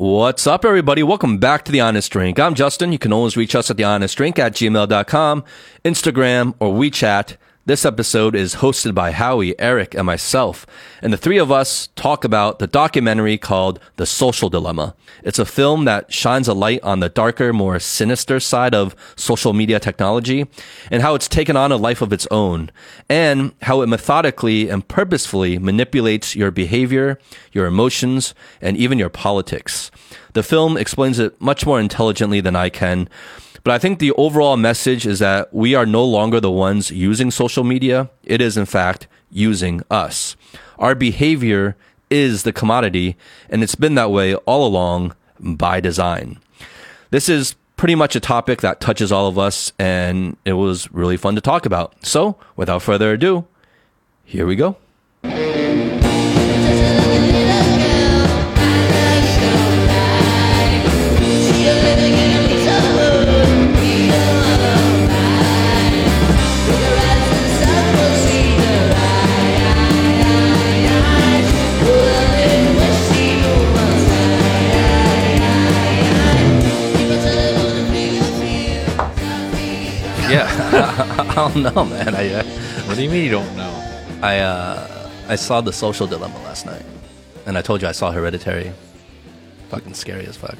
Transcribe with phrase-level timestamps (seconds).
[0.00, 1.02] What's up, everybody?
[1.02, 2.40] Welcome back to The Honest Drink.
[2.40, 2.90] I'm Justin.
[2.90, 5.44] You can always reach us at thehonestdrink at gmail.com,
[5.84, 7.36] Instagram, or WeChat.
[7.66, 10.64] This episode is hosted by Howie, Eric, and myself.
[11.02, 14.94] And the three of us talk about the documentary called The Social Dilemma.
[15.22, 19.52] It's a film that shines a light on the darker, more sinister side of social
[19.52, 20.46] media technology
[20.90, 22.70] and how it's taken on a life of its own
[23.10, 27.18] and how it methodically and purposefully manipulates your behavior,
[27.52, 29.90] your emotions, and even your politics.
[30.32, 33.06] The film explains it much more intelligently than I can.
[33.62, 37.30] But I think the overall message is that we are no longer the ones using
[37.30, 38.10] social media.
[38.24, 40.36] It is, in fact, using us.
[40.78, 41.76] Our behavior
[42.08, 43.16] is the commodity,
[43.48, 46.38] and it's been that way all along by design.
[47.10, 51.16] This is pretty much a topic that touches all of us, and it was really
[51.16, 51.94] fun to talk about.
[52.04, 53.46] So, without further ado,
[54.24, 54.76] here we go.
[81.20, 82.14] I don't know, man.
[82.14, 82.44] I uh,
[82.86, 84.18] What do you mean you don't know?
[84.22, 86.84] I uh, I saw the Social Dilemma last night,
[87.46, 88.72] and I told you I saw Hereditary.
[89.70, 90.56] Fucking scary as fuck.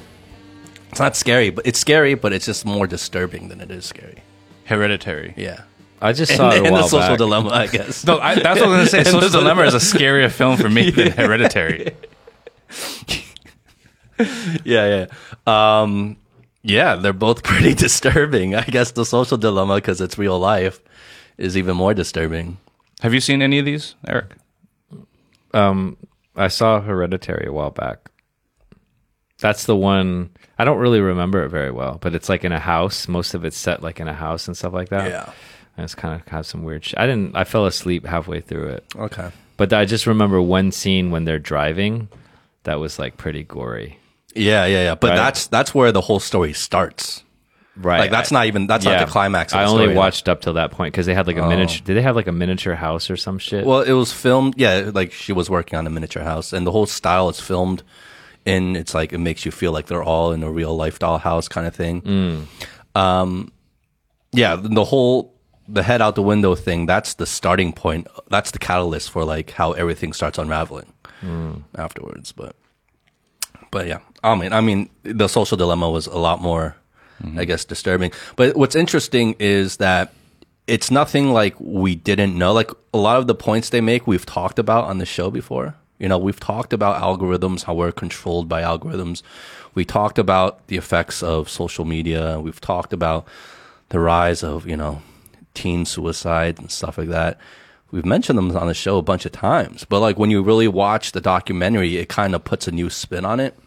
[0.89, 4.23] It's not scary, but it's scary, but it's just more disturbing than it is scary.
[4.65, 5.33] Hereditary.
[5.37, 5.61] Yeah.
[6.01, 7.17] I just And, saw it a and the Social back.
[7.17, 8.05] Dilemma, I guess.
[8.05, 9.11] No, I, that's what I was gonna say.
[9.11, 11.91] Social Dilemma is a scarier film for me than Hereditary.
[14.63, 15.05] yeah,
[15.45, 15.81] yeah.
[15.81, 16.17] Um,
[16.63, 18.55] yeah, they're both pretty disturbing.
[18.55, 20.79] I guess the Social Dilemma, because it's real life,
[21.37, 22.57] is even more disturbing.
[23.01, 24.35] Have you seen any of these, Eric?
[25.53, 25.97] Um,
[26.35, 28.09] I saw Hereditary a while back.
[29.39, 30.29] That's the one.
[30.59, 33.07] I don't really remember it very well, but it's like in a house.
[33.07, 35.09] Most of it's set like in a house and stuff like that.
[35.09, 35.33] Yeah.
[35.75, 36.85] and it's kind of have some weird.
[36.85, 37.35] Sh- I didn't.
[37.35, 39.29] I fell asleep halfway through it, Okay.
[39.57, 42.07] but I just remember one scene when they're driving.
[42.63, 43.97] That was like pretty gory.
[44.35, 44.95] Yeah, yeah, yeah.
[44.95, 45.15] But Right.
[45.17, 47.23] that's that's where the whole story starts.
[47.77, 47.99] Right.
[48.01, 49.53] Like that's not even that's not the climax.
[49.53, 51.81] Of I the only watched up till that point because they had like a miniature.
[51.83, 53.65] Did they have like a miniature house or some shit?
[53.65, 54.55] Well, it was filmed.
[54.57, 57.81] Yeah, like she was working on a miniature house, and the whole style is filmed
[58.45, 58.75] in.
[58.75, 61.65] It's like it makes you feel like they're all in a real life dollhouse kind
[61.65, 62.47] of thing.
[62.93, 63.51] Um,
[64.33, 65.33] yeah, the whole
[65.67, 66.85] the head out the window thing.
[66.85, 68.07] That's the starting point.
[68.29, 70.91] That's the catalyst for like how everything starts unraveling
[71.77, 72.33] afterwards.
[72.33, 72.55] But
[73.71, 76.75] but yeah, I mean, I mean, the social dilemma was a lot more,
[77.21, 77.39] mm-hmm.
[77.39, 78.11] I guess, disturbing.
[78.35, 80.13] But what's interesting is that
[80.67, 82.53] it's nothing like we didn't know.
[82.53, 85.75] Like a lot of the points they make, we've talked about on the show before.
[85.97, 89.21] You know, we've talked about algorithms, how we're controlled by algorithms.
[89.75, 92.39] We talked about the effects of social media.
[92.39, 93.27] We've talked about
[93.89, 95.01] the rise of, you know,
[95.53, 97.37] teen suicide and stuff like that.
[97.91, 100.67] We've mentioned them on the show a bunch of times, but like when you really
[100.67, 103.57] watch the documentary, it kind of puts a new spin on it.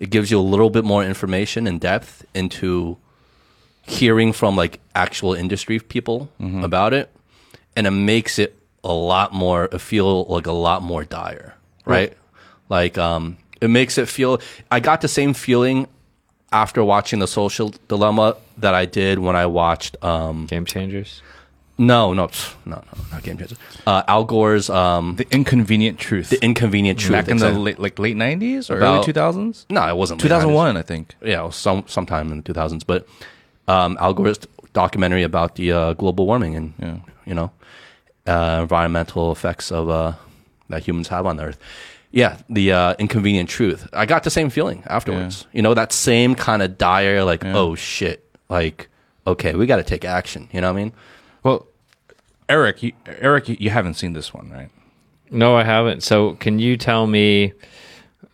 [0.00, 2.96] It gives you a little bit more information and depth into
[3.82, 6.28] hearing from like actual industry people
[6.64, 7.10] about it,
[7.76, 8.54] and it makes it
[8.84, 11.54] a lot more it feel like a lot more dire,
[11.84, 12.16] right?
[12.68, 14.40] Like um, it makes it feel.
[14.70, 15.88] I got the same feeling
[16.52, 21.22] after watching the Social Dilemma that I did when I watched um, Game changers.
[21.78, 22.26] No, no,
[22.66, 23.58] no, no, not Game Changers.
[23.86, 26.30] Uh, Al Gore's um, The Inconvenient Truth.
[26.30, 27.12] The Inconvenient Truth.
[27.12, 29.64] Back in the late, like late nineties or About- early two thousands.
[29.70, 30.76] no, it wasn't late Two thousand 90s.
[30.76, 31.14] I think.
[31.22, 32.82] Yeah, it was some sometime in the 2000s.
[32.86, 33.06] But
[33.68, 34.38] um, Al Gore's
[34.72, 36.96] documentary about the uh, global warming and Yeah.
[37.26, 37.50] you know
[38.26, 40.12] uh, environmental effects of uh,
[40.68, 41.58] that humans have on the earth.
[42.10, 43.86] Yeah, the uh, inconvenient truth.
[43.92, 45.46] I got the same feeling afterwards.
[45.52, 48.88] You know, that same kind of dire, like, oh shit, like,
[49.26, 50.48] okay, we got to take action.
[50.52, 50.92] You know what I mean?
[51.42, 51.66] Well,
[52.48, 54.70] Eric, you, Eric, you, you haven't seen this one, right?
[55.30, 56.02] No, I haven't.
[56.02, 57.52] So, can you tell me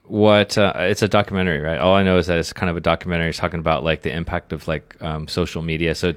[0.05, 0.57] what?
[0.57, 1.79] Uh, it's a documentary, right?
[1.79, 4.53] All I know is that it's kind of a documentary talking about like the impact
[4.53, 5.95] of like um, social media.
[5.95, 6.15] So,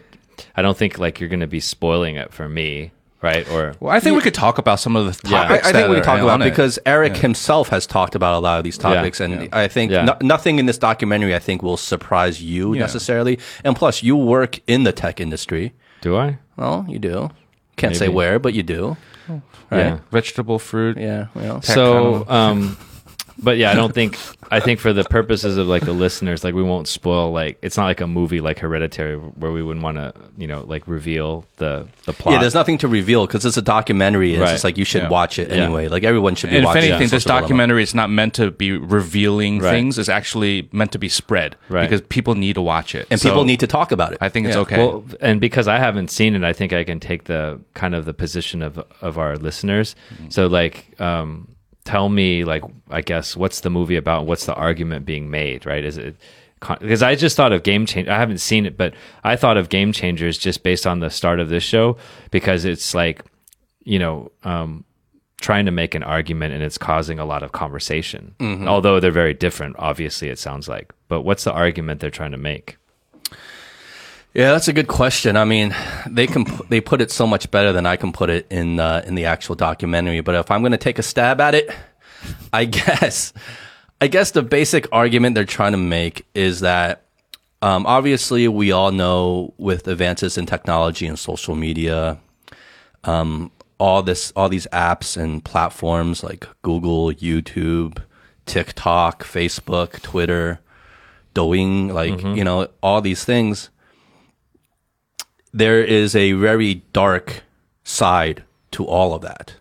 [0.56, 2.92] I don't think like you're going to be spoiling it for me,
[3.24, 3.50] right?
[3.52, 5.42] Or Well, I think we could talk about some of the Yeah.
[5.42, 5.68] I, topics.
[5.68, 6.50] I think that we can talk about it it.
[6.52, 9.48] because Eric himself has talked about a lot of these topics, and Yeah.
[9.52, 10.04] I think Yeah.
[10.06, 12.82] no, nothing in this documentary I think will surprise you Yeah.
[12.82, 13.40] necessarily.
[13.64, 15.74] And plus, you work in the tech industry.
[16.02, 16.38] do I?
[16.58, 17.30] Well, you do.
[17.78, 18.16] Can't say Maybe.
[18.16, 18.98] where, but you do.
[19.30, 19.42] Right?
[19.80, 20.00] Yeah.
[20.12, 20.98] vegetable fruit.
[20.98, 21.28] Yeah.
[21.36, 22.78] Well, So, um,
[23.40, 24.18] but yeah, I don't think
[24.50, 27.78] I think for the purposes of like the listeners, like we won't spoil like it's
[27.78, 31.46] not like a movie like Hereditary where we wouldn't want to you know like reveal
[31.58, 32.34] the the plot.
[32.34, 34.34] Yeah, there's nothing to reveal because it's a documentary.
[34.34, 34.48] And Right.
[34.48, 35.10] It's just like you should Yeah.
[35.10, 35.64] watch it Yeah.
[35.66, 35.88] anyway.
[35.88, 37.10] Like everyone should be And if anything, it.
[37.12, 39.72] this Social documentary is not meant to be revealing Right.
[39.72, 39.98] things.
[40.00, 41.82] It's actually meant to be spread Right.
[41.90, 43.08] because people need to watch it.
[43.12, 44.18] and So people need to talk about it.
[44.22, 44.62] I think it's Yeah.
[44.62, 44.78] okay.
[44.78, 48.06] Well, and because I haven't seen it, I think I can take the kind of
[48.06, 49.96] the position of of our listeners.
[50.30, 51.48] So like, um,
[51.88, 54.26] tell me like, I guess what's the movie about?
[54.26, 55.66] What's the argument being made?
[55.66, 55.86] Right?
[55.86, 56.18] Is it
[56.60, 58.12] because I just thought of Game Changer.
[58.12, 58.94] I haven't seen it, but
[59.24, 61.98] I thought of Game Changers just based on the start of this show
[62.32, 63.24] because it's like,
[63.84, 64.32] you know.
[64.44, 64.84] Um,
[65.40, 68.34] trying to make an argument and it's causing a lot of conversation
[68.68, 72.40] although they're very different obviously it sounds like but what's the argument they're trying to
[72.40, 72.78] make
[74.38, 75.36] Yeah, that's a good question.
[75.36, 75.76] I mean,
[76.08, 79.02] they can they put it so much better than I can put it in uh,
[79.04, 80.22] in the actual documentary.
[80.22, 81.72] But if I'm going to take a stab at it,
[82.54, 83.34] I guess
[84.00, 87.02] I guess the basic argument they're trying to make is that
[87.64, 92.20] um, obviously we all know with advances in technology and social media,
[93.06, 93.50] um,
[93.80, 98.04] all this all these apps and platforms like Google, YouTube,
[98.46, 100.60] TikTok, Facebook, Twitter,
[101.34, 103.72] Douyin, like you know all these things
[105.58, 107.44] there is a very dark
[107.84, 109.56] side to all of that.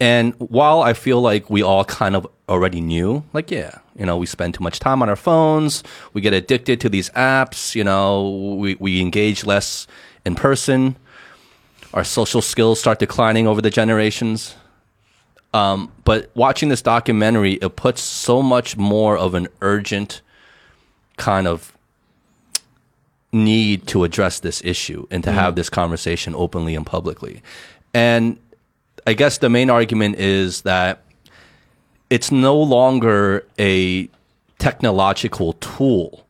[0.00, 4.16] And while I feel like we all kind of already knew, like, yeah, you know,
[4.16, 5.82] we spend too much time on our phones,
[6.12, 9.86] we get addicted to these apps, you know, we, we engage less
[10.24, 10.96] in person,
[11.92, 14.54] our social skills start declining over the generations.
[15.54, 20.20] Um, but watching this documentary, it puts so much more of an urgent
[21.16, 21.76] kind of
[23.32, 27.42] need to address this issue and to have this conversation openly and publicly.
[27.92, 28.38] And
[29.06, 31.02] I guess the main argument is that
[32.10, 34.08] it's no longer a
[34.58, 36.26] technological tool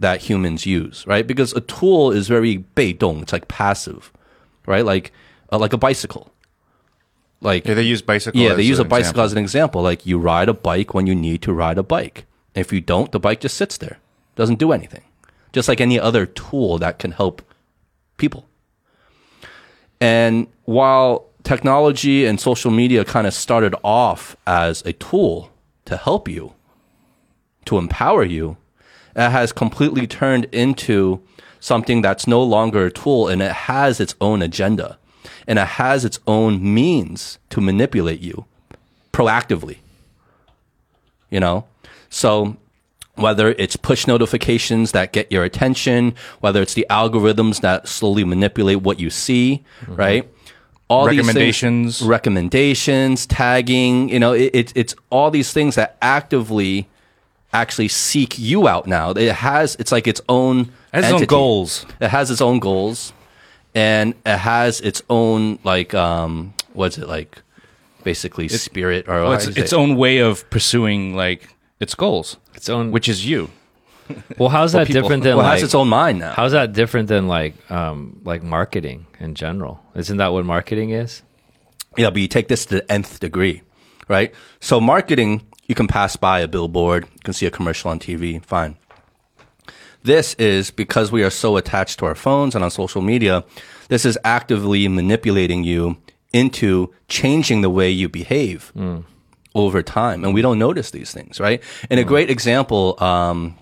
[0.00, 1.26] that humans use, right?
[1.26, 4.12] Because a tool is very 被动, it's like passive,
[4.66, 4.84] right?
[4.84, 5.12] Like
[5.52, 6.30] uh, like a bicycle.
[7.40, 8.40] Like yeah, they use bicycle.
[8.40, 9.24] yeah, they use a bicycle example.
[9.24, 9.82] as an example.
[9.82, 12.24] Like you ride a bike when you need to ride a bike.
[12.54, 13.98] If you don't, the bike just sits there,
[14.36, 15.02] doesn't do anything.
[15.52, 17.42] Just like any other tool that can help
[18.16, 18.46] people.
[20.00, 25.50] And while technology and social media kind of started off as a tool
[25.84, 26.54] to help you,
[27.66, 28.56] to empower you,
[29.14, 31.22] it has completely turned into
[31.60, 34.98] something that's no longer a tool and it has its own agenda
[35.46, 38.46] and it has its own means to manipulate you
[39.12, 39.78] proactively.
[41.30, 41.66] You know?
[42.10, 42.56] So
[43.16, 48.80] whether it's push notifications that get your attention, whether it's the algorithms that slowly manipulate
[48.82, 50.28] what you see, right?
[50.88, 52.02] All these things- Recommendations.
[52.02, 56.88] recommendations, tagging, you know, it, it, it's all these things that actively
[57.52, 59.10] actually seek you out now.
[59.10, 61.86] It has, it's like its own, It has its own goals.
[62.00, 63.12] It has its own goals
[63.74, 67.38] and it has its own, like, um, what's it like?
[68.04, 71.51] Basically spirit or how it's do you say its own way of pursuing like
[71.82, 73.50] its goals, its own which is you.
[74.38, 75.02] Well, how's that people.
[75.02, 75.54] different than well, like?
[75.54, 76.32] has its own mind now.
[76.32, 79.80] how's that different than like um like marketing in general?
[79.94, 81.22] Isn't that what marketing is?
[81.96, 83.62] Yeah, but you take this to the nth degree,
[84.08, 84.34] right?
[84.60, 88.42] So marketing, you can pass by a billboard, you can see a commercial on TV,
[88.44, 88.76] fine.
[90.02, 93.44] This is because we are so attached to our phones and on social media,
[93.88, 95.96] this is actively manipulating you
[96.32, 98.72] into changing the way you behave
[99.54, 100.24] over time.
[100.24, 101.62] And we don't notice these things, right?
[101.90, 103.56] And a great example, um,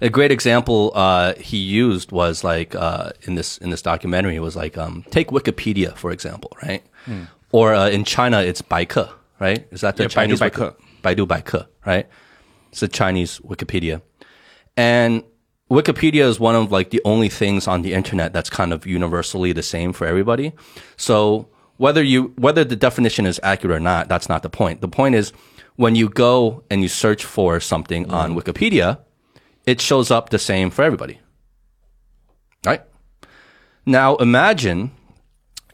[0.00, 4.56] a great example uh, he used was like uh, in this in this documentary was
[4.56, 6.82] like um, take Wikipedia for example, right?
[7.52, 9.10] Or uh, in China it's Baike,
[9.40, 9.66] right?
[9.70, 10.58] Is that the Yeah, Baidu Chinese Baike.
[10.58, 12.06] Wiki- Baidu Baike, right?
[12.72, 14.00] It's a Chinese Wikipedia,
[14.76, 15.24] and
[15.70, 19.52] Wikipedia is one of like the only things on the internet that's kind of universally
[19.52, 20.52] the same for everybody.
[20.96, 21.48] So
[21.80, 24.82] whether you whether the definition is accurate or not, that's not the point.
[24.82, 25.32] The point is
[25.76, 28.38] when you go and you search for something on mm-hmm.
[28.38, 28.98] Wikipedia,
[29.64, 31.20] it shows up the same for everybody.
[32.66, 32.82] Right?
[33.86, 34.90] Now imagine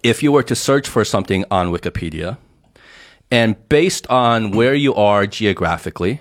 [0.05, 2.39] if you were to search for something on Wikipedia
[3.29, 6.21] and based on where you are geographically,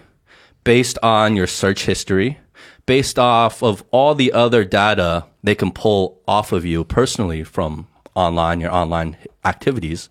[0.63, 2.39] based on your search history,
[2.87, 7.87] based off of all the other data they can pull off of you personally from
[8.15, 10.09] online, your online activities,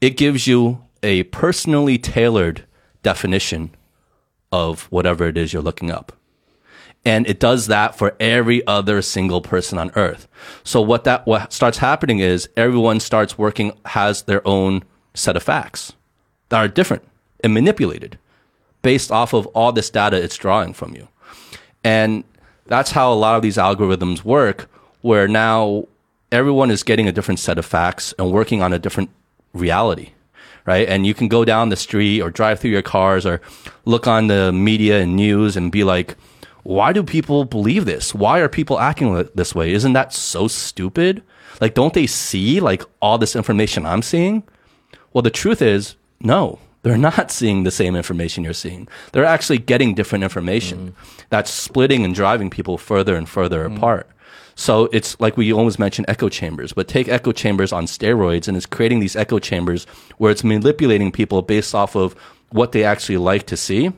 [0.00, 2.64] it gives you a personally tailored
[3.02, 3.74] definition
[4.52, 6.12] of whatever it is you're looking up.
[7.04, 10.28] And it does that for every other single person on earth.
[10.64, 14.82] So what that what starts happening is everyone starts working has their own
[15.14, 15.92] set of facts
[16.48, 17.04] that are different
[17.40, 18.18] and manipulated
[18.82, 21.08] based off of all this data it's drawing from you.
[21.84, 22.24] And
[22.66, 24.68] that's how a lot of these algorithms work,
[25.00, 25.86] where now
[26.30, 29.10] everyone is getting a different set of facts and working on a different
[29.52, 30.10] reality,
[30.66, 30.88] right?
[30.88, 33.40] And you can go down the street or drive through your cars or
[33.84, 36.16] look on the media and news and be like,
[36.64, 38.14] why do people believe this?
[38.14, 39.72] Why are people acting this way?
[39.72, 41.22] Isn't that so stupid?
[41.60, 44.42] Like, don't they see like all this information I'm seeing?
[45.12, 48.86] Well, the truth is, no, they're not seeing the same information you're seeing.
[49.12, 51.22] They're actually getting different information mm-hmm.
[51.30, 53.78] that's splitting and driving people further and further mm-hmm.
[53.78, 54.08] apart.
[54.58, 58.56] So it's like we always mention echo chambers, but take echo chambers on steroids and
[58.56, 59.84] it's creating these echo chambers
[60.16, 62.14] where it's manipulating people based off of
[62.50, 63.92] what they actually like to see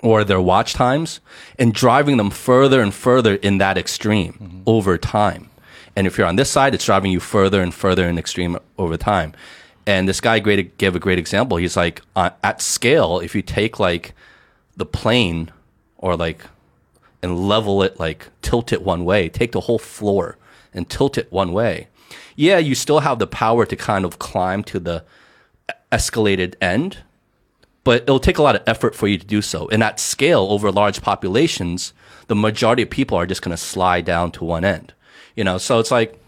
[0.00, 1.20] or their watch times
[1.60, 5.48] and driving them further and further in that extreme over time.
[5.94, 8.96] And if you're on this side, it's driving you further and further in extreme over
[8.96, 9.32] time.
[9.86, 11.56] And this guy great, gave a great example.
[11.56, 14.12] He's like, uh, at scale, if you take like
[14.76, 15.52] the plane
[15.98, 16.44] or like
[17.24, 20.36] and level it like tilt it one way, take the whole floor
[20.74, 21.88] and tilt it one way.
[22.36, 25.04] Yeah, you still have the power to kind of climb to the
[25.90, 26.98] escalated end,
[27.82, 29.68] but it'll take a lot of effort for you to do so.
[29.68, 31.94] And at scale over large populations,
[32.26, 34.92] the majority of people are just going to slide down to one end.
[35.34, 36.20] You know, so it's like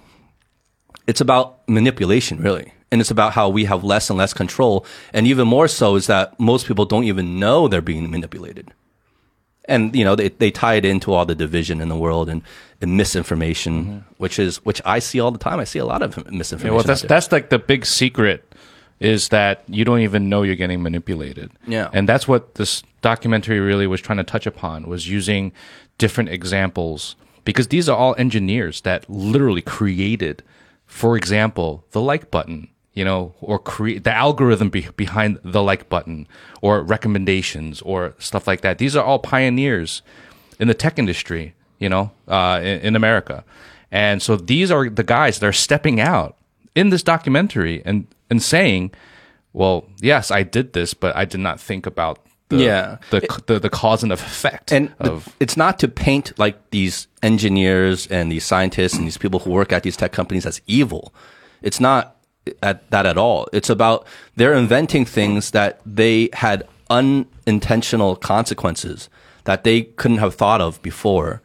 [1.06, 2.72] it's about manipulation really.
[2.90, 4.86] And it's about how we have less and less control.
[5.12, 8.72] And even more so is that most people don't even know they're being manipulated.
[9.68, 12.42] And, you know, they, they tie it into all the division in the world and,
[12.80, 13.99] and misinformation, mm-hmm.
[14.18, 15.58] which is, which I see all the time.
[15.58, 16.66] I see a lot of misinformation.
[16.66, 18.54] Yeah, well, that's that's like the big secret
[19.00, 21.50] is that you don't even know you're getting manipulated.
[21.66, 21.90] Yeah.
[21.92, 25.52] and that's what this documentary really was trying to touch upon was using
[25.99, 30.42] different examples because these are all engineers that literally created,
[30.87, 32.68] for example, the like button.
[32.96, 36.26] You know, or create the algorithm be- behind the like button,
[36.62, 38.78] or recommendations, or stuff like that.
[38.78, 40.02] These are all pioneers
[40.58, 43.44] in the tech industry, you know, uh, in, in America.
[43.92, 46.36] And so these are the guys that are stepping out
[46.74, 48.92] in this documentary and, and saying,
[49.52, 52.96] well, yes, I did this, but I did not think about the, Yeah.
[53.10, 58.06] the, the, the cause and effect and of, it's not to paint like these engineers
[58.06, 61.12] and these scientists and these people who work at these tech companies as evil.
[61.62, 62.15] It's not
[62.62, 63.48] at that at all.
[63.52, 69.08] It's about they're inventing things that they had unintentional consequences
[69.44, 71.42] that they couldn't have thought of before.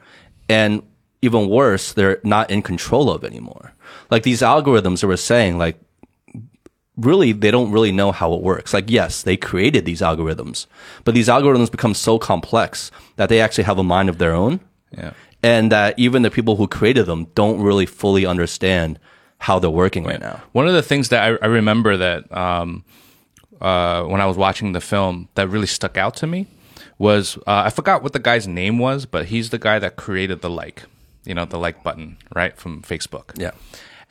[0.49, 0.83] And
[1.21, 3.73] even worse, they're not in control of anymore.
[4.09, 5.79] Like these algorithms that we're saying, like
[6.97, 8.73] really they don't really know how it works.
[8.73, 10.65] Like yes, they created these algorithms,
[11.03, 14.59] but these algorithms become so complex that they actually have a mind of their own.
[14.91, 15.13] Yeah.
[15.43, 18.99] And that even the people who created them don't really fully understand
[19.41, 20.39] how they're working right now.
[20.51, 22.85] One of the things that I, I remember that um,
[23.59, 26.45] uh, when I was watching the film that really stuck out to me
[26.99, 30.41] was uh, I forgot what the guy's name was, but he's the guy that created
[30.43, 30.83] the like,
[31.25, 33.31] you know, the like button, right, from Facebook.
[33.35, 33.51] Yeah.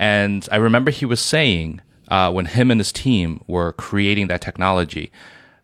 [0.00, 4.40] And I remember he was saying uh, when him and his team were creating that
[4.40, 5.12] technology,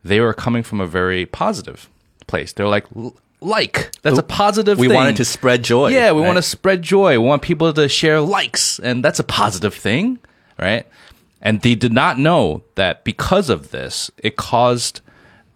[0.05, 1.91] they were coming from a very positive
[2.29, 2.53] place.
[2.53, 4.83] They're like, "L- like, that's a positive thing.
[4.83, 4.97] We thing.
[4.97, 5.89] wanted to spread joy.
[5.89, 6.27] Yeah, we right?
[6.27, 7.13] want to spread joy.
[7.21, 10.19] We want people to share likes, and that's a positive thing,
[10.59, 10.87] right?
[11.43, 15.01] And they did not know that because of this, it caused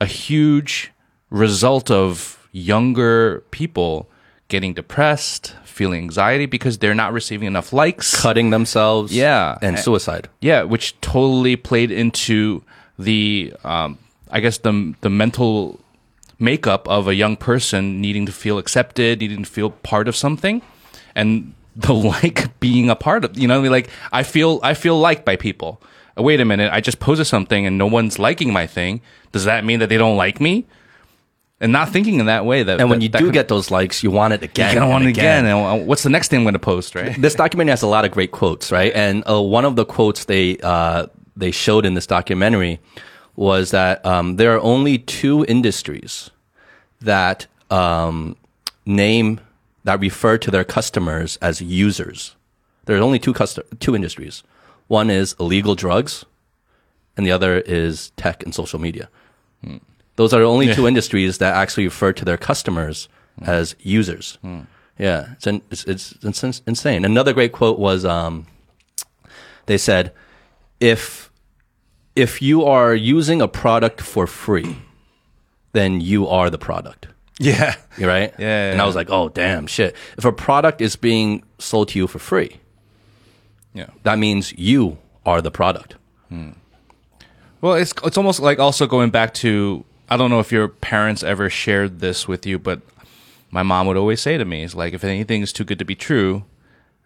[0.00, 0.92] a huge
[1.30, 4.08] result of younger people
[4.48, 8.20] getting depressed, feeling anxiety because they're not receiving enough likes.
[8.20, 9.14] cutting themselves.
[9.14, 9.56] Yeah.
[9.62, 10.28] And suicide.
[10.40, 12.62] Yeah, which totally played into
[12.98, 13.98] the, um,
[14.30, 15.80] I guess the the mental
[16.40, 20.62] makeup of a young person needing to feel accepted, needing to feel part of something,
[21.14, 23.38] and the like being a part of.
[23.38, 25.80] You know, like I feel I feel liked by people.
[26.18, 29.00] Uh, Wait a minute, I just posted something and no one's liking my thing.
[29.32, 30.66] Does that mean that they don't like me?
[31.62, 32.62] And not thinking in that way.
[32.62, 34.70] That And when that- you that do can- get those likes, you want it again.
[34.74, 35.44] you don't want it again.
[35.44, 37.14] And uh, what's the next thing I'm going to post, right?
[37.20, 38.92] this documentary has a lot of great quotes, right?
[38.94, 41.06] And uh, one of the quotes they uh,
[41.36, 42.80] they showed in this documentary
[43.40, 46.30] was that um, there are only two industries
[47.00, 48.36] that um,
[48.84, 49.40] name
[49.82, 52.36] that refer to their customers as users.
[52.84, 54.42] There are only two custom- two industries.
[54.88, 56.26] One is illegal drugs,
[57.16, 59.08] and the other is tech and social media.
[60.16, 63.08] Those are the only two industries that actually refer to their customers
[63.40, 64.36] as users.
[64.98, 67.06] Yeah, it's, in, it's, it's, it's insane.
[67.06, 68.46] Another great quote was um,
[69.64, 70.12] they said,
[70.78, 71.29] if,
[72.20, 74.76] if you are using a product for free,
[75.72, 77.06] then you are the product.
[77.38, 77.74] Yeah.
[77.96, 78.34] You right?
[78.38, 78.82] Yeah, And.
[78.82, 79.96] I was like, oh, damn, shit.
[80.18, 82.58] If a product is being sold to you for free,
[83.72, 83.86] Yeah.
[84.02, 85.94] that means you are the product.
[86.28, 86.50] Hmm.
[87.62, 91.22] Well, it's it's almost like also going back to I don't know if your parents
[91.22, 92.80] ever shared this with you, but
[93.50, 95.94] my mom would always say to me, "Is like if anything's too good to be
[95.94, 96.44] true,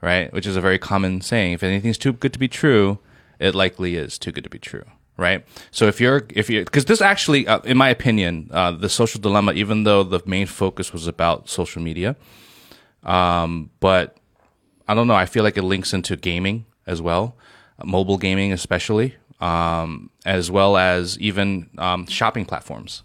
[0.00, 0.32] right?
[0.32, 1.52] Which is a very common saying.
[1.54, 2.98] If anything's too good to be true,
[3.38, 4.84] it likely is too good to be true."
[5.16, 5.44] Right.
[5.70, 9.20] So if you're, if you, because this actually, uh, in my opinion, uh, the social
[9.20, 12.16] dilemma, even though the main focus was about social media,
[13.04, 14.16] um, but
[14.88, 15.14] I don't know.
[15.14, 17.36] I feel like it links into gaming as well,
[17.84, 23.02] mobile gaming especially, um, as well as even um, shopping platforms,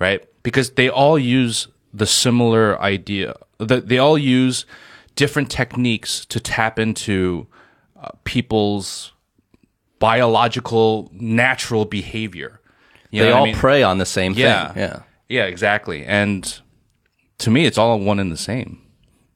[0.00, 0.26] right?
[0.42, 3.34] Because they all use the similar idea.
[3.58, 4.66] The, they all use
[5.14, 7.46] different techniques to tap into
[8.00, 9.12] uh, people's
[9.98, 12.60] biological, natural behavior.
[13.10, 13.54] You they what I all mean?
[13.54, 14.72] prey on the same yeah.
[14.72, 14.82] thing.
[14.82, 15.02] Yeah.
[15.28, 16.04] Yeah, exactly.
[16.04, 16.60] And
[17.38, 18.80] to me, it's all one and the same,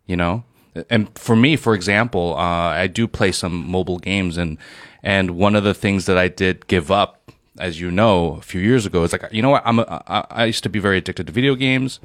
[0.07, 0.45] you know?
[0.89, 4.57] And for me, for example, uh, I do play some mobile games and,
[5.03, 8.61] and one of the things that I did give up, as you know, a few
[8.61, 9.63] years ago is like, you know what?
[9.67, 12.01] I'm a, I, I used to be very addicted to video games.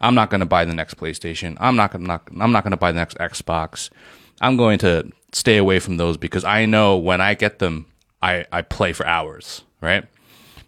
[0.00, 1.56] I'm not going to buy the next PlayStation.
[1.58, 3.90] I'm not going to, I'm not going to buy the next Xbox.
[4.40, 7.86] I'm going to stay away from those because I know when I get them,
[8.22, 10.04] I, I play for hours, right?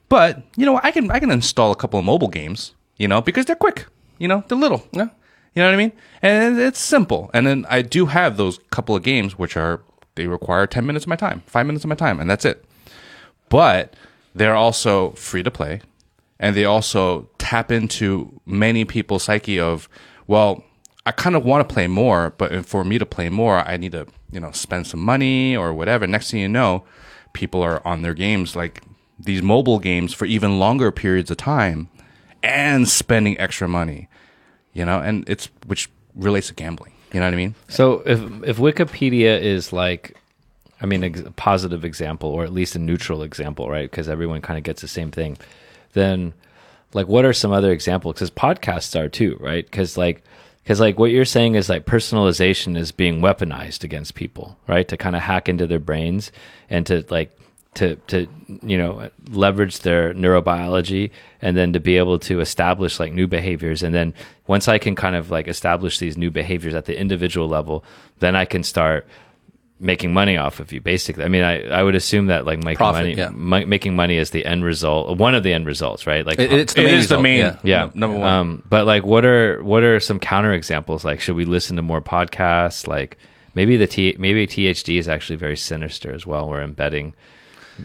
[0.08, 3.20] But you know, I can I can install a couple of mobile games, you know,
[3.20, 3.86] because they're quick.
[4.18, 4.86] You know, they're little.
[4.92, 5.08] Yeah.
[5.54, 5.92] You know what I mean?
[6.22, 7.30] And it's simple.
[7.34, 9.82] And then I do have those couple of games which are
[10.14, 12.64] they require 10 minutes of my time, 5 minutes of my time, and that's it.
[13.48, 13.94] But
[14.34, 15.80] they're also free to play
[16.38, 19.88] and they also tap into many people's psyche of,
[20.26, 20.62] well,
[21.08, 23.92] I kind of want to play more, but for me to play more, I need
[23.92, 26.06] to, you know, spend some money or whatever.
[26.06, 26.84] Next thing you know,
[27.32, 28.82] people are on their games like
[29.18, 31.88] these mobile games for even longer periods of time
[32.42, 34.10] and spending extra money,
[34.74, 36.92] you know, and it's which relates to gambling.
[37.14, 37.54] You know what I mean?
[37.68, 40.14] So if if Wikipedia is like,
[40.82, 43.90] I mean, a positive example or at least a neutral example, right?
[43.90, 45.38] Because everyone kind of gets the same thing.
[45.94, 46.34] Then,
[46.92, 48.16] like, what are some other examples?
[48.16, 49.64] Because podcasts are too, right?
[49.64, 50.22] Because like,
[50.68, 54.86] because like what you're saying is like personalization is being weaponized against people, right?
[54.88, 56.30] To kind of hack into their brains
[56.68, 57.34] and to like
[57.72, 58.26] to to
[58.62, 61.10] you know leverage their neurobiology
[61.40, 64.12] and then to be able to establish like new behaviors and then
[64.46, 67.84] once i can kind of like establish these new behaviors at the individual level
[68.20, 69.06] then i can start
[69.80, 72.76] making money off of you basically i mean i, I would assume that like making
[72.78, 73.28] Profit, money yeah.
[73.30, 76.52] mi- making money is the end result one of the end results right like It-
[76.52, 77.56] it's the It main is the main- yeah.
[77.62, 78.28] yeah number one.
[78.32, 81.82] um but like what are what are some counter examples like should we listen to
[81.82, 83.18] more podcasts like
[83.54, 87.14] maybe the T, maybe thd is actually very sinister as well we're embedding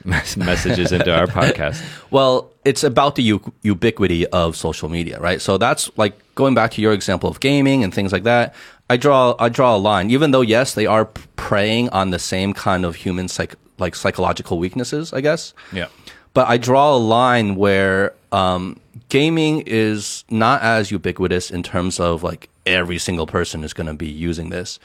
[0.06, 5.42] messages into our podcast Well, it's about the u- ubiquity of social media, right?
[5.42, 8.56] So that's like going back to your example of gaming and things like that.
[8.94, 12.54] I draw I draw a line, even though yes, they are preying on the same
[12.54, 15.56] kind of human psych like psychological weaknesses, I guess.
[15.72, 15.88] Yeah.
[16.36, 18.80] But I draw a line where um,
[19.10, 23.96] gaming is not as ubiquitous in terms of like every single person is going to
[23.96, 24.80] be using this.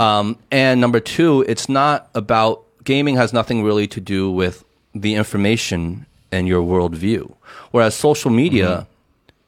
[0.00, 5.14] Um, and number two, it's not about gaming has nothing really to do with the
[5.14, 7.34] information and your worldview,
[7.72, 8.86] whereas social media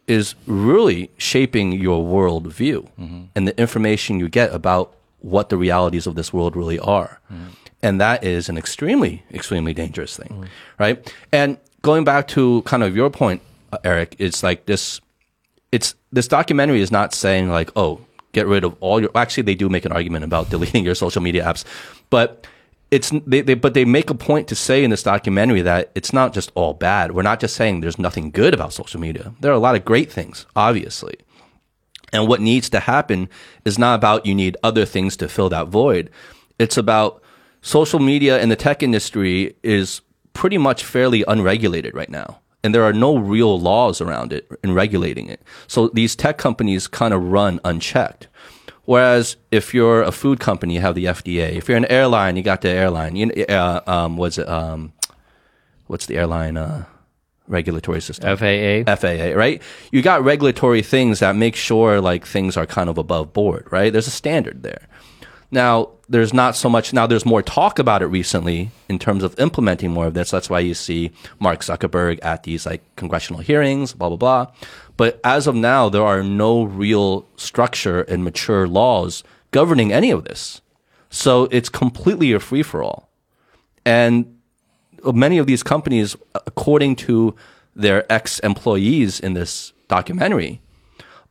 [0.07, 3.23] is really shaping your worldview mm-hmm.
[3.35, 7.21] and the information you get about what the realities of this world really are.
[7.33, 7.47] Mm-hmm.
[7.83, 10.45] And that is an extremely, extremely dangerous thing, mm-hmm.
[10.79, 11.15] right?
[11.33, 15.01] And going back to kind of your point, uh, Eric, it's like this,
[15.73, 18.01] it's, this documentary is not saying like, oh,
[18.33, 21.23] get rid of all your, actually they do make an argument about deleting your social
[21.23, 21.65] media apps,
[22.11, 22.47] but
[22.91, 26.13] it's, they, they, but they make a point to say in this documentary that it's
[26.13, 27.13] not just all bad.
[27.13, 29.33] We're not just saying there's nothing good about social media.
[29.41, 31.17] There are a lot of great things, obviously.
[32.13, 33.29] And what needs to happen
[33.65, 36.11] is not about you need other things to fill that void.
[36.59, 37.23] It's about
[37.61, 40.01] social media and the tech industry is
[40.33, 42.41] pretty much fairly unregulated right now.
[42.63, 45.43] And there are no real laws around it in regulating it.
[45.67, 48.29] So these tech companies kind of run unchecked.
[48.85, 51.53] Whereas if you're a food company, you have the FDA.
[51.53, 53.17] If you're an airline, you got the airline.
[53.17, 54.49] You, uh, um, what's it?
[54.49, 54.93] Um,
[55.87, 56.85] what's the airline uh,
[57.49, 58.37] regulatory system?
[58.37, 59.63] faa FAA, right?
[59.91, 63.93] You got regulatory things that make sure like things are kind of above board, right?
[63.93, 64.87] There's a standard there.
[65.51, 69.39] Now, there's not so much, now there's more talk about it recently in terms of
[69.39, 70.31] implementing more of this.
[70.31, 74.53] That's why you see Mark Zuckerberg at these like congressional hearings, blah, blah, blah.
[74.97, 80.25] But as of now, there are no real structure and mature laws governing any of
[80.25, 80.61] this.
[81.11, 83.09] So it's completely a free for all.
[83.85, 84.39] And
[85.05, 87.35] many of these companies, according to
[87.75, 90.61] their ex employees in this documentary,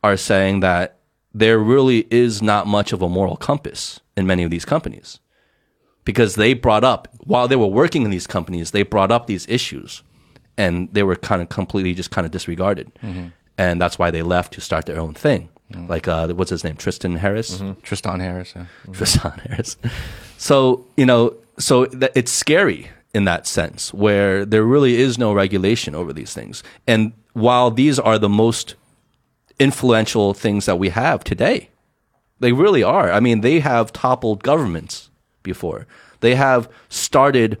[0.02, 0.98] are saying that
[1.32, 5.18] there really is not much of a moral compass in many of these companies
[6.04, 9.46] because they brought up, while they were working in these companies, they brought up these
[9.48, 10.02] issues
[10.56, 13.28] and they were kind of completely just kind of disregarded, mm-hmm.
[13.56, 15.48] And that's why they left to start their own thing.
[15.72, 15.88] Mm.
[15.88, 17.58] Like uh, what's his name, Tristan Harris.
[17.58, 17.80] Mm-hmm.
[17.80, 18.52] Tristan Harris.
[18.54, 18.62] Yeah.
[18.62, 18.92] Mm-hmm.
[18.92, 19.76] Tristan Harris.
[20.38, 25.32] So you know, so th- it's scary in that sense, where there really is no
[25.32, 26.62] regulation over these things.
[26.86, 28.74] And while these are the most
[29.60, 31.70] influential things that we have today,
[32.40, 33.12] they really are.
[33.12, 35.10] I mean, they have toppled governments
[35.44, 35.86] before.
[36.20, 37.58] They have started,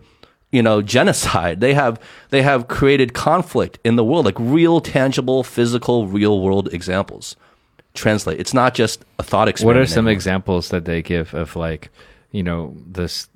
[0.54, 1.60] you know, genocide.
[1.60, 6.72] They have they have created conflict in the world, like real, tangible, physical, real world
[6.72, 7.36] examples.
[7.92, 8.40] Translate.
[8.40, 9.78] It's not just a thought experiment.
[9.78, 10.12] What are some anymore.
[10.12, 11.90] examples that they give of like,
[12.30, 13.28] you know, this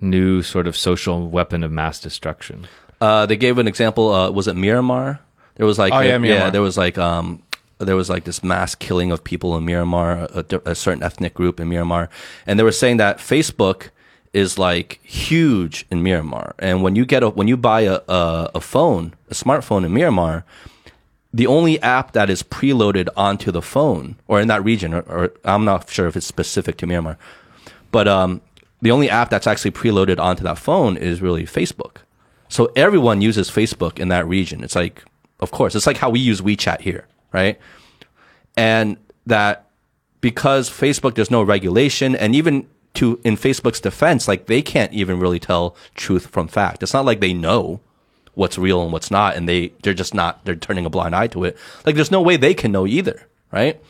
[0.00, 2.66] new sort of social weapon of mass destruction?
[3.00, 4.12] Uh, they gave an example.
[4.12, 5.18] Uh, was it Myanmar?
[5.56, 7.42] There was like Oh, yeah, yeah, there was like um,
[7.78, 11.60] there was like this mass killing of people in Myanmar, a, a certain ethnic group
[11.60, 12.08] in Myanmar,
[12.46, 13.90] and they were saying that Facebook
[14.32, 18.50] is like huge in Myanmar, and when you get a when you buy a a,
[18.54, 20.44] a phone, a smartphone in Myanmar,
[21.32, 25.32] the only app that is preloaded onto the phone or in that region, or, or
[25.44, 27.16] I'm not sure if it's specific to Myanmar,
[27.90, 28.40] but um,
[28.82, 31.98] the only app that's actually preloaded onto that phone is really Facebook.
[32.48, 34.62] So everyone uses Facebook in that region.
[34.62, 35.04] It's like,
[35.40, 37.58] of course, it's like how we use WeChat here, right?
[38.56, 39.70] And that
[40.20, 45.18] because Facebook, there's no regulation, and even to in Facebook's defense, like they can't even
[45.18, 46.82] really tell truth from fact.
[46.82, 47.80] It's not like they know
[48.34, 51.28] what's real and what's not, and they they're just not they're turning a blind eye
[51.28, 51.56] to it.
[51.84, 53.82] Like there's no way they can know either, right?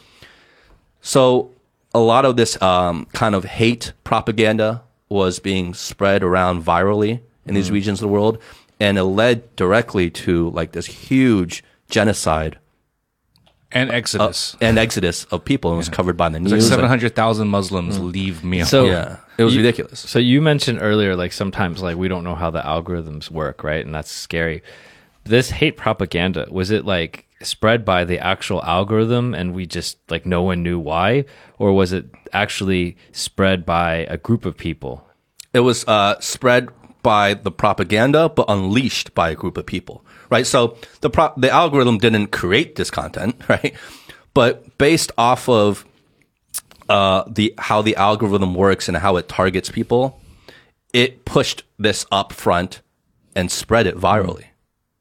[1.00, 1.50] So
[1.94, 7.54] a lot of this um, kind of hate propaganda was being spread around virally in
[7.54, 8.38] these regions of the world,
[8.80, 12.58] and it led directly to like this huge genocide
[13.74, 14.56] And uh, Exodus.
[14.61, 15.70] and exodus of people.
[15.70, 16.68] and It was covered by the It's like news.
[16.68, 18.66] seven hundred thousand Muslims leave Myanmar.
[18.66, 20.00] So- yeah, it was You- ridiculous.
[20.00, 23.85] So you mentioned earlier, like sometimes like we don't know how the algorithms work, right?
[23.85, 24.62] And that's scary.
[25.24, 30.26] This hate propaganda was it like spread by the actual algorithm, and we just like
[30.26, 31.24] no one knew why,
[31.58, 35.06] or was it actually spread by a group of people?
[35.54, 36.68] it was uh, spread
[37.02, 40.02] by the propaganda, but unleashed by a group of people,
[40.33, 40.47] right?
[40.47, 43.75] So the pro- the algorithm didn't create this content, right?
[44.35, 45.85] But based off of
[46.88, 50.18] uh, the how the algorithm works and how it targets people,
[50.92, 52.81] it pushed this up front
[53.37, 54.47] and spread it virally.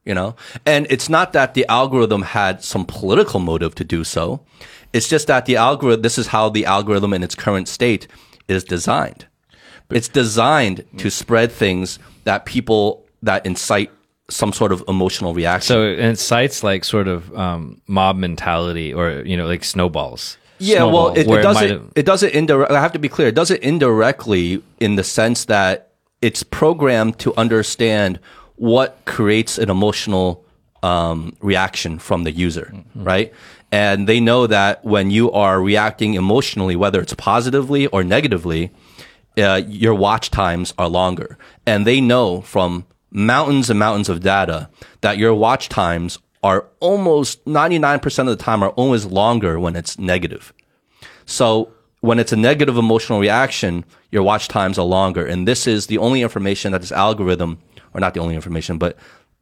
[0.04, 4.44] You know, and it's not that the algorithm had some political motive to do so.
[4.94, 6.02] It's just that the algorithm.
[6.02, 8.08] This is how the algorithm in its current state
[8.48, 9.28] is designed.
[9.92, 13.92] It's designed to spread things that people that incite
[14.32, 15.68] some sort of emotional reaction.
[15.68, 20.38] So it incites like sort of um, mob mentality, or you know, like snowballs.
[20.58, 21.82] Yeah, well, it, it does might it.
[21.96, 22.72] It does it indirect.
[22.72, 23.28] I have to be clear.
[23.28, 25.92] It does it indirectly in the sense that
[26.22, 28.20] it's programmed to understand
[28.56, 30.46] what creates an emotional
[30.84, 33.34] um, reaction from the user, right?
[33.72, 38.72] And they know that when you are reacting emotionally, whether it's positively or negatively,
[39.38, 41.38] uh, your watch times are longer.
[41.66, 44.70] And they know from mountains and mountains of data
[45.02, 50.00] that your watch times are almost 99% of the time are always longer when it's
[50.00, 50.54] negative.
[51.26, 55.26] So when it's a negative emotional reaction, your watch times are longer.
[55.26, 57.60] And this is the only information that this algorithm,
[57.94, 58.98] or not the only information, but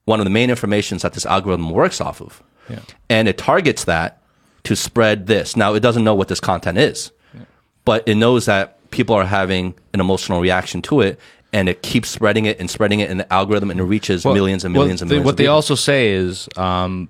[0.06, 2.44] one of the main informations that this algorithm works off of.
[3.10, 4.22] And it targets that
[4.64, 5.56] to spread this.
[5.56, 7.12] Now, it doesn't know what this content is,
[7.86, 11.20] but it knows that people are having an emotional reaction to it.
[11.52, 14.36] And it keeps spreading it and spreading it in the algorithm, and it reaches Well,
[14.36, 15.26] millions and well, millions and they- millions.
[15.26, 15.56] What of they people.
[15.56, 17.10] also say is um,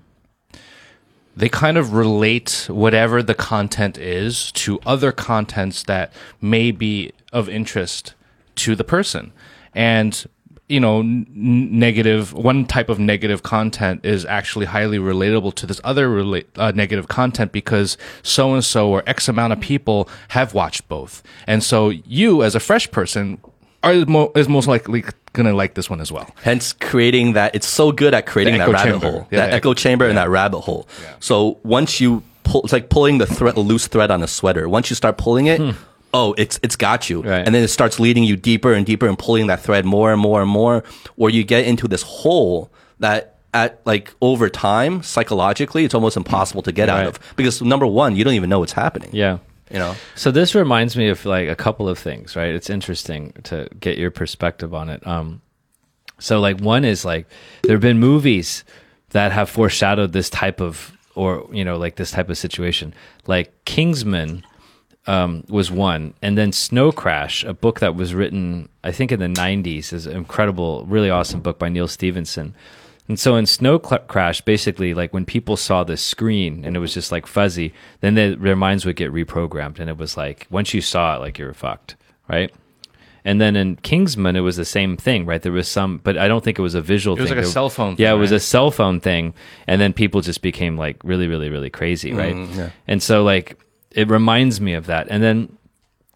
[1.36, 7.48] they kind of relate whatever the content is to other contents that may be of
[7.48, 8.14] interest
[8.56, 9.32] to the person.
[9.74, 10.24] And,
[10.68, 15.80] you know, n- negative, one type of negative content is actually highly relatable to this
[15.84, 20.52] other rela- uh, negative content because so and so or X amount of people have
[20.54, 21.22] watched both.
[21.46, 23.38] And so you, as a fresh person,
[23.82, 26.28] are mo- is most likely going to like this one as well.
[26.42, 29.10] Hence, creating that it's so good at creating that rabbit chamber.
[29.10, 30.86] hole, Yeah, that echo chamber and that rabbit hole.
[31.20, 34.68] So once you pull, it's like pulling the thread, loose thread on a sweater.
[34.68, 35.70] Once you start pulling it, hmm.
[36.12, 37.44] oh, it's it's got you, Right.
[37.46, 40.20] and then it starts leading you deeper and deeper and pulling that thread more and
[40.20, 40.82] more and more,
[41.16, 43.36] where you get into this hole that.
[43.52, 48.14] At like over time, psychologically, it's almost impossible to get out of because number one,
[48.14, 49.10] you don't even know what's happening.
[49.12, 49.38] Yeah.
[49.70, 49.94] You know.
[50.16, 52.54] So this reminds me of like a couple of things, right?
[52.54, 55.06] It's interesting to get your perspective on it.
[55.06, 55.42] Um,
[56.18, 57.26] so like one is like
[57.62, 58.64] there have been movies
[59.10, 62.94] that have foreshadowed this type of or you know like this type of situation.
[63.26, 64.44] Like Kingsman
[65.06, 69.20] um, was one, and then Snow Crash, a book that was written I think in
[69.20, 72.54] the '90s, is an incredible, really awesome book by Neal Stephenson.
[73.10, 76.78] And so in Snow Cl- Crash, basically, like when people saw the screen and it
[76.78, 80.46] was just like fuzzy, then the, their minds would get reprogrammed, and it was like
[80.48, 81.96] once you saw it, like you were fucked,
[82.28, 82.52] right?
[83.24, 85.42] And then in Kingsman, it was the same thing, right?
[85.42, 87.16] There was some, but I don't think it was a visual.
[87.16, 87.38] It was thing.
[87.38, 88.36] like a There- cell phone Yeah, thing, it was right?
[88.36, 89.34] a cell phone thing,
[89.66, 92.36] and then people just became like really, really, really crazy, right?
[92.36, 92.70] Mm, yeah.
[92.86, 93.58] And so like
[93.90, 95.08] it reminds me of that.
[95.10, 95.58] And then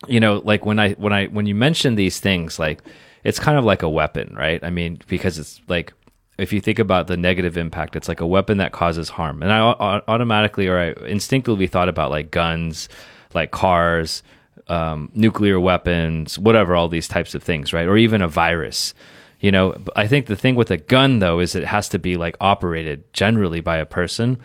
[0.06, 2.82] you know, like when I when I when you mention these things, like
[3.24, 4.62] it's kind of like a weapon, right?
[4.62, 5.92] I mean, because it's like
[6.38, 9.42] if you think about the negative impact, it's like a weapon that causes harm.
[9.42, 9.60] And I
[10.08, 12.88] automatically or I instinctively thought about like guns,
[13.34, 14.22] like cars,
[14.68, 17.86] um, nuclear weapons, whatever, all these types of things, right?
[17.86, 18.94] Or even a virus.
[19.40, 22.16] You know, I think the thing with a gun though is it has to be
[22.16, 24.38] like operated generally by a person.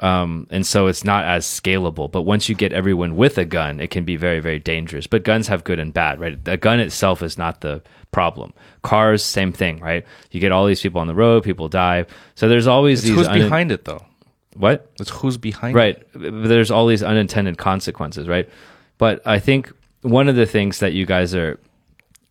[0.00, 2.10] Um, and so it's not as scalable.
[2.10, 5.06] But once you get everyone with a gun, it can be very, very dangerous.
[5.06, 6.38] But guns have good and bad, right?
[6.46, 7.82] A gun itself is not the
[8.14, 8.52] problem.
[8.82, 10.04] Cars, same thing, right?
[10.30, 12.06] You get all these people on the road, people die.
[12.36, 14.04] So there's always It's these who's un- behind it though.
[14.56, 14.90] what?
[15.00, 15.78] It's who's behind it.
[15.78, 15.96] Right.
[16.12, 18.48] But There's all these unintended consequences, right?
[18.98, 19.72] But I think
[20.02, 21.58] one of the things that you guys are,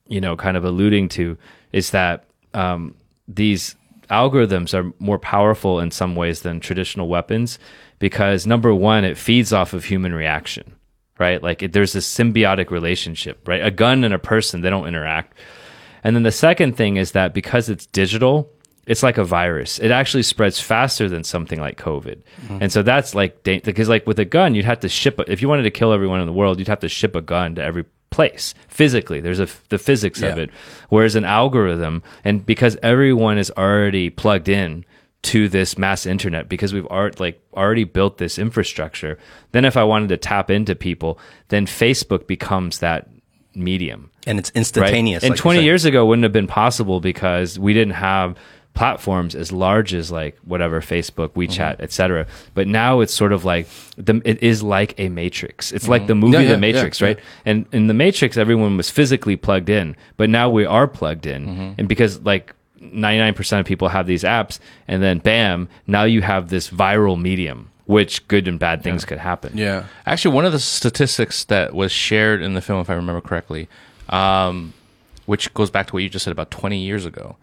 [0.08, 1.38] you know, kind of alluding to
[1.72, 2.96] is that um,
[3.28, 3.76] these
[4.10, 7.58] algorithms are more powerful in some ways than traditional weapons
[8.00, 10.76] because number one, it feeds off of human reaction,
[11.20, 11.42] right?
[11.42, 13.66] Like it, there's this symbiotic relationship, right?
[13.66, 15.34] A gun and a person, they don't interact.
[16.04, 18.52] And then the second thing is that because it's digital,
[18.86, 19.80] it's like a virus.
[19.80, 22.22] It actually spreads faster than something like COVID.
[22.42, 22.58] Mm-hmm.
[22.62, 25.42] And so that's like, because like with a gun, you'd have to ship, a, if
[25.42, 27.64] you wanted to kill everyone in the world, you'd have to ship a gun to
[27.64, 29.22] every place physically.
[29.22, 30.50] There's a, the physics of it.
[30.90, 34.86] Whereas an algorithm, and because everyone is already plugged in
[35.24, 39.18] to this mass internet, because we've art, like already built this infrastructure,
[39.54, 43.08] then if I wanted to tap into people, then Facebook becomes that
[43.56, 44.58] medium and it's right?
[44.58, 45.24] instantaneous.
[45.24, 48.38] And like 20 years ago wouldn't have been possible because we didn't have
[48.74, 51.84] platforms as large as like whatever Facebook, WeChat, Mm-hmm.
[51.84, 52.26] etc.
[52.56, 55.72] But now it's sort of like the it is like a matrix.
[55.72, 56.42] It's like the movie Mm-hmm.
[56.44, 57.20] Yeah, yeah, The Matrix, yeah, right?
[57.46, 61.46] And in the Matrix everyone was physically plugged in, but now we are plugged in.
[61.46, 61.74] Mm-hmm.
[61.78, 66.50] And because like 99% of people have these apps and then bam, now you have
[66.50, 69.58] this viral medium which good and bad things could happen.
[69.58, 69.86] Yeah.
[70.06, 73.68] Actually, one of the statistics that was shared in the film, if I remember correctly,
[74.10, 74.74] um,
[75.26, 77.36] which goes back to what you just said about 20 years ago.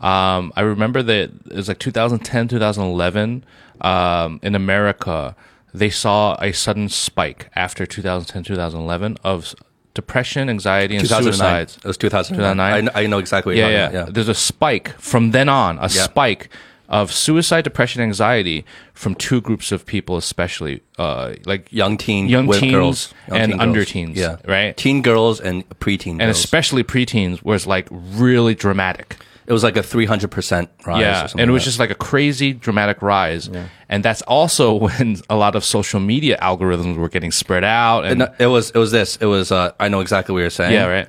[0.00, 3.44] Um, I remember that it was like 2010, 2011
[3.80, 5.36] um, in America.
[5.74, 9.54] They saw a sudden spike after 2010, 2011 of
[9.94, 11.32] depression, anxiety, and 2009.
[11.34, 11.76] suicides.
[11.76, 12.56] It was 2009.
[12.56, 12.88] 2009?
[12.94, 14.14] I, I know exactly what Yeah, you're yeah, about.
[14.14, 15.88] There's a spike from then on, a Yeah.
[15.88, 16.48] spike
[16.90, 22.50] of suicide, depression, anxiety from two groups of people, especially uh, like Young teen, Young
[22.50, 23.88] teens girls, young and teen under girls.
[23.88, 24.36] teens, Yeah.
[24.46, 24.76] right?
[24.76, 26.38] Teen girls and preteen and girls.
[26.38, 29.16] especially preteens was like really dramatic.
[29.46, 31.00] it was like a 300% rise.
[31.00, 33.48] yeah, or something and it was just like a crazy dramatic rise.
[33.88, 38.04] And that's also when a lot of social media algorithms were getting spread out.
[38.04, 38.38] And, that.
[38.38, 39.16] No, it was it was this.
[39.16, 40.72] It was uh, I know exactly what you're saying.
[40.72, 41.08] yeah, right.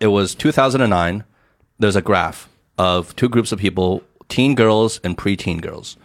[0.00, 1.24] It was 2009.
[1.78, 5.96] There's a graph of two groups of people, teen girls and preteen girls.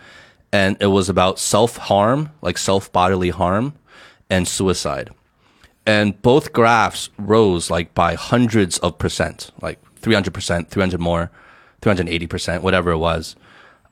[0.51, 3.73] And it was about self-harm, like self-bodily harm
[4.29, 5.11] and suicide.
[5.85, 11.31] And both graphs rose like by hundreds of percent, like 300%, 300 more,
[11.81, 13.35] 380%, whatever it was.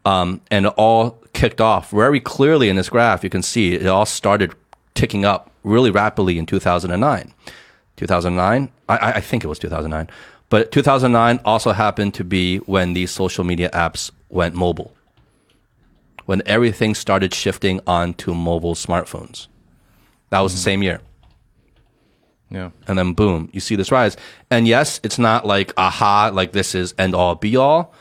[0.06, 3.24] Um, and it all kicked off very clearly in this graph.
[3.24, 4.54] You can see it all started
[4.94, 7.34] ticking up really rapidly in 2009.
[7.98, 10.10] 2009, I, I I think it was 2009,
[10.50, 14.94] but 2009 also happened to be when these social media apps went mobile,
[16.26, 19.48] when everything started shifting onto mobile smartphones.
[20.30, 21.02] That was the same year
[22.52, 22.70] Yeah.
[22.88, 24.16] and then boom, you see this rise.
[24.52, 27.94] And yes, it's not like aha, like this is end all be all,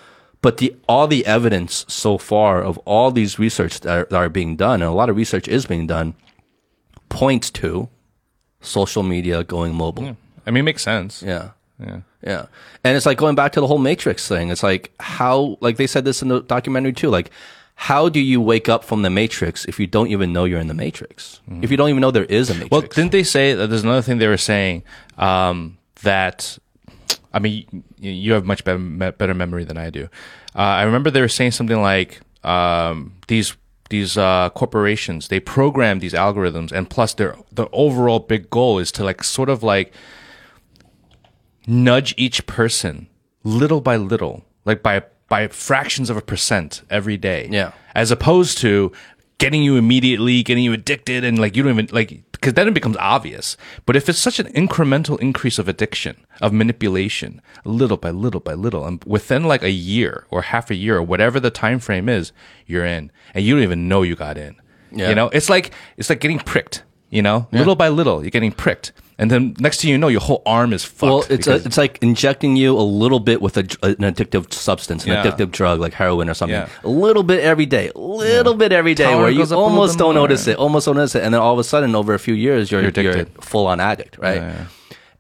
[0.43, 4.29] but the all the evidence so far of all these research that are, that are
[4.29, 6.15] being done, and a lot of research is being done,
[7.09, 7.89] points to
[8.61, 10.17] social media going mobile.
[10.47, 11.23] I mean, it makes sense.
[11.23, 11.51] Yeah.
[11.81, 12.01] Yeah.
[12.23, 12.47] Yeah.
[12.85, 14.51] And it's like going back to the whole Matrix thing.
[14.51, 17.31] It's like how, like they said this in the documentary too, like
[17.81, 20.67] how do you wake up from the Matrix if you don't even know you're in
[20.67, 21.41] the Matrix?
[21.63, 22.71] If you don't even know there is a Matrix?
[22.73, 24.83] Well, didn't they say that there's another thing they were saying
[25.17, 26.59] um, that
[27.33, 28.79] I mean you have much better
[29.13, 30.09] better memory than I do.
[30.57, 33.57] Uh, I remember they were saying something like um, these
[33.91, 38.91] these uh, corporations they program these algorithms and plus their the overall big goal is
[38.93, 39.93] to like sort of like
[41.69, 43.09] nudge each person
[43.45, 47.49] little by little, like by by fractions of a percent every day.
[47.51, 47.73] Yeah.
[47.95, 48.93] As opposed to
[49.39, 52.75] getting you immediately, getting you addicted, and like you don't even like because then it
[52.75, 53.57] becomes obvious.
[53.87, 58.55] But if it's such an incremental increase of addiction, of manipulation, little by little by
[58.55, 62.09] little, and within like a year or half a year or whatever the time frame
[62.09, 62.33] is,
[62.67, 64.57] you're in, and you don't even know you got in.
[64.91, 65.11] Yeah.
[65.11, 66.85] You know, it's like it's like getting pricked.
[67.11, 70.21] You know, little by little, you're getting pricked, and then next thing you know, your
[70.21, 71.03] whole arm is fucked.
[71.03, 75.05] Well, it's a, it's like injecting you a little bit with a, an addictive substance,
[75.05, 75.23] an Yeah.
[75.25, 76.55] addictive drug like heroin or something.
[76.55, 76.69] Yeah.
[76.85, 79.57] A little bit every day, a little bit every day, Tolerance where you goes up
[79.57, 80.23] a little almost don't more.
[80.23, 82.35] notice it, almost don't notice it, and then all of a sudden, over a few
[82.35, 83.43] years, you're You're you're, addicted.
[83.45, 84.37] full on addict, right?
[84.37, 84.65] Yeah, yeah.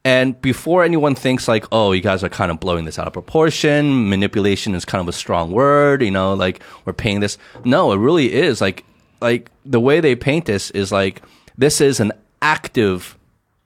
[0.04, 3.12] And before anyone thinks like, oh, you guys are kind of blowing this out of
[3.12, 7.36] proportion, manipulation is kind of a strong word, you know, like we're paying this.
[7.64, 8.84] No, it really is like,
[9.20, 11.20] like the way they paint this is like
[11.58, 13.17] this is an active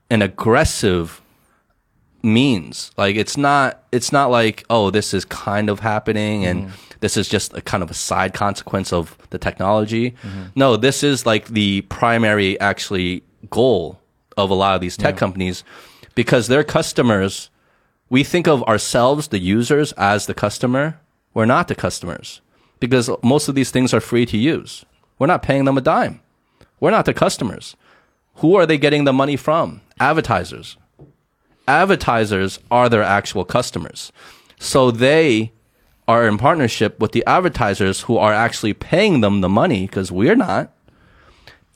[0.09, 1.21] and aggressive
[2.21, 2.91] means.
[2.97, 6.75] Like it's not it's not like, oh, this is kind of happening and mm-hmm.
[7.01, 10.11] this is just a kind of a side consequence of the technology.
[10.11, 10.43] Mm-hmm.
[10.55, 13.99] No, this is like the primary actually goal
[14.37, 15.63] of a lot of these tech companies
[16.15, 17.49] because their customers
[18.13, 20.99] we think of ourselves, the users, as the customer.
[21.33, 22.41] We're not the customers
[22.79, 24.85] because most of these things are free to use.
[25.17, 26.21] We're not paying them a dime.
[26.79, 27.75] We're not the customers.
[28.35, 29.81] Who are they getting the money from?
[29.99, 30.77] Advertisers.
[31.67, 34.11] Advertisers are their actual customers.
[34.59, 35.51] So they
[36.07, 40.35] are in partnership with the advertisers who are actually paying them the money because we're
[40.35, 40.71] not.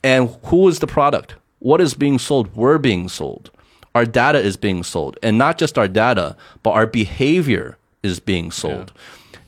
[0.04, 1.34] And who is the product?
[1.58, 2.54] What is being sold?
[2.54, 3.50] We're being sold.
[3.94, 5.18] Our data is being sold.
[5.22, 8.92] And not just our data, but our behavior is being sold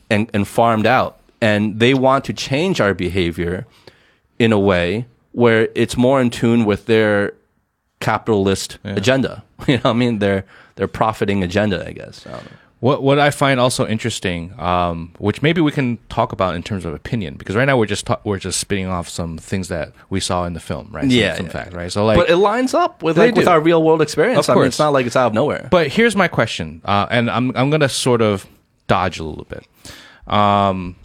[0.09, 1.19] and, and farmed out.
[1.39, 3.65] And they want to change our behavior
[4.39, 7.33] in a way where it's more in tune with their
[7.99, 9.43] capitalist agenda.
[9.67, 10.17] You know what I mean?
[10.17, 10.43] Their
[10.75, 12.25] their profiting agenda, I guess.
[12.25, 12.41] I.
[12.79, 16.83] What what I find also interesting, um, which maybe we can talk about in terms
[16.83, 19.93] of opinion, because right now we're just ta- we're just spitting off some things that
[20.09, 21.03] we saw in the film, right?
[21.03, 21.51] Some, Yeah, some yeah.
[21.51, 21.91] fact, right?
[21.91, 24.39] So like, but it lines up with like with our real world experience.
[24.47, 24.67] Of I mean, course.
[24.69, 25.67] it's not like it's out of nowhere.
[25.69, 28.47] But here's my question, uh, and I'm I'm gonna sort of
[28.87, 29.63] dodge a little bit.
[30.25, 30.95] Um,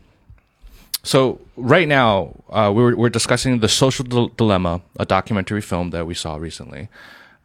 [1.07, 6.05] so right now uh, we're we're discussing the Social Dil- Dilemma, a documentary film that
[6.07, 6.89] we saw recently,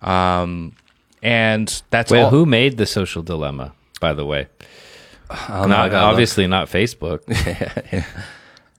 [0.02, 0.74] um,
[1.22, 2.30] and that's Wait, all.
[2.32, 3.74] who made the social dilemma?
[4.00, 4.48] By the way,
[5.30, 6.12] I don't know, I not gotta look.
[6.14, 7.22] obviously not Facebook.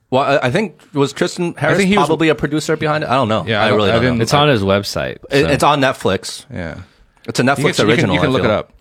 [0.09, 3.09] Well, I, I think was Tristan Harris think he was- probably a producer behind it.
[3.09, 3.45] I don't know.
[3.47, 4.21] Yeah, I I, don't- really I don't didn't- know.
[4.23, 5.17] It's on his website.
[5.31, 6.45] It- so- it's on Netflix.
[6.51, 6.81] yeah.
[7.27, 8.13] It's a Netflix you can, you can- original.
[8.15, 8.51] You can, I look it feel.
[8.51, 8.73] up.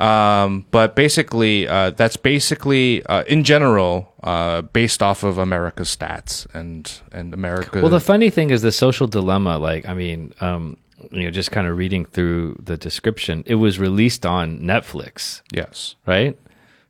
[0.00, 6.46] Um, but basically, uh, that's basically, uh, in general, uh, based off of America's stats
[6.54, 7.80] and and America.
[7.80, 9.58] Well, the funny thing is the social dilemma.
[9.58, 10.78] Like, I mean, um,
[11.10, 15.96] you know, just kind of reading through the description, it was released on Netflix, yes,
[16.06, 16.38] right?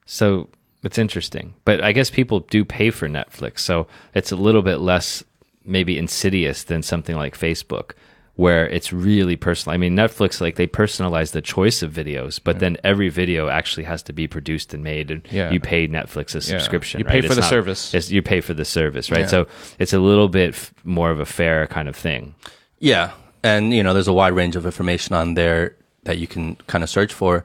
[0.07, 0.49] So
[0.83, 4.79] it's interesting, but I guess people do pay for Netflix, so it's a little bit
[4.79, 5.25] less
[5.65, 7.93] maybe insidious than something like Facebook,
[8.41, 9.75] where it's really personal.
[9.75, 13.85] I mean, Netflix like they personalize the choice of videos, but then every video actually
[13.85, 15.51] has to be produced and made, and Yeah.
[15.51, 17.01] you pay Netflix a subscription.
[17.01, 17.25] You pay right?
[17.25, 17.93] for It's the service.
[17.93, 19.21] It's, you pay for the service, right?
[19.21, 19.27] Yeah.
[19.27, 19.47] So
[19.79, 22.35] it's a little bit more of a fair kind of thing.
[22.79, 23.11] Yeah,
[23.43, 26.83] and you know, there's a wide range of information on there that you can kind
[26.83, 27.45] of search for.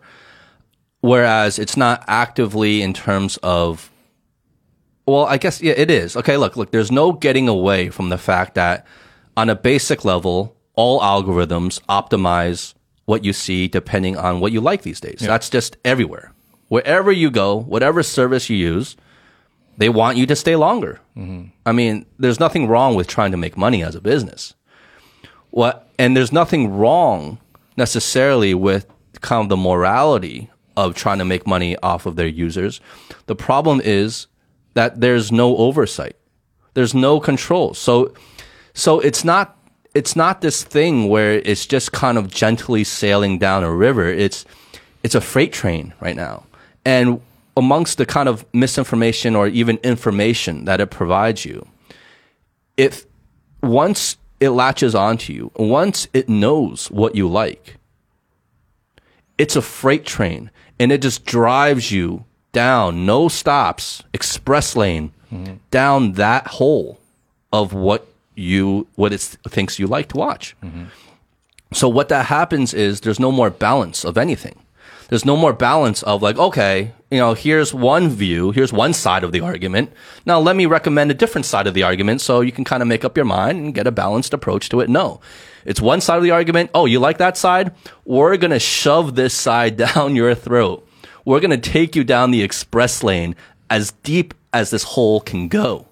[1.01, 3.91] Whereas it's not actively in terms of,
[5.05, 6.15] well, I guess yeah, it is.
[6.15, 6.71] Okay, look, look.
[6.71, 8.87] There's no getting away from the fact that
[9.35, 12.73] on a basic level, all algorithms optimize
[13.05, 15.19] what you see depending on what you like these days.
[15.19, 16.33] That's just everywhere.
[16.67, 18.95] Wherever you go, whatever service you use,
[19.77, 20.99] they want you to stay longer.
[21.15, 21.49] Mm-hmm.
[21.65, 24.55] I mean, there's nothing wrong with trying to make money as a business.
[25.51, 27.39] What and there's nothing wrong
[27.77, 28.87] necessarily with
[29.21, 32.81] kind of the morality of trying to make money off of their users.
[33.27, 34.27] The problem is
[34.73, 36.17] that there's no oversight.
[36.73, 37.73] There's no control.
[37.73, 38.13] So
[38.73, 39.57] so it's not
[39.95, 44.07] it's not this thing where it's just kind of gently sailing down a river.
[44.07, 44.45] It's
[45.03, 46.43] it's a freight train right now.
[46.83, 47.21] And
[47.55, 51.65] amongst the kind of misinformation or even information that it provides you,
[52.75, 53.05] if
[53.63, 57.77] once it latches onto you, once it knows what you like,
[59.37, 65.55] it's a freight train and it just drives you down, no stops, express lane, mm-hmm.
[65.71, 66.99] down that hole
[67.53, 70.55] of what you what it thinks you like to watch.
[71.73, 74.61] So what that happens is there's no more balance of anything.
[75.09, 79.23] There's no more balance of like, okay, you know, here's one view, here's one side
[79.23, 79.91] of the argument.
[80.25, 82.87] Now let me recommend a different side of the argument so you can kind of
[82.87, 84.89] make up your mind and get a balanced approach to it.
[84.89, 85.21] No.
[85.63, 86.71] It's one side of the argument.
[86.73, 87.71] Oh, you like that side?
[88.03, 90.87] We're going to shove this side down your throat.
[91.23, 93.35] We're going to take you down the express lane
[93.69, 95.87] as deep as this hole can go.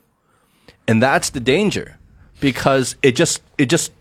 [0.88, 1.98] And that's the danger
[2.40, 3.92] because it just, it just,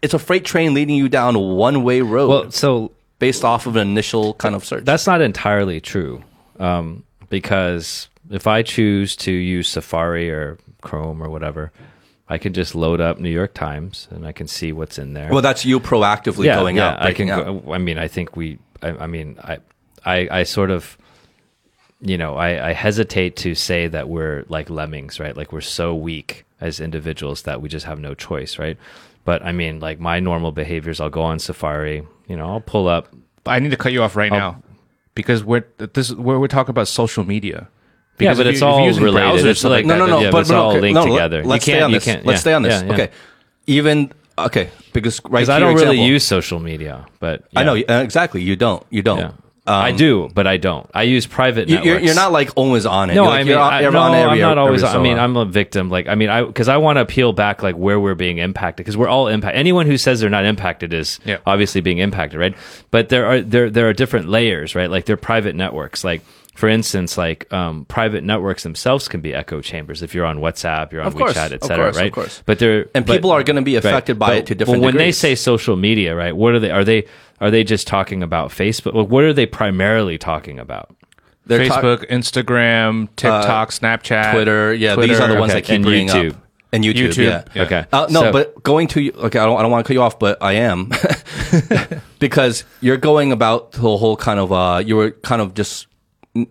[0.00, 3.66] it's a freight train leading you down a one way road Well, so based off
[3.66, 4.84] of an initial kind of search.
[4.84, 6.22] that's not entirely true,
[6.58, 11.70] um, because if I choose to use Safari or Chrome or whatever,
[12.28, 15.30] I can just load up New York Times and I can see what's in there.
[15.30, 17.28] well, that's you proactively going out, I can.
[17.30, 17.64] out.
[17.64, 18.58] Go, I mean, I think we.
[18.82, 19.58] I, I mean, I,
[20.04, 20.98] I, I sort of,
[22.04, 25.36] you know, I, I hesitate to say that we're like lemmings, right?
[25.36, 28.76] Like we're so weak as individuals that we just have no choice, right?
[29.24, 32.02] But I mean, like my normal behaviors, I'll go on Safari.
[32.26, 33.08] You know, I'll pull up.
[33.46, 34.60] I need to cut you off right now
[35.14, 37.68] because we're this where we're talking about social media.
[38.18, 39.46] Yeah, Because but it's you- all related.
[39.46, 41.42] It's like no, no, that- no, yeah, but, it's but all okay, linked no, together.
[41.42, 42.04] You Let's stay on you this.
[42.04, 42.82] can't- Let's yeah, stay on this.
[42.82, 42.92] yeah, yeah.
[42.94, 43.10] Okay,
[43.66, 48.42] even okay because right I don't really example- use social media, but I know exactly.
[48.42, 48.84] You don't.
[48.90, 49.34] You don't.
[49.66, 49.76] Yeah.
[49.76, 50.90] I do, but I don't.
[50.92, 51.86] I use private networks.
[51.86, 53.14] you're, you're not like always on it.
[53.14, 54.82] No, like, I mean, on, I, no, on every, I'm not always.
[54.82, 55.18] every I mean.
[55.18, 55.88] I'm a victim.
[55.88, 58.78] Like, I mean, I because I want to peel back like where we're being impacted
[58.84, 59.60] because we're all impacted.
[59.60, 61.38] Anyone who says they're not impacted is Yeah.
[61.46, 62.56] obviously being impacted, right?
[62.90, 64.90] But there are there there are different layers, right?
[64.90, 66.02] Like they're private networks.
[66.02, 66.22] Like
[66.56, 70.02] for instance, like um, private networks themselves can be echo chambers.
[70.02, 71.76] If you're on WhatsApp, you're on Of course, WeChat, of etc.
[71.84, 72.12] course, of right?
[72.12, 72.42] course.
[72.44, 74.88] But they're And but- people are gonna be affected by But- it to different Well,
[74.88, 76.36] when they say social media, right?
[76.36, 76.70] What are they?
[76.70, 77.04] Are they
[77.42, 78.94] are they just talking about Facebook?
[78.94, 80.94] Like, what are they primarily talking about?
[81.44, 84.72] They're ta- Facebook, Instagram, TikTok, Snapchat, Twitter.
[84.72, 86.30] Yeah, Twitter, these are the ones okay, that keep and bringing YouTube.
[86.30, 86.36] up.
[86.72, 87.44] And YouTube, YouTube, yeah.
[87.52, 87.62] yeah.
[87.64, 87.84] Okay.
[87.92, 90.02] Uh, no, So- but going to okay, I don't, I don't want to cut you
[90.02, 90.92] off, but I am
[92.20, 95.88] because you're going about the whole kind of uh, you were kind of just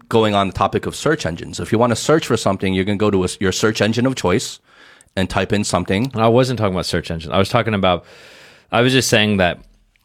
[0.10, 1.62] going on the topic of search engines.
[1.62, 3.82] If you want to search for something, you're going to go to a, your search
[3.82, 4.60] engine of choice
[5.16, 6.12] and type in something.
[6.16, 7.32] I wasn't talking about search engines.
[7.34, 8.04] I was talking about.
[8.74, 9.60] I was just saying that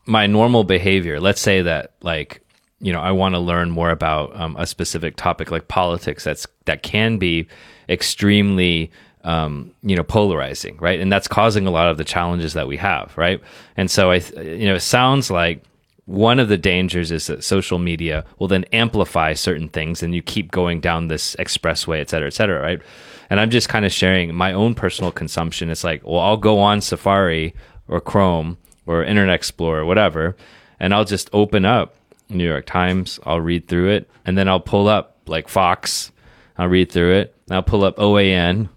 [0.07, 1.21] my normal behavior.
[1.21, 2.43] Let's say that like
[2.81, 6.25] you know I want to learn more about um, a specific topic like politics.
[6.25, 7.47] That's that can be
[7.89, 8.91] extremely
[9.25, 11.01] um, you know polarizing, right?
[11.01, 13.41] And that's causing a lot of the challenges that we have, right?
[13.77, 15.63] And so I, you know, it sounds like
[16.07, 20.23] one of the dangers is that social media will then amplify certain things and you
[20.23, 22.81] keep going down this expressway, et cetera, et cetera, right?
[23.29, 25.69] And I'm just kind of sharing my own personal consumption.
[25.69, 27.57] It's like, well, I'll go on Safari
[27.89, 28.57] or Chrome
[28.87, 30.37] or Internet Explorer, whatever,
[30.81, 31.95] and I'll just open up
[32.29, 36.13] New York Times, I'll read through it, and then I'll pull up like Fox,
[36.57, 38.69] I'll read through it, I'll pull up OAN,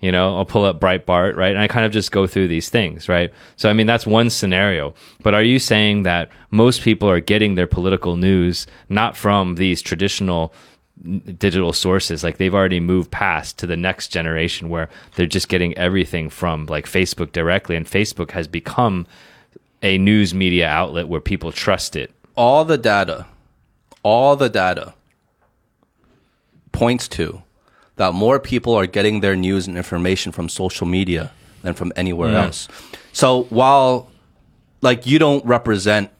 [0.00, 1.50] you know, I'll pull up Breitbart, right?
[1.50, 3.32] And I kind of just go through these things, right?
[3.56, 4.94] So, I mean, that's one scenario.
[5.22, 9.82] But are you saying that most people are getting their political news not from these
[9.82, 10.54] traditional
[11.36, 12.22] digital sources?
[12.22, 16.66] Like they've already moved past to the next generation where they're just getting everything from
[16.66, 17.74] like Facebook directly.
[17.74, 19.04] And Facebook has become
[19.82, 22.12] a news media outlet where people trust it.
[22.36, 23.26] all the data,
[24.04, 24.94] all the data
[26.70, 27.42] points to
[27.96, 32.30] that more people are getting their news and information from social media than from anywhere
[32.36, 32.68] else.
[33.12, 34.08] So while
[34.82, 36.10] like you don't represent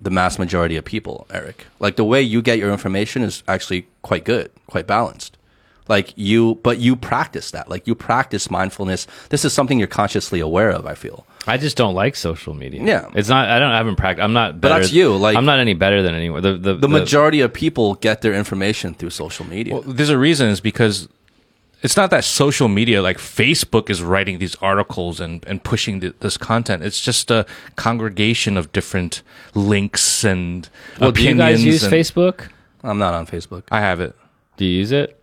[0.00, 3.86] the mass majority of people, Eric, like the way you get your information is actually
[4.02, 5.37] quite good, quite balanced.
[5.88, 7.68] Like you, but you practice that.
[7.70, 9.06] Like you practice mindfulness.
[9.30, 10.86] This is something you're consciously aware of.
[10.86, 11.26] I feel.
[11.46, 12.82] I just don't like social media.
[12.84, 13.08] Yeah.
[13.14, 13.48] it's not.
[13.48, 13.70] I don't.
[13.70, 14.22] I haven't practiced.
[14.24, 14.60] I'm not.
[14.60, 16.42] Better, that's you, like- I'm not any better than anyone.
[16.42, 19.74] The the, The majority of people get their information through social media.
[19.74, 21.08] Well, there's a reason is because
[21.80, 26.14] it's not that social media like Facebook is writing these articles and, and pushing th-
[26.20, 26.82] this content.
[26.82, 29.22] It's just a congregation of different
[29.54, 30.68] links and
[31.00, 32.48] Well, do you guys use and- Facebook?
[32.82, 33.64] I'm not on Facebook.
[33.70, 34.14] I have it
[34.56, 35.17] Do you use it?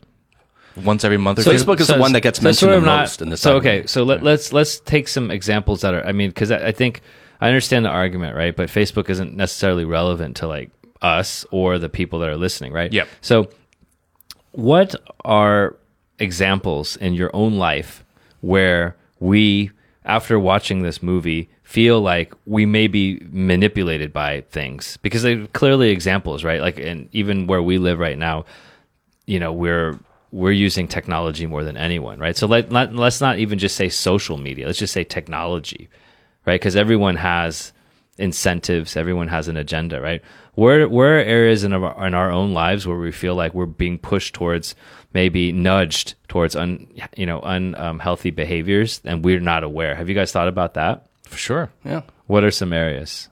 [0.84, 1.53] Once every month or So.
[1.53, 3.41] Facebook is the one that gets so mentioned sort the of not- most in this.
[3.41, 3.80] So argument.
[3.84, 6.05] okay, so let, let's let's take some examples that are.
[6.05, 7.01] I mean, because I, I think
[7.41, 8.55] I understand the argument, right?
[8.55, 10.71] But Facebook isn't necessarily relevant to like
[11.01, 12.91] us or the people that are listening, right?
[12.91, 13.07] Yep.
[13.21, 13.49] So,
[14.51, 15.76] what are
[16.19, 18.03] examples in your own life
[18.41, 19.71] where we,
[20.05, 24.97] after watching this movie, feel like we may be manipulated by things?
[25.01, 26.61] Because they're clearly examples, right?
[26.61, 28.45] Like, and even where we live right now,
[29.26, 29.99] you know we're
[30.36, 32.36] we're using technology more than anyone right?
[32.36, 34.65] So let, let, let's not even just say social media.
[34.65, 35.89] Let's just say technology
[36.45, 36.59] right?
[36.59, 37.71] Because everyone has
[38.17, 38.95] incentives.
[38.97, 40.21] Everyone has an agenda right?
[40.55, 43.65] Where where are areas in our, in our own lives where we feel like we're
[43.65, 44.75] being pushed towards
[45.13, 49.95] maybe nudged towards un you know unhealthy behaviors and we're not aware.
[49.95, 51.07] Have you guys thought about that?
[51.23, 51.71] For sure.
[51.83, 52.01] yeah.
[52.27, 53.29] what are some areas?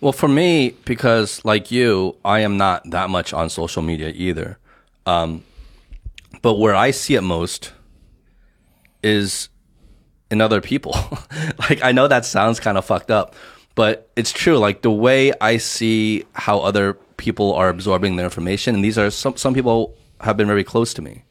[0.00, 4.58] Well, for me, because like you, I am not that much on social media either.
[5.04, 5.44] Um,
[6.42, 7.72] but where I see it most
[9.02, 9.48] is
[10.30, 10.92] in other people.
[11.58, 13.34] like I know that sounds kind of fucked up,
[13.74, 14.58] but it's true.
[14.58, 19.10] Like the way I see how other people are absorbing their information, and these are
[19.10, 21.24] some some people have been very close to me.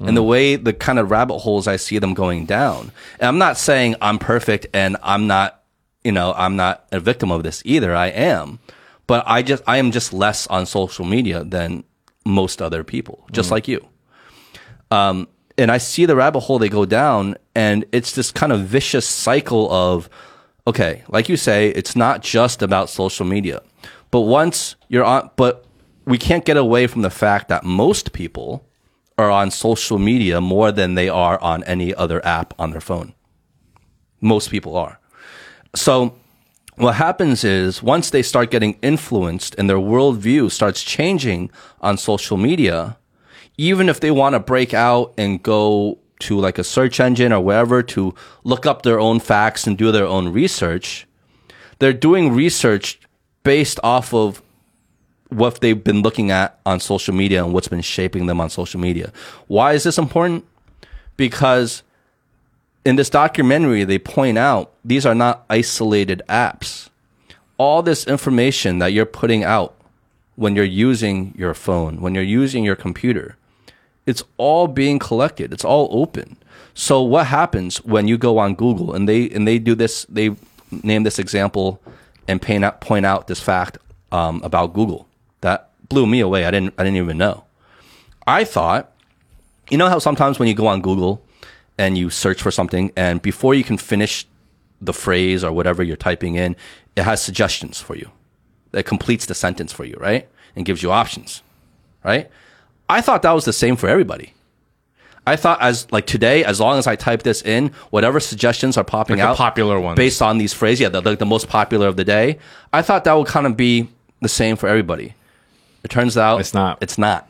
[0.00, 0.28] And the mm.
[0.28, 2.90] way the kind of rabbit holes I see them going down.
[3.20, 5.62] And I'm not saying I'm perfect and I'm not
[6.02, 7.94] you know, I'm not a victim of this either.
[7.94, 8.58] I am,
[9.06, 11.84] but I just I am just less on social media than
[12.26, 13.52] most other people, just mm.
[13.52, 13.88] like you.
[14.94, 15.28] Um,
[15.58, 19.06] and I see the rabbit hole they go down, and it's this kind of vicious
[19.06, 20.08] cycle of,
[20.66, 23.60] okay, like you say, it's not just about social media,
[24.10, 25.64] but once you're on, but
[26.04, 28.66] we can't get away from the fact that most people
[29.18, 33.14] are on social media more than they are on any other app on their phone.
[34.20, 34.98] Most people are.
[35.74, 36.14] So
[36.76, 42.36] what happens is once they start getting influenced and their worldview starts changing on social
[42.36, 42.96] media,
[43.56, 47.40] even if they want to break out and go to like a search engine or
[47.40, 51.06] wherever to look up their own facts and do their own research,
[51.78, 53.00] they're doing research
[53.42, 54.42] based off of
[55.28, 58.80] what they've been looking at on social media and what's been shaping them on social
[58.80, 59.12] media.
[59.48, 60.44] Why is this important?
[61.16, 61.82] Because
[62.84, 66.88] in this documentary, they point out these are not isolated apps.
[67.56, 69.74] All this information that you're putting out
[70.36, 73.36] when you're using your phone, when you're using your computer,
[74.06, 75.52] it's all being collected.
[75.52, 76.36] It's all open.
[76.74, 80.04] So what happens when you go on Google and they and they do this?
[80.08, 80.34] They
[80.82, 81.80] name this example
[82.26, 83.78] and point out point out this fact
[84.12, 85.08] um, about Google
[85.40, 86.44] that blew me away.
[86.44, 87.44] I didn't I didn't even know.
[88.26, 88.92] I thought,
[89.70, 91.22] you know how sometimes when you go on Google
[91.78, 94.26] and you search for something, and before you can finish
[94.80, 96.56] the phrase or whatever you're typing in,
[96.96, 98.10] it has suggestions for you.
[98.72, 100.28] It completes the sentence for you, right?
[100.56, 101.42] And gives you options,
[102.04, 102.30] right?
[102.88, 104.32] I thought that was the same for everybody.
[105.26, 108.84] I thought as like today, as long as I type this in, whatever suggestions are
[108.84, 109.96] popping Like out, popular ones.
[109.96, 112.38] based on these phrases, yeah, the, the, the most popular of the day.
[112.74, 113.88] I thought that would kind of be
[114.20, 115.14] the same for everybody.
[115.82, 116.78] It turns out It's not.
[116.82, 117.28] It's not.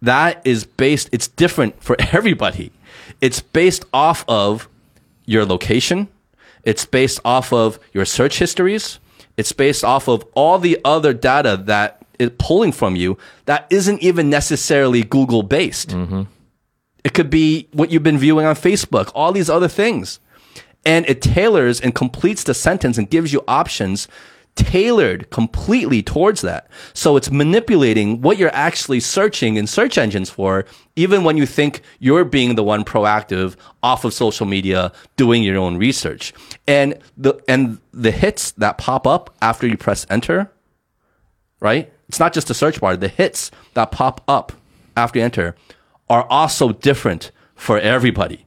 [0.00, 1.10] That is based.
[1.12, 2.72] It's different for everybody.
[3.20, 4.68] It's based off of
[5.26, 6.08] your location.
[6.64, 9.00] It's based off of your search histories.
[9.36, 13.16] It's based off of all the other data that is pulling from you
[13.46, 15.92] that isn't even necessarily Google based.
[17.04, 20.20] It could be what you've been viewing on Facebook, all these other things.
[20.84, 24.08] And it tailors and completes the sentence and gives you options
[24.58, 26.68] tailored completely towards that.
[26.92, 30.64] So it's manipulating what you're actually searching in search engines for,
[30.96, 35.58] even when you think you're being the one proactive off of social media, doing your
[35.58, 36.32] own research.
[36.66, 40.50] And the, and the hits that pop up after you press enter,
[41.60, 41.92] right?
[42.08, 42.96] It's not just the search bar.
[42.96, 44.52] The hits that pop up
[44.96, 45.54] after you enter
[46.08, 48.46] are also different for everybody.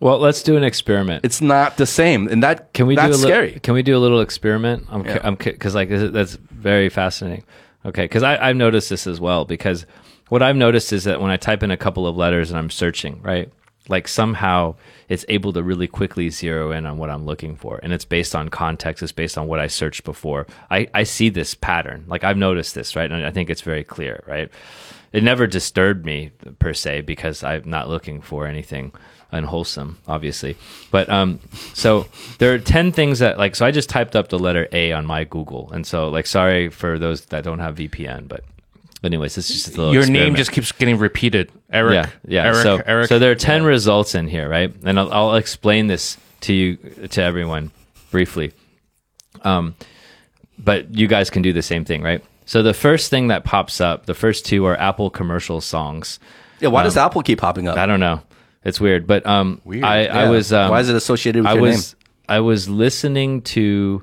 [0.00, 1.24] Well, let's do an experiment.
[1.24, 3.60] It's not the same, and that Can we that's do a li- scary.
[3.60, 4.86] Can we do a little experiment?
[4.90, 5.20] I'm, Yeah.
[5.22, 7.44] I'm because like is- that's very fascinating.
[7.84, 9.44] Okay, because I've noticed this as well.
[9.44, 9.86] Because
[10.28, 12.68] what I've noticed is that when I type in a couple of letters and I'm
[12.68, 13.48] searching, right,
[13.88, 14.74] like somehow
[15.08, 18.34] it's able to really quickly zero in on what I'm looking for, and it's based
[18.34, 19.02] on context.
[19.02, 20.46] It's based on what I searched before.
[20.70, 22.04] I I see this pattern.
[22.06, 24.50] Like I've noticed this, right, and I think it's very clear, right.
[25.12, 28.92] It never disturbed me per se because I'm not looking for anything
[29.32, 30.56] unwholesome, obviously.
[30.90, 31.40] But um,
[31.74, 32.06] so
[32.38, 33.54] there are ten things that like.
[33.54, 36.68] So I just typed up the letter A on my Google, and so like, sorry
[36.68, 38.44] for those that don't have VPN, but
[39.06, 39.94] anyways, this is just a little.
[39.94, 41.50] Your name just keeps getting repeated.
[41.70, 41.94] Eric.
[41.94, 42.44] yeah, yeah.
[42.44, 43.08] Eric, so Eric.
[43.08, 44.74] so there are ten results in here, right?
[44.84, 46.76] And I'll, I'll explain this to you
[47.10, 47.70] to everyone
[48.10, 48.52] briefly.
[49.42, 49.74] Um,
[50.58, 52.22] but you guys can do the same thing, right?
[52.44, 56.18] So the first thing that pops up, the first two are Apple commercial songs.
[56.60, 57.76] Yeah, why does Apple keep popping up?
[57.76, 58.22] I don't know.
[58.64, 59.84] It's weird, but um, Weird.
[59.84, 60.52] I, I was.
[60.52, 61.94] Um, why is it associated with I your was.
[61.94, 62.02] name?
[62.28, 64.02] I was listening to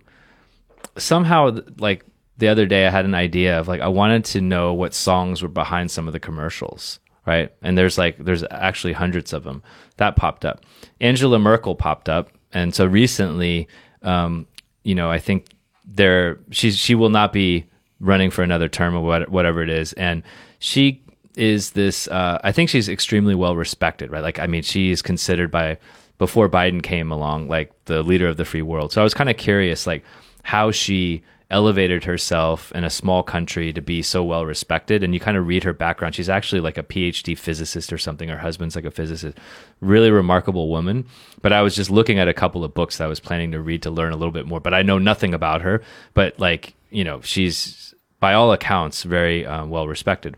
[0.98, 2.06] somehow like
[2.38, 2.88] the other day.
[2.88, 6.08] I had an idea of like I wanted to know what songs were behind some
[6.08, 7.52] of the commercials, right?
[7.62, 9.64] And there's like there's actually hundreds of them
[9.98, 10.66] that popped up.
[11.00, 13.68] Angela Merkel popped up, and so recently,
[14.02, 14.48] um,
[14.84, 15.48] you know, I think
[15.86, 17.66] there she's she will not be
[18.00, 20.24] running for another term or what, whatever it is, and
[20.60, 21.04] she
[21.36, 25.02] is this uh, i think she's extremely well respected right like i mean she is
[25.02, 25.78] considered by
[26.18, 29.30] before biden came along like the leader of the free world so i was kind
[29.30, 30.04] of curious like
[30.44, 31.24] how she
[31.54, 35.46] elevated herself in a small country to be so well respected and you kind of
[35.46, 36.16] read her background.
[36.16, 39.38] She's actually like a phd physicist or something her husband's like a physicist.
[39.80, 41.06] Really remarkable woman.
[41.44, 43.62] But i was just looking at a couple of books that i was planning to
[43.62, 45.84] read to learn a little bit more but i know nothing about her.
[46.16, 50.36] But like you know she's by all accounts very uh, well respected.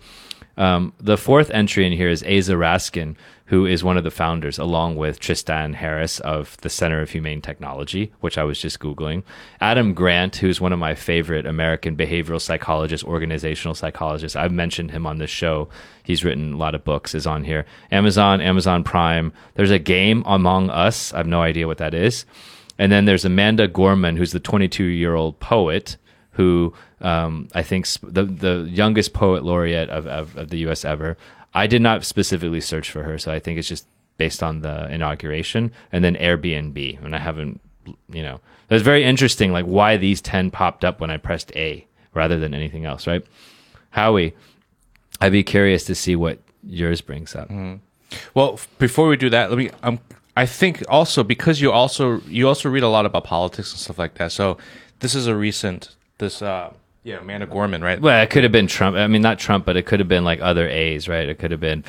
[0.58, 3.16] Um, the fourth entry in here is Aza Raskin,
[3.48, 7.42] who is one of the founders, along with Tristan Harris of the Center of Humane
[7.42, 9.24] Technology, which I was just Googling.
[9.62, 14.36] Adam Grant, who's one of my favorite American behavioral psychologists, organizational psychologists.
[14.36, 15.70] I've mentioned him on this show.
[16.04, 17.66] He's written a lot of books, is on here.
[17.92, 19.32] Amazon, Amazon Prime.
[19.54, 21.14] There's a game, Among Us.
[21.14, 22.26] I have no idea what that is.
[22.80, 25.98] And then there's Amanda Gorman, who's the 22 year old poet
[26.36, 30.84] who um, I think the the youngest poet laureate of, of, of the U.S.
[30.84, 31.18] ever.
[31.56, 33.88] I did not specifically search for her, so I think it's just
[34.18, 35.72] based on the inauguration.
[35.92, 37.62] And then Airbnb, and I haven't,
[38.10, 38.36] you know,
[38.70, 42.38] it was very interesting, like why these 10 popped up when I pressed A rather
[42.38, 43.26] than anything else, right?
[43.92, 44.36] Howie,
[45.22, 47.50] I'd be curious to see what yours brings up.
[48.34, 49.70] Well, before we do that, let me.
[49.82, 50.00] Um,
[50.38, 53.98] I think also because you also you also read a lot about politics and stuff
[53.98, 54.34] like that.
[54.34, 54.58] So
[55.00, 56.74] this is a recent this uh
[57.06, 58.02] yeah Amanda Gorman right.
[58.02, 58.98] Well, it could have been Trump.
[58.98, 61.30] I mean, not Trump, but it could have been like other A's, right?
[61.30, 61.86] It could have been.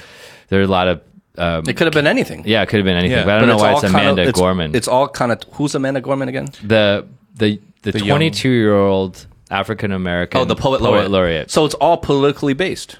[0.48, 1.00] There are a lot of.
[1.38, 2.44] Um, It could have been anything.
[2.46, 4.00] yeah, it could have been anything, Yeah, but I don't know why it's kind of-
[4.00, 4.74] Amanda it's- Gorman.
[4.76, 6.48] It's all kind of who's Amanda Gorman again?
[6.62, 7.04] the
[7.34, 10.40] the the The twenty two year old African American.
[10.40, 11.10] Oh, the poet laureate.
[11.10, 11.50] laureate.
[11.50, 12.98] So it's all politically based.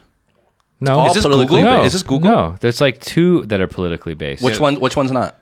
[0.81, 1.71] No, Is this politically Google?
[1.73, 1.87] no, based.
[1.87, 2.31] Is this Google?
[2.31, 4.43] No, there's like two that are politically based.
[4.43, 4.79] Which one?
[4.81, 5.37] Which one's not?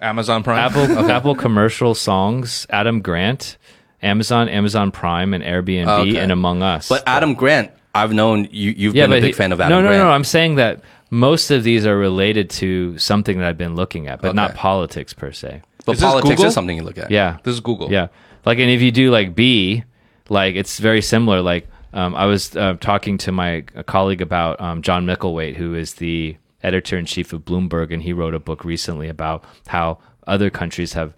[0.00, 0.58] Amazon Prime.
[0.58, 3.56] Apple Apple commercial songs, Adam Grant,
[4.04, 6.16] Amazon, Amazon Prime, and Airbnb, Okay.
[6.18, 6.88] and Among Us.
[6.88, 8.72] But Adam Grant, I've known you.
[8.76, 10.04] You've yeah, been a big he- fan of Adam no, no, Grant.
[10.04, 10.10] no.
[10.10, 14.20] I'm saying that most of these are related to something that I've been looking at,
[14.20, 15.62] but not politics per se.
[15.86, 16.44] but Is this politics Google?
[16.46, 17.10] is something you look at.
[17.10, 17.90] Yeah, This is Google.
[17.90, 18.08] Yeah,
[18.44, 19.84] like, and if you do like B,
[20.28, 21.40] like it's very similar.
[21.40, 25.94] Like, um, I was uh, talking to my colleague about um, John Micklethwait, who is
[25.94, 30.50] the editor in chief of Bloomberg, and he wrote a book recently about how other
[30.50, 31.12] countries have,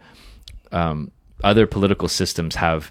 [0.73, 1.11] um,
[1.45, 2.91] other political systems have.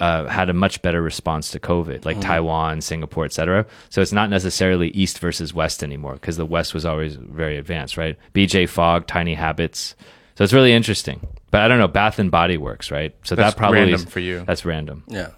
[0.00, 3.64] Uh, had a much better response to COVID, like Taiwan, Singapore, et cetera.
[3.90, 7.96] So it's not necessarily East versus West anymore because the West was always very advanced,
[7.96, 8.18] right?
[8.34, 9.94] BJ Fogg, Tiny Habits.
[10.34, 11.24] So it's really interesting.
[11.52, 13.14] But I don't know, Bath and Body Works, right?
[13.22, 14.42] So That's that probably random is- for you.
[14.44, 15.04] That's random.
[15.06, 15.28] Yeah.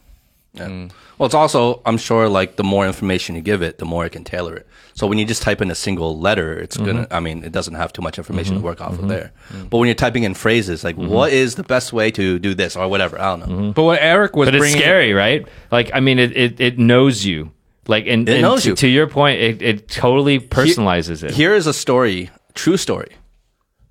[0.54, 0.88] Yeah.
[1.18, 4.10] Well, it's also, I'm sure, like the more information you give it, the more it
[4.10, 4.66] can tailor it.
[4.94, 6.86] So when you just type in a single letter, it's Mm-hmm.
[6.86, 7.06] gonna.
[7.10, 8.66] I mean, it doesn't have too much information to mm-hmm.
[8.66, 9.08] work off of mm-hmm.
[9.08, 9.32] there.
[9.70, 11.08] But when you're typing in phrases, like mm-hmm.
[11.08, 13.72] what is the best way to do this or whatever, I don't know.
[13.72, 15.46] But what Eric was But it's bringing scary, right?
[15.70, 17.50] Like, I mean, it, it, it knows you.
[17.88, 18.76] Like, and, It and knows to, you.
[18.76, 21.30] to your point, it, it totally personalizes it.
[21.30, 23.12] Here is a story, true story.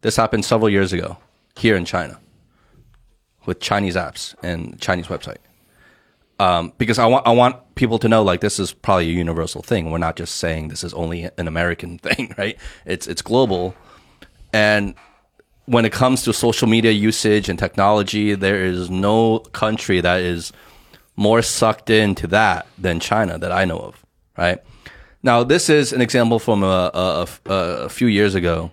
[0.01, 1.17] This happened several years ago
[1.55, 2.19] here in China
[3.45, 5.37] with Chinese apps and Chinese website.
[6.39, 9.61] Um, because I want I want people to know like this is probably a universal
[9.61, 9.91] thing.
[9.91, 12.57] We're not just saying this is only an American thing, right?
[12.85, 13.75] It's it's global.
[14.53, 14.95] And
[15.65, 20.53] when it comes to social media usage and technology, there is no country that is
[21.15, 24.05] more sucked into that than China that I know of,
[24.37, 24.59] right?
[25.23, 28.71] Now, this is an example from a, a, a, a few years ago,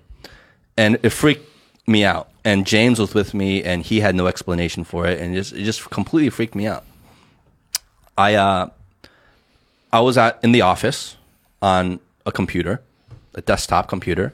[0.77, 1.49] and it freaked
[1.87, 2.29] me out.
[2.45, 5.53] And James was with me, and he had no explanation for it, and it just,
[5.55, 6.85] it just completely freaked me out.
[8.17, 8.71] I uh,
[9.93, 11.17] I was at in the office
[11.61, 12.81] on a computer,
[13.35, 14.33] a desktop computer,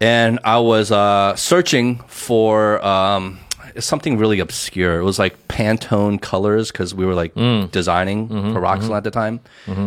[0.00, 3.38] and I was uh, searching for um,
[3.78, 4.98] something really obscure.
[4.98, 7.34] It was like Pantone colors because we were like
[7.70, 9.40] designing for Roxanne at the time,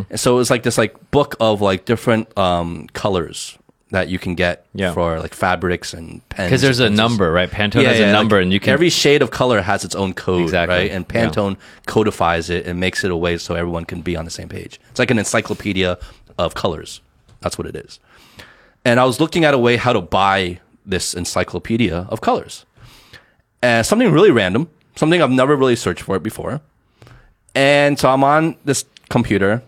[0.09, 3.57] and so it was like this like book of like different um, colors
[3.91, 4.93] that you can get Yeah.
[4.93, 6.47] for like fabrics and pens.
[6.49, 7.49] Because there's a number, right?
[7.49, 8.71] Pantone has a number, like, and you can.
[8.73, 10.75] every shade of color has its own code, Exactly.
[10.75, 10.91] right?
[10.91, 11.25] And Yeah.
[11.27, 14.47] Pantone codifies it and makes it a way so everyone can be on the same
[14.47, 14.79] page.
[14.91, 15.97] It's like an encyclopedia
[16.37, 17.01] of colors.
[17.41, 17.99] That's what it is.
[18.85, 22.65] And I was looking at a way how to buy this encyclopedia of colors,
[23.61, 26.61] and something really random, something I've never really searched for it before.
[27.55, 29.61] And so I'm on this computer,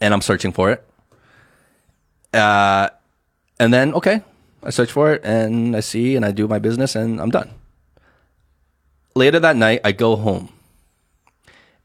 [0.00, 0.84] and I'm searching for it.
[2.32, 2.88] Uh,
[3.60, 4.22] and then okay,
[4.64, 7.50] I search for it and I see and I do my business and I'm done.
[9.14, 10.48] Later that night, I go home.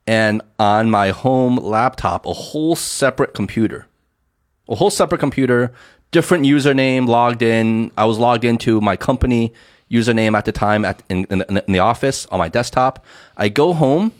[0.08, 3.88] And on my home laptop, a whole separate computer,
[4.70, 5.74] a whole separate computer,
[6.12, 7.92] different username logged in.
[7.98, 9.52] I was logged into my company
[9.92, 13.04] username at the time at, in, in, in the office on my desktop.
[13.36, 14.12] I go home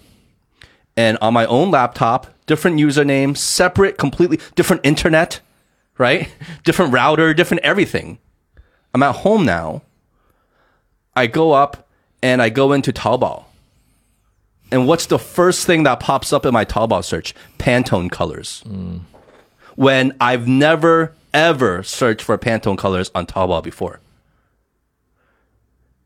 [0.98, 5.40] and on my own laptop, different username, separate, completely different internet,
[5.98, 6.30] right?
[6.64, 8.20] Different router, different everything.
[8.94, 9.82] I'm at home now.
[11.16, 11.88] I go up
[12.22, 13.44] and I go into Taobao.
[14.72, 17.36] And what's the first thing that pops up in my Taobao search?
[17.60, 18.64] Pantone colors.
[19.76, 24.00] When I've never ever searched for Pantone colors on Taobao before.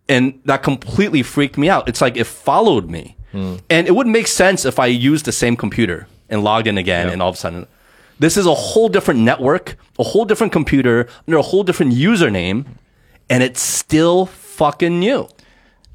[0.10, 1.88] And that completely freaked me out.
[1.88, 3.16] It's like it followed me.
[3.32, 3.58] Hmm.
[3.70, 7.10] And it wouldn't make sense if I used the same computer and logged in again
[7.10, 7.68] and all of a sudden
[8.20, 12.66] this is a whole different network, a whole different computer, under a whole different username,
[13.30, 15.28] and it's still fucking new.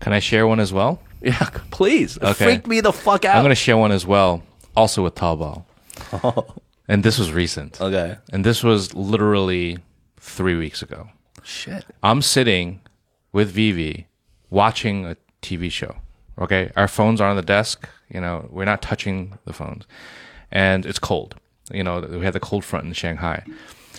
[0.00, 1.00] Can I share one as well?
[1.22, 2.18] Yeah, please.
[2.18, 2.44] Okay.
[2.44, 3.36] freaked me the fuck out.
[3.36, 4.42] I'm going to share one as well,
[4.76, 5.64] also with Taobao.
[6.12, 6.46] Oh.
[6.86, 7.80] And this was recent.
[7.80, 8.18] Okay.
[8.30, 9.78] And this was literally
[10.18, 11.08] three weeks ago.
[11.42, 11.86] Shit.
[12.02, 12.80] I'm sitting
[13.32, 14.06] with Vivi
[14.50, 15.96] watching a TV show.
[16.38, 17.88] Okay, our phones are on the desk.
[18.08, 19.86] You know, we're not touching the phones,
[20.50, 21.36] and it's cold
[21.71, 23.43] You know, we had the cold front in Shanghai.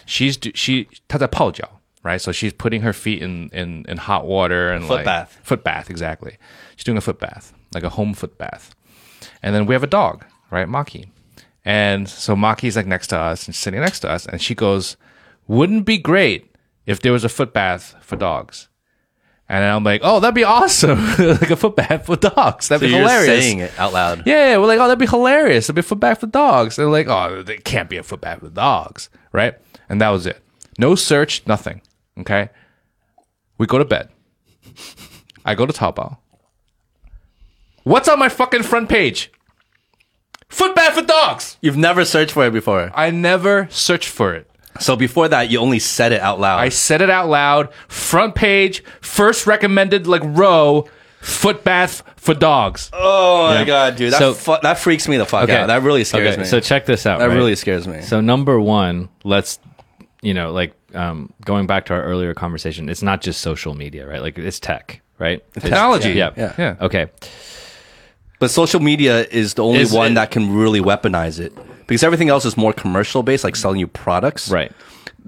[0.07, 2.21] She's do- she 她在泡脚, right?
[2.21, 5.39] So she's putting her feet in in, in hot water and Foot like, bath.
[5.43, 6.37] Foot bath, exactly.
[6.77, 8.75] She's doing a foot bath, like a home foot bath.
[9.43, 11.09] And then we have a dog, right, Maki.
[11.65, 14.97] And so Maki's like next to us and sitting next to us, and she goes,
[15.47, 18.69] "Wouldn't it be great if there was a foot bath for dogs?"
[19.48, 21.06] And I'm like, "Oh, that'd be awesome!
[21.20, 22.68] like a foot bath for dogs.
[22.68, 24.24] That'd So be you're hilarious." saying it out loud.
[24.26, 25.66] Yeah, yeah, we're like, "Oh, that'd be hilarious!
[25.66, 28.22] It'd be a foot bath for dogs." They're like, "Oh, it can't be a foot
[28.22, 29.54] bath for dogs, right?"
[29.88, 30.42] And that was it.
[30.80, 31.82] No search, nothing.
[32.20, 32.50] Okay.
[33.58, 34.10] We go to bed.
[35.46, 36.18] I go to Taobao.
[37.84, 39.32] What's on my fucking front page?
[40.50, 41.58] Foot bath for dogs.
[41.62, 42.92] You've never searched for it before.
[42.96, 44.50] I never searched for it.
[44.80, 46.60] So before that, you only said it out loud.
[46.60, 47.74] I said it out loud.
[47.88, 50.88] Front page, first recommended like row,
[51.22, 52.90] foot bath for dogs.
[52.94, 55.56] oh my god, dude, that So- fu- that freaks me the fuck Okay.
[55.56, 55.68] out.
[55.68, 56.48] That really scares Okay, me.
[56.48, 57.20] So check this out.
[57.20, 57.36] that right?
[57.36, 58.02] really scares me.
[58.02, 59.60] So number one, let's
[60.22, 64.08] you know, like um, going back to our earlier conversation, it's not just social media,
[64.08, 64.22] right?
[64.22, 65.38] Like it's tech, right?
[65.56, 66.12] It's- Technology.
[66.14, 66.32] Yeah.
[66.36, 66.54] Yeah.
[66.58, 66.76] Yeah.
[66.82, 67.08] Okay.
[68.40, 71.54] But social media is the only Is one it- that can really weaponize it
[71.88, 74.50] because everything else is more commercial based, like selling you products.
[74.50, 74.72] Right.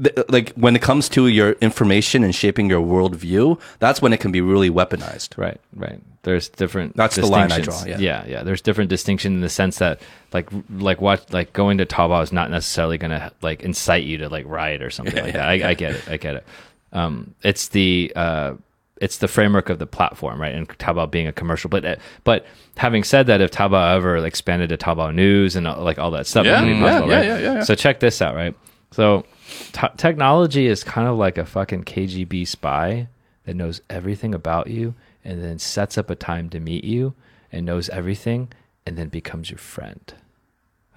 [0.01, 4.20] Th- like when it comes to your information and shaping your worldview, that's when it
[4.20, 5.38] can be really weaponized.
[5.38, 5.99] Right, right.
[6.24, 6.95] There's different.
[6.95, 7.97] That's the line I draw, yeah.
[7.99, 8.43] yeah, yeah.
[8.43, 10.01] There's different distinction in the sense that,
[10.34, 14.18] like, like what, like going to Taobao is not necessarily going to like incite you
[14.18, 15.47] to like riot or something like that.
[15.47, 16.10] I, I get it.
[16.10, 16.45] I get it.
[16.91, 18.53] Um, it's the uh,
[19.02, 20.54] it's the framework of the platform, right?
[20.56, 22.45] And Taobao being a commercial, but but
[22.78, 26.28] having said that, if Taobao ever expanded to Taobao News and uh, like all that
[26.28, 27.64] stuff, Yeah, be yeah, possible, yeah, yeah, yeah, yeah.
[27.64, 28.56] So check this out, right?
[28.91, 29.26] So
[29.74, 33.08] t- technology is kind of like a fucking KGB spy
[33.45, 37.14] that knows everything about you and then sets up a time to meet you
[37.52, 38.52] and knows everything
[38.86, 40.14] and then becomes your friend.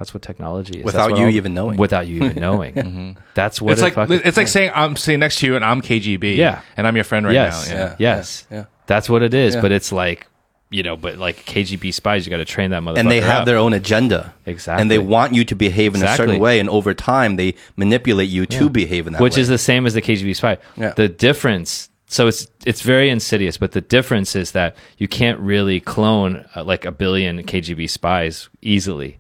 [0.01, 0.85] That's what technology is.
[0.85, 1.77] Without what you all- even knowing.
[1.77, 3.17] Without you even knowing.
[3.35, 5.65] That's what It's it like fucking- it's like saying I'm sitting next to you and
[5.65, 6.37] I'm KGB.
[6.37, 6.63] Yeah.
[6.77, 7.75] And I'm your friend right yes, now.
[7.77, 7.85] Yeah.
[7.85, 7.97] Yeah.
[7.99, 8.65] yes, yeah.
[8.87, 9.55] That's what it is.
[9.55, 9.61] Yeah.
[9.61, 10.27] But it's like
[10.71, 12.99] you know, but like KGB spies, you got to train that motherfucker.
[12.99, 13.45] and they have up.
[13.47, 14.33] their own agenda.
[14.47, 14.81] Exactly.
[14.81, 18.29] And they want you to behave in a certain way, and over time, they manipulate
[18.29, 19.25] you to behave in that way.
[19.25, 19.43] which way.
[19.43, 20.59] is the same as the KGB spy.
[20.77, 20.93] Yeah.
[20.93, 25.81] The difference, so it's it's very insidious, but the difference is that you can't really
[25.81, 29.19] clone uh, like a billion KGB spies easily,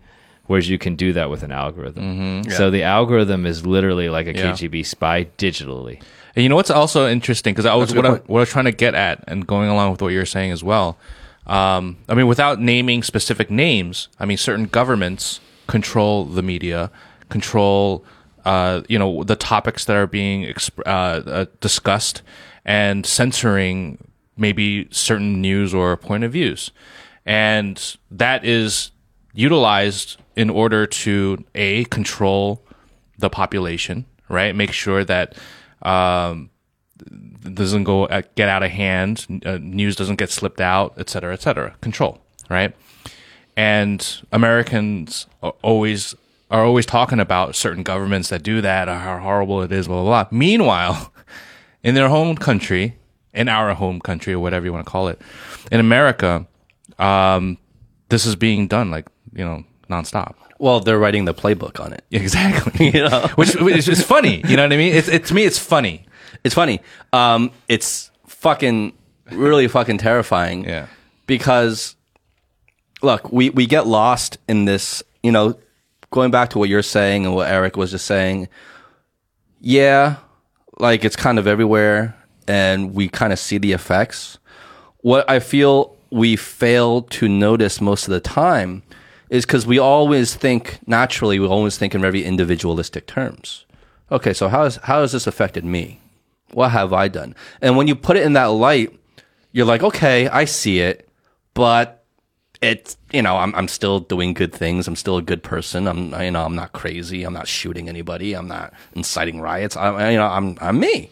[0.50, 2.42] whereas you can do that with an algorithm.
[2.50, 4.46] So the algorithm is literally like a Mm-hmm.
[4.64, 4.68] Yeah.
[4.68, 6.02] KGB spy digitally.
[6.34, 8.28] And you know what's also interesting because I was what I, point.
[8.28, 10.64] what I was trying to get at and going along with what you're saying as
[10.64, 10.98] well.
[11.46, 15.38] Um, I mean, without naming specific names, I mean, certain governments
[15.68, 16.90] control the media,
[17.28, 18.04] control,
[18.44, 22.22] uh, you know, the topics that are being exp- uh, uh, discussed,
[22.64, 23.98] and censoring
[24.36, 26.70] maybe certain news or point of views,
[27.24, 28.90] and that is
[29.32, 32.64] utilized in order to a control
[33.18, 34.54] the population, right?
[34.54, 35.36] Make sure that
[35.82, 36.50] um,
[37.54, 41.32] doesn't go uh, get out of hand, uh, news doesn't get slipped out, et cetera,
[41.32, 41.76] et cetera.
[41.80, 42.74] Control, right?
[43.56, 46.14] And Americans are always
[46.50, 50.24] are always talking about certain governments that do that, how horrible it is, blah blah
[50.24, 50.36] blah.
[50.36, 51.12] Meanwhile,
[51.82, 52.96] in their home country,
[53.32, 55.20] in our home country, or whatever you want to call it,
[55.70, 56.46] in America,
[56.98, 57.58] um,
[58.08, 60.34] this is being done like you know nonstop.
[60.58, 62.04] well, they're writing the playbook on it.
[62.10, 62.90] Exactly.
[62.94, 64.42] you know, which, which is funny.
[64.46, 64.94] You know what I mean?
[64.94, 66.06] It's it, to me, it's funny.
[66.44, 66.80] It's funny.
[67.12, 68.92] Um, it's fucking
[69.32, 70.64] really fucking terrifying.
[70.64, 70.86] Yeah.
[71.26, 71.96] Because
[73.02, 75.02] look, we we get lost in this.
[75.22, 75.58] You know,
[76.10, 78.48] going back to what you're saying and what Eric was just saying.
[79.60, 80.16] Yeah,
[80.78, 82.16] like it's kind of everywhere,
[82.48, 84.38] and we kind of see the effects.
[85.02, 88.82] What I feel we fail to notice most of the time
[89.30, 91.38] is because we always think naturally.
[91.38, 93.64] We always think in very individualistic terms.
[94.12, 96.00] Okay, so how has how has this affected me?
[96.52, 97.34] What have I done?
[97.62, 98.92] And when you put it in that light,
[99.52, 101.08] you're like, okay, I see it,
[101.54, 102.04] but
[102.60, 104.88] it's you know I'm I'm still doing good things.
[104.88, 105.86] I'm still a good person.
[105.86, 107.22] I'm you know I'm not crazy.
[107.22, 108.34] I'm not shooting anybody.
[108.34, 109.76] I'm not inciting riots.
[109.76, 111.10] i'm you know I'm I'm me.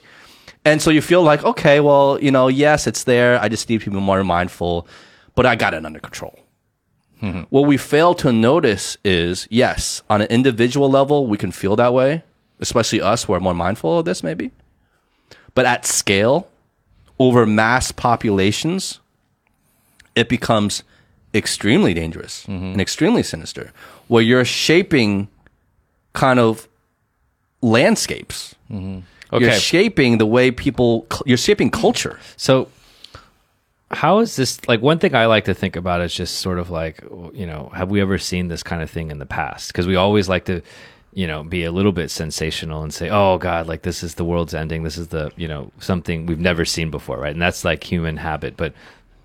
[0.64, 3.40] And so you feel like okay, well you know yes it's there.
[3.40, 4.88] I just need to be more mindful,
[5.36, 6.36] but I got it under control.
[7.22, 7.42] Mm-hmm.
[7.50, 11.92] What we fail to notice is yes, on an individual level we can feel that
[11.92, 12.22] way,
[12.60, 14.50] especially us who are more mindful of this maybe.
[15.54, 16.48] But at scale,
[17.18, 19.00] over mass populations,
[20.14, 20.82] it becomes
[21.34, 22.72] extremely dangerous mm-hmm.
[22.72, 23.72] and extremely sinister,
[24.06, 25.28] where you're shaping
[26.12, 26.68] kind of
[27.60, 28.54] landscapes.
[28.70, 29.00] Mm-hmm.
[29.36, 32.18] You're shaping the way people, you're shaping culture.
[32.36, 32.70] So
[33.90, 36.70] how is this like one thing I like to think about is just sort of
[36.70, 39.68] like you know have we ever seen this kind of thing in the past?
[39.68, 40.60] Because we always like to
[41.14, 44.24] you know be a little bit sensational and say oh god like this is the
[44.24, 44.82] world's ending.
[44.82, 47.32] This is the you know something we've never seen before right?
[47.32, 48.74] And that's like human habit but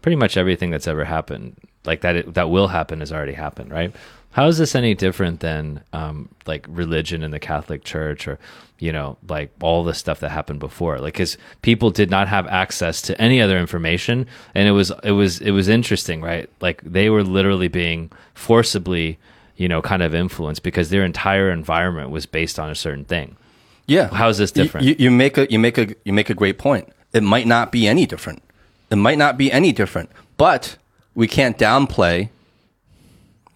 [0.02, 1.56] pretty much everything that's ever happened
[1.86, 3.94] like that that will happen has already happened right
[4.34, 8.40] how is this any different than um, like religion in the Catholic Church or
[8.80, 11.00] you know like all the stuff that happened before?
[11.00, 15.12] Like because people did not have access to any other information, and it was it
[15.12, 16.50] was it was interesting, right?
[16.62, 19.20] Like they were literally being forcibly
[19.56, 23.38] you know kind of influenced because their entire environment was based on a certain thing.
[23.86, 24.10] Yeah.
[24.10, 24.88] How is this different?
[24.88, 26.90] You, you, you make a you make a you make a great point.
[27.14, 28.42] It might not be any different.
[28.90, 30.78] It might not be any different, but
[31.14, 32.30] we can't downplay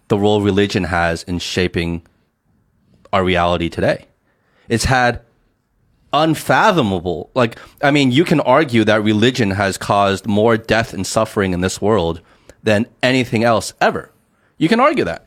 [0.08, 2.02] the role religion has in shaping
[3.12, 4.06] our reality today.
[4.68, 5.22] It's had
[6.12, 11.52] unfathomable, like, I mean, you can argue that religion has caused more death and suffering
[11.52, 12.20] in this world
[12.62, 14.10] than anything else ever.
[14.56, 15.26] You can argue that.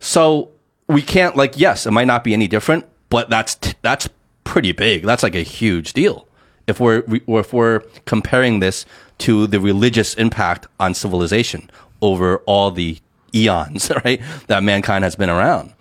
[0.00, 0.50] So
[0.86, 4.08] we can't, like, yes, it might not be any different, but that's, that's
[4.44, 5.02] pretty big.
[5.02, 6.28] That's like a huge deal.
[6.66, 8.86] If we're, if we're comparing this
[9.18, 12.98] to the religious impact on civilization over all the
[13.34, 14.20] eons, right?
[14.46, 15.72] That mankind has been around.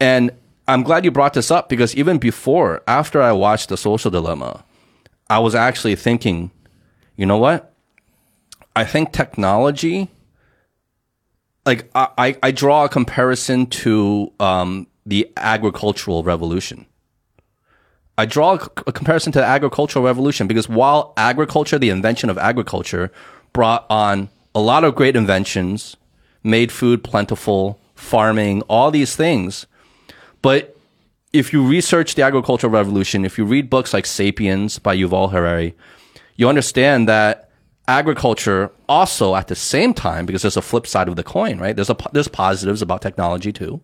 [0.00, 0.30] And
[0.68, 4.64] I'm glad you brought this up because even before, after I watched The Social Dilemma,
[5.30, 6.50] I was actually thinking,
[7.16, 7.72] you know what?
[8.74, 10.10] I think technology,
[11.64, 16.86] like I, I draw a comparison to um, the agricultural revolution.
[18.18, 23.12] I draw a comparison to the agricultural revolution because while agriculture, the invention of agriculture,
[23.52, 25.96] brought on a lot of great inventions,
[26.46, 29.66] made food plentiful, farming, all these things.
[30.40, 30.76] But
[31.32, 35.74] if you research the agricultural revolution, if you read books like Sapiens by Yuval Harari,
[36.36, 37.50] you understand that
[37.88, 41.76] agriculture also at the same time, because there's a flip side of the coin, right?
[41.76, 43.80] There's a, there's positives about technology too.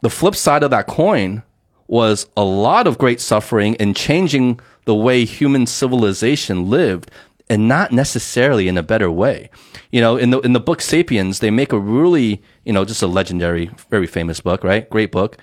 [0.00, 1.42] The flip side of that coin
[1.88, 7.10] was a lot of great suffering in changing the way human civilization lived
[7.50, 9.50] and not necessarily in a better way.
[9.90, 13.02] You know, in the in the book Sapiens, they make a really, you know, just
[13.02, 14.88] a legendary, very famous book, right?
[14.90, 15.38] Great book.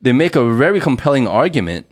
[0.00, 1.86] They make a very compelling argument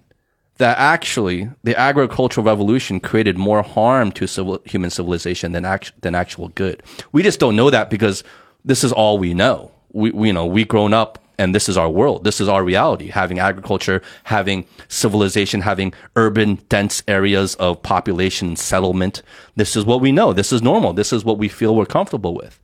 [0.59, 6.15] that actually the agricultural revolution created more harm to civil, human civilization than act, than
[6.15, 6.83] actual good.
[7.13, 8.23] We just don't know that because
[8.65, 9.73] this is all we know.
[9.93, 12.23] We, we you know we grown up and this is our world.
[12.23, 13.09] This is our reality.
[13.09, 19.23] Having agriculture, having civilization, having urban, dense areas of population settlement.
[19.57, 20.35] This is what we know.
[20.35, 20.93] This is normal.
[20.93, 22.61] This is what we feel we're comfortable with.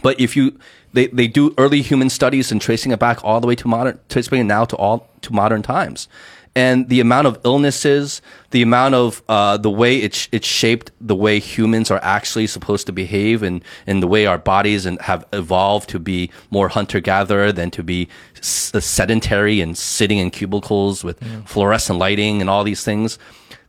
[0.00, 0.58] But if you,
[0.92, 3.98] they, they do early human studies and tracing it back all the way to modern,
[4.08, 6.08] tracing it now to all, to modern times
[6.54, 11.14] and the amount of illnesses, the amount of uh, the way it it shaped the
[11.14, 15.24] way humans are actually supposed to behave, and and the way our bodies and have
[15.32, 21.02] evolved to be more hunter gatherer than to be s- sedentary and sitting in cubicles
[21.02, 21.40] with yeah.
[21.46, 23.18] fluorescent lighting and all these things.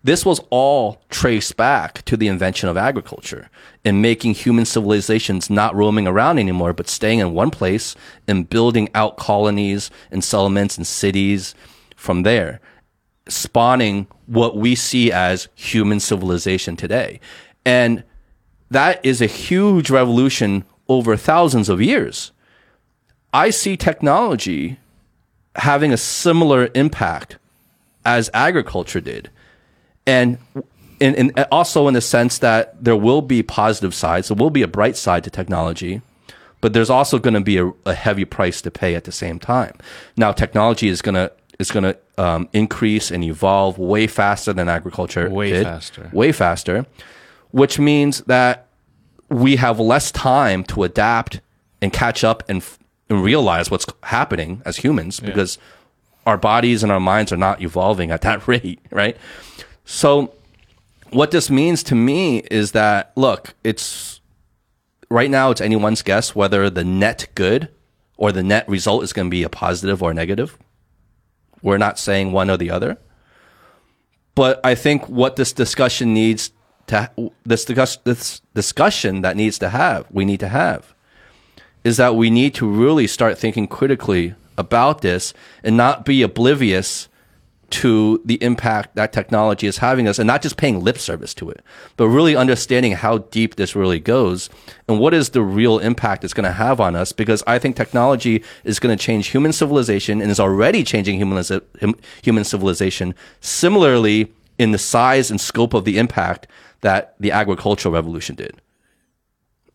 [0.05, 3.49] This was all traced back to the invention of agriculture
[3.85, 7.95] and making human civilizations not roaming around anymore, but staying in one place
[8.27, 11.55] and building out colonies and settlements and cities
[11.95, 12.59] from there
[13.27, 17.19] spawning what we see as human civilization today.
[17.65, 18.03] And
[18.69, 22.31] that is a huge revolution over thousands of years.
[23.33, 24.77] I see technology
[25.55, 27.37] having a similar impact
[28.05, 29.29] as agriculture did.
[30.05, 30.37] And
[30.99, 34.67] in, also in the sense that there will be positive sides, there will be a
[34.67, 36.01] bright side to technology,
[36.61, 39.39] but there's also going to be a, a heavy price to pay at the same
[39.39, 39.75] time.
[40.15, 44.69] Now, technology is going to is going to um, increase and evolve way faster than
[44.69, 46.09] agriculture way did, faster.
[46.13, 46.85] Way faster.
[47.51, 48.67] Which means that
[49.29, 51.41] we have less time to adapt
[51.81, 52.65] and catch up and,
[53.09, 55.29] and realize what's happening as humans yeah.
[55.29, 55.57] because
[56.25, 59.17] our bodies and our minds are not evolving at that rate right?
[59.85, 60.33] So
[61.11, 64.21] what this means to me is that look it's
[65.09, 67.69] right now it's anyone's guess whether the net good
[68.17, 70.57] or the net result is going to be a positive or a negative
[71.63, 72.99] we're not saying one or the other.
[74.35, 76.51] But I think what this discussion needs
[76.87, 77.09] to
[77.45, 80.93] this, discuss, this discussion that needs to have we need to have
[81.83, 85.33] is that we need to really start thinking critically about this
[85.63, 87.07] and not be oblivious
[87.73, 91.49] to the impact that technology is having us and not just paying lip service to
[91.49, 91.63] it,
[91.97, 94.47] but really understanding how deep this really goes
[94.87, 97.11] and what is the real impact it's going to have on us.
[97.11, 101.43] Because I think technology is going to change human civilization and is already changing human,
[102.21, 103.15] human civilization.
[103.41, 106.45] Similarly, in the size and scope of the impact
[106.81, 108.61] that the agricultural revolution did.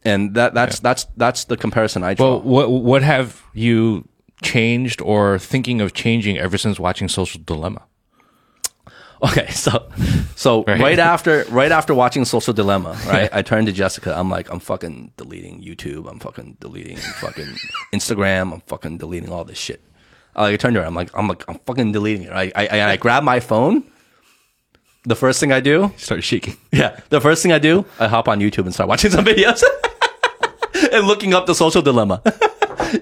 [0.05, 2.37] And that that's that's that's the comparison I draw.
[2.37, 4.07] Well, what what have you
[4.41, 7.88] changed or thinking of changing ever since watching Social Dilemma?
[9.23, 9.91] Okay, so
[10.37, 10.81] so right.
[10.81, 10.99] Right.
[10.99, 13.29] after right after watching Social Dilemma, right?
[13.33, 14.17] I turned to Jessica.
[14.17, 16.09] I'm like, I'm fucking deleting YouTube.
[16.11, 17.47] I'm fucking deleting fucking
[17.93, 18.53] Instagram.
[18.53, 19.83] I'm fucking deleting all this shit.
[20.37, 20.87] I like I turned to her.
[20.87, 22.33] I'm like, I'm like, I'm fucking deleting it.
[22.33, 23.83] I I, I, I grab my phone.
[25.05, 26.57] The first thing I do, Start shaking.
[26.71, 29.63] yeah, the first thing I do, I hop on YouTube and start watching some videos
[30.93, 32.21] and looking up the social dilemma.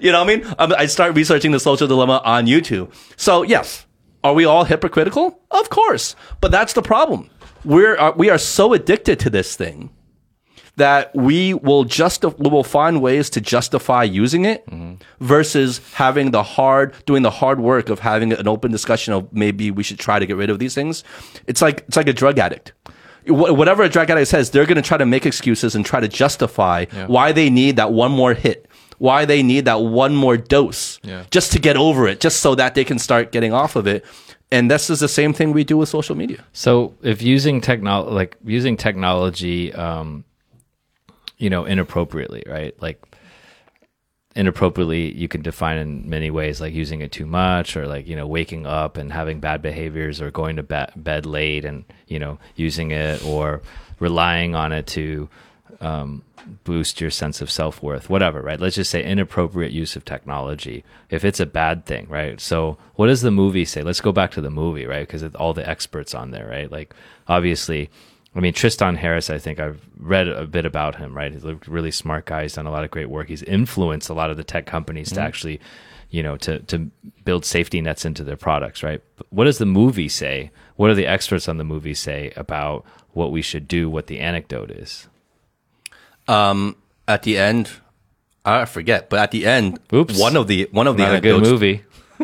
[0.01, 0.55] you know what I mean?
[0.57, 2.93] I start researching the social dilemma on YouTube.
[3.17, 3.85] So yes,
[4.27, 5.39] are we all hypocritical?
[5.51, 7.29] Of course, but that's the problem.
[7.65, 9.89] We're uh, we are so addicted to this thing
[10.75, 14.63] that we will just we will find ways to justify using it
[15.19, 19.71] versus having the hard doing the hard work of having an open discussion of maybe
[19.71, 21.03] we should try to get rid of these things.
[21.47, 22.73] It's like it's like a drug addict.
[23.25, 25.99] Wh- Whatever a drug addict says, they're going to try to make excuses and try
[25.99, 28.66] to justify why they need that one more hit,
[28.99, 31.23] why they need that one more dose, Yeah.
[31.29, 34.03] just to get over it, just so that they can start getting off of it.
[34.51, 36.43] And this is the same thing we do with social media.
[36.53, 40.23] So if using technology, like using technology, um,
[41.37, 42.73] you know, inappropriately, right?
[42.81, 43.03] Like
[44.35, 48.15] inappropriately, you can define in many ways, like using it too much, or like you
[48.15, 52.19] know, waking up and having bad behaviors, or going to be- bed late and you
[52.19, 53.61] know, using it, or
[53.99, 55.27] relying on it to
[55.81, 56.23] um,
[56.63, 58.59] boost your sense of self worth, whatever, right?
[58.59, 60.83] Let's just say inappropriate use of technology.
[61.09, 62.39] If it's a bad thing, right?
[62.39, 63.83] So, what does the movie say?
[63.83, 65.07] Let's go back to the movie, right?
[65.07, 66.71] Because all the experts on there, right?
[66.71, 66.93] Like,
[67.27, 67.89] obviously,
[68.35, 71.31] I mean, Tristan Harris, I think I've read a bit about him, right?
[71.31, 72.43] He's a really smart guy.
[72.43, 73.27] He's done a lot of great work.
[73.29, 75.59] He's influenced a lot of the tech companies to actually,
[76.11, 76.91] you know, to, to
[77.25, 79.01] build safety nets into their products, right?
[79.15, 80.51] But what does the movie say?
[80.75, 84.19] What do the experts on the movie say about what we should do, what the
[84.19, 85.07] anecdote is?
[86.27, 86.75] Um,
[87.07, 87.69] at the end,
[88.45, 90.19] I forget, but at the end, Oops.
[90.19, 91.83] one of the one of the Not a good movie.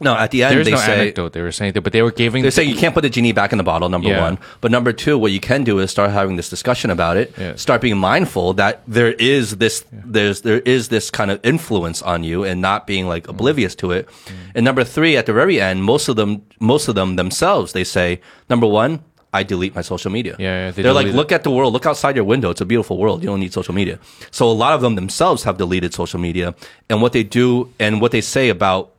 [0.00, 2.02] No, at the end There's they no say anecdote they were saying, that, but they
[2.02, 2.42] were giving.
[2.42, 3.88] they say you can't put the genie back in the bottle.
[3.88, 4.20] Number Yeah.
[4.22, 7.34] one, but number two, what you can do is start having this discussion about it.
[7.36, 7.56] Yeah.
[7.56, 12.22] Start being mindful that there is this there's there is this kind of influence on
[12.22, 14.08] you, and not being like oblivious to it.
[14.54, 17.84] And number three, at the very end, most of them most of them themselves they
[17.84, 19.00] say number one.
[19.32, 20.36] I delete my social media.
[20.38, 21.14] Yeah, yeah, they are like, it.
[21.14, 22.50] look at the world, look outside your window.
[22.50, 23.22] It's a beautiful world.
[23.22, 23.98] You don't need social media.
[24.30, 26.54] So a lot of them themselves have deleted social media,
[26.88, 28.92] and what they do and what they say about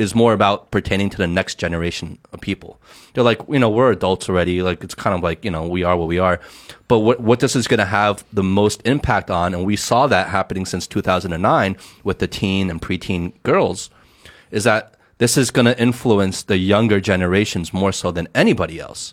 [0.00, 2.80] is more about pertaining to the next generation of people.
[3.12, 4.62] They're like, you know, we're adults already.
[4.62, 6.40] Like it's kind of like, you know, we are what we are.
[6.88, 10.06] But what what this is going to have the most impact on, and we saw
[10.06, 13.90] that happening since 2009 with the teen and preteen girls,
[14.50, 19.12] is that this is going to influence the younger generations more so than anybody else.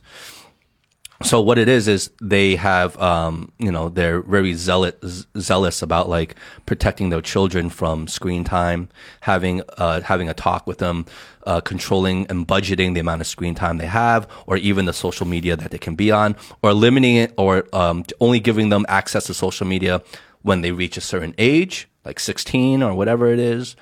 [1.24, 6.10] So what it is is they have, um, you know, they're very zealous, zealous about
[6.10, 6.36] like
[6.68, 8.90] protecting their children from screen time,
[9.22, 11.06] having uh, having a talk with them,
[11.48, 15.26] uh, controlling and budgeting the amount of screen time they have, or even the social
[15.26, 19.26] media that they can be on, or limiting it, or um, only giving them access
[19.26, 20.04] to social media
[20.44, 23.76] when they reach a certain age, like 16 or whatever it is.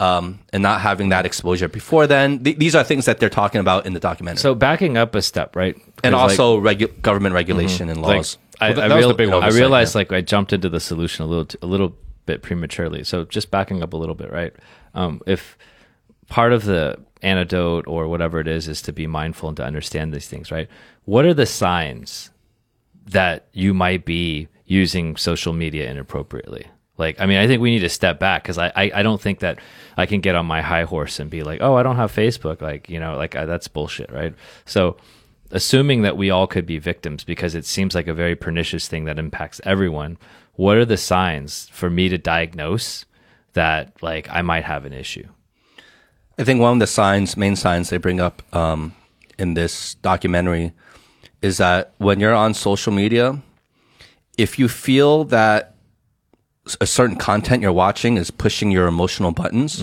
[0.00, 2.42] Um, and not having that exposure before then.
[2.42, 5.22] Th- these are things that they're talking about in the documentary, So backing up a
[5.22, 5.76] step, right?
[6.02, 8.38] and 'Cause, like, also regu- government regulation and like, laws.
[8.60, 9.36] I, Well, that- I, real- the big one.
[9.36, 12.42] I Oversight, realized like I jumped into the solution a little t- a little bit
[12.42, 13.04] prematurely.
[13.04, 14.52] So just backing up a little bit, right?
[14.94, 15.56] Um, if
[16.28, 20.12] part of the antidote or whatever it is is to be mindful and to understand
[20.12, 20.68] these things, right?
[21.04, 22.30] What are the signs
[23.06, 26.66] that you might be using social media inappropriately?
[26.96, 29.20] Like, I mean, I think we need to step back because I, I, I don't
[29.20, 29.58] think that
[29.96, 32.60] I can get on my high horse and be like, oh, I don't have Facebook.
[32.60, 34.34] Like, you know, like I, that's bullshit, right?
[34.64, 34.96] So,
[35.50, 39.04] assuming that we all could be victims because it seems like a very pernicious thing
[39.04, 40.18] that impacts everyone,
[40.54, 43.04] what are the signs for me to diagnose
[43.54, 45.28] that like I might have an issue?
[46.38, 48.94] I think one of the signs, main signs they bring up um,
[49.38, 50.72] in this documentary
[51.42, 53.40] is that when you're on social media,
[54.36, 55.73] if you feel that
[56.80, 59.82] a certain content you're watching is pushing your emotional buttons,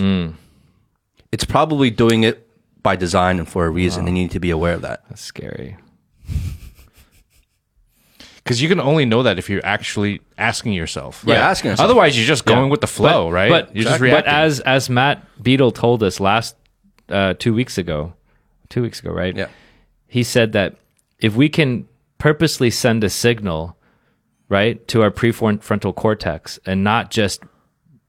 [1.30, 2.48] it's probably doing it
[2.82, 5.04] by design and for a reason, and you need to be aware of that.
[5.08, 5.76] That's scary.
[8.36, 11.22] Because you can only know that if you're actually asking yourself.
[11.24, 11.84] Yeah, asking yourself.
[11.84, 13.50] Otherwise, you're just going with the flow, But- right?
[13.50, 14.24] But, you're just reacting.
[14.24, 16.56] but as as Matt Beadle told us last
[17.08, 18.14] uh, two weeks ago,
[18.68, 19.36] two weeks ago, right?
[19.36, 19.46] Yeah.
[20.08, 20.74] He said that
[21.20, 21.86] if we can
[22.18, 23.76] purposely send a signal,
[24.52, 27.42] right, to our prefrontal cortex and not just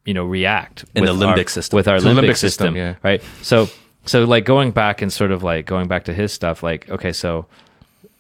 [0.06, 1.78] you know react In the with limbic our- system.
[1.78, 2.96] with our limbic, limbic system, system, yeah.
[3.02, 3.24] right?
[3.42, 3.70] So
[4.06, 7.14] so like going back and sort of like going back to his stuff, like okay,
[7.14, 7.46] so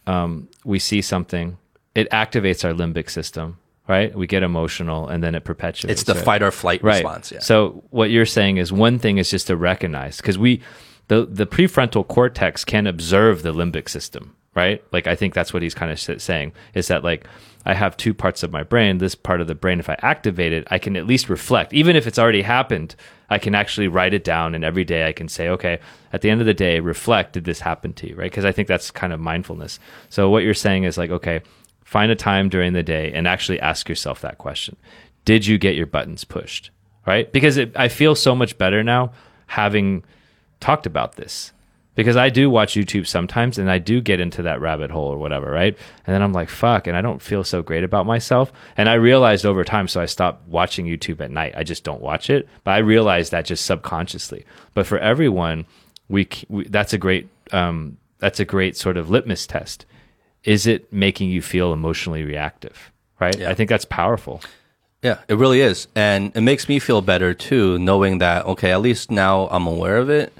[0.07, 1.57] um, we see something,
[1.95, 3.57] it activates our limbic system,
[3.89, 4.15] right?
[4.15, 6.01] We get emotional, and then it perpetuates.
[6.01, 6.23] It's the right?
[6.23, 7.03] fight or flight right.
[7.03, 7.31] response.
[7.33, 7.39] Yeah.
[7.39, 10.61] So what you're saying is one thing is just to recognize because we
[11.09, 14.81] the the prefrontal cortex can observe the limbic system, right?
[14.93, 17.27] Like I think that's what he's kind of saying is that like
[17.65, 18.97] I have two parts of my brain.
[18.97, 21.95] This part of the brain, if I activate it, I can at least reflect, even
[21.95, 22.95] if it's already happened.
[23.29, 25.79] I can actually write it down, and every day I can say, okay,
[26.11, 27.33] at the end of the day, reflect.
[27.33, 28.29] Did this happen to you, right?
[28.29, 29.79] Because I think that's kind of mindfulness.
[30.09, 31.41] So what you're saying is like, okay,
[31.85, 34.75] find a time during the day and actually ask yourself that question:
[35.25, 36.69] Did you get your buttons pushed?
[37.05, 37.31] Right?
[37.31, 39.11] Because it, I feel so much better now
[39.47, 40.03] having
[40.59, 41.52] talked about this
[41.95, 45.17] because I do watch YouTube sometimes and I do get into that rabbit hole or
[45.17, 45.77] whatever, right?
[46.05, 48.51] And then I'm like, fuck, and I don't feel so great about myself.
[48.77, 51.53] And I realized over time, so I stopped watching YouTube at night.
[51.55, 54.45] I just don't watch it, but I realized that just subconsciously.
[54.73, 55.65] But for everyone,
[56.09, 59.85] we, we that's a great um, that's a great sort of litmus test.
[60.43, 62.91] Is it making you feel emotionally reactive?
[63.19, 63.37] Right?
[63.37, 63.49] Yeah.
[63.49, 64.41] I think that's powerful.
[65.01, 65.87] Yeah, it really is.
[65.95, 69.97] And it makes me feel better too, knowing that, okay, at least now I'm aware
[69.97, 70.33] of it.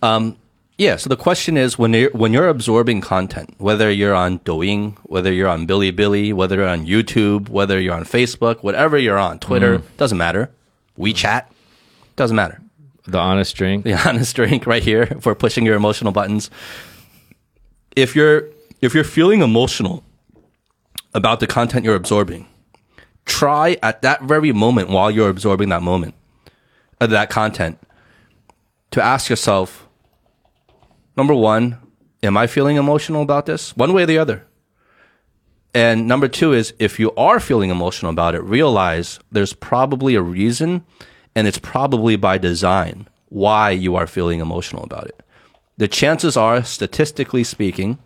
[0.00, 0.36] Um,
[0.78, 4.96] yeah, so the question is when you're, when you're absorbing content, whether you're on Douyin,
[5.04, 9.38] whether you're on Bilibili, whether you're on YouTube, whether you're on Facebook, whatever you're on,
[9.38, 10.50] Twitter, doesn't matter.
[10.98, 11.46] WeChat,
[12.16, 12.60] doesn't matter.
[13.06, 13.84] The honest drink.
[13.84, 16.50] The honest drink right here for pushing your emotional buttons.
[17.94, 18.48] If you're
[18.82, 20.04] if you're feeling emotional
[21.14, 22.46] about the content you're absorbing,
[23.24, 26.14] try at that very moment while you're absorbing that moment,
[27.00, 27.78] uh, that content,
[28.90, 29.85] to ask yourself,
[31.16, 31.78] number one,
[32.22, 33.76] am I feeling emotional about this?
[33.76, 34.46] One way or the other.
[35.74, 40.22] And number two is if you are feeling emotional about it, realize there's probably a
[40.22, 40.84] reason
[41.34, 45.22] and it's probably by design why you are feeling emotional about it.
[45.76, 47.98] The chances are, statistically speaking,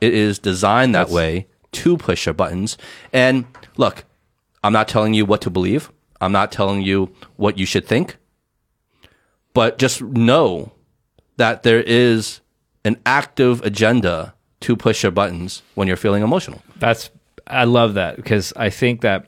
[0.00, 2.78] it is designed that way to push your buttons.
[3.12, 3.44] And
[3.76, 4.04] look,
[4.64, 5.92] I'm not telling you what to believe.
[6.20, 8.16] I'm not telling you what you should think.
[9.52, 10.72] But just know
[11.36, 12.40] that there is
[12.84, 16.62] an active agenda to push your buttons when you're feeling emotional.
[16.76, 17.10] That's
[17.46, 19.26] I love that because I think that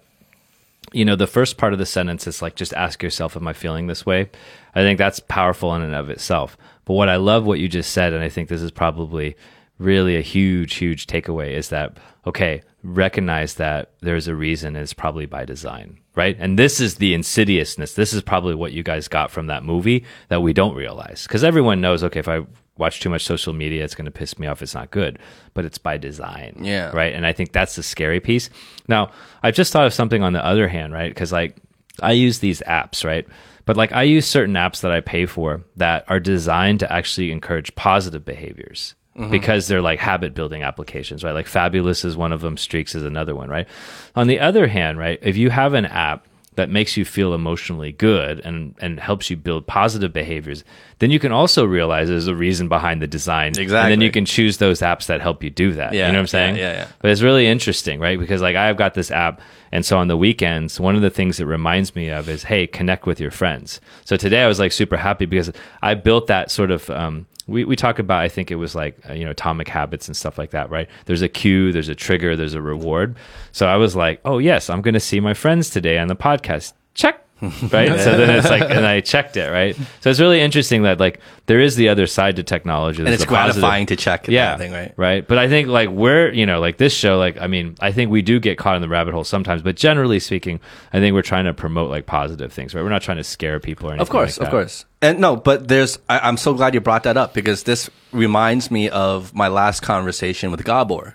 [0.92, 3.52] you know the first part of the sentence is like just ask yourself am I
[3.52, 4.30] feeling this way?
[4.74, 6.56] I think that's powerful in and of itself.
[6.84, 9.36] But what I love what you just said and I think this is probably
[9.78, 11.96] really a huge huge takeaway is that
[12.26, 16.37] okay, recognize that there's a reason it's probably by design, right?
[16.39, 17.95] And this is the insidiousness.
[17.95, 21.26] This is probably what you guys got from that movie that we don't realize.
[21.26, 22.43] Cuz everyone knows okay if I
[22.76, 25.18] watch too much social media it's going to piss me off it's not good.
[25.55, 26.91] But it's by design Yeah.
[26.93, 27.12] right?
[27.12, 28.49] And i think that's the scary piece.
[28.87, 29.11] Now
[29.43, 31.11] i've just thought of something on the other hand right?
[31.12, 31.57] Because like
[32.01, 33.26] i use these apps right?
[33.64, 37.33] But like i use certain apps that i pay for that are designed to actually
[37.33, 38.95] encourage positive behaviors
[39.31, 41.33] because they're like habit building applications right?
[41.33, 43.66] Like fabulous is one of them streaks is another one right?
[44.14, 46.27] On the other hand right if you have an app
[46.59, 50.64] that makes you feel emotionally good and and helps you build positive behaviors
[50.99, 53.53] then you can also realize there's a reason behind the design.
[53.57, 53.77] Exactly.
[53.79, 55.93] and then you can choose those apps that help you do that.
[55.93, 56.57] Yeah, you know what i'm saying?
[56.57, 56.89] yeah, yeah, yeah.
[57.01, 58.19] but it's really interesting right?
[58.19, 59.41] Because like i've got this app
[59.71, 62.66] and so on the weekends one of the things it reminds me of is hey
[62.66, 63.81] connect with your friends.
[64.05, 67.64] So today i was like super happy because i built that sort of um, we,
[67.64, 70.38] we talk about i think it was like uh, you know atomic habits and stuff
[70.38, 70.88] like that right?
[71.07, 73.16] There's a cue there's a trigger there's a reward.
[73.53, 76.16] So i was like oh yes i'm going to see my friends today on the
[76.16, 76.74] podcast.
[76.94, 77.24] Check
[77.72, 78.01] right?
[78.01, 79.76] So then it's like and i checked it right?
[80.01, 83.01] So it's really interesting that like there is the other side to technology.
[83.01, 84.57] And it's the positive- to check yeah.
[84.57, 84.93] thing, right?
[84.97, 85.26] right?
[85.26, 88.11] But i think like we're you know like this show like i mean i think
[88.11, 90.61] we do get caught in the rabbit hole sometimes but generally speaking
[90.93, 92.82] i think we're trying to promote like positive things right?
[92.82, 94.85] We're not trying to scare people or anything Of course, like of course.
[95.01, 98.70] And no, but there's, I, I'm so glad you brought that up because this reminds
[98.70, 101.15] me of my last conversation with Gabor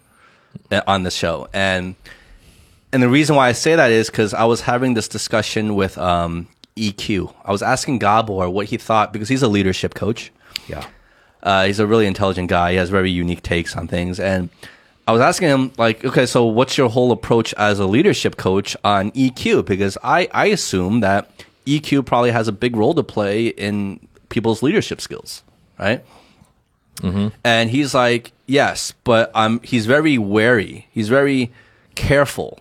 [0.72, 1.48] uh, on this show.
[1.54, 1.96] And,
[2.94, 5.98] and the reason why I say that is because I was having this discussion with
[5.98, 6.48] um,
[6.78, 7.34] EQ.
[7.44, 10.32] I was asking Gabor what he thought because he's a leadership coach.
[10.68, 10.86] yeah
[11.42, 12.72] Uh, he's a really intelligent guy.
[12.72, 14.20] He has very unique takes on things.
[14.20, 14.50] And
[15.08, 18.78] I was asking him, like, okay, so what's your whole approach as a leadership coach
[18.86, 19.66] on EQ?
[19.66, 21.30] Because I, I assume that
[21.66, 25.44] EQ probably has a big role to play in people's leadership skills,
[25.78, 26.06] right?
[27.44, 30.88] And he's like, yes, but um, he's very wary.
[30.92, 31.52] He's very
[31.96, 32.60] careful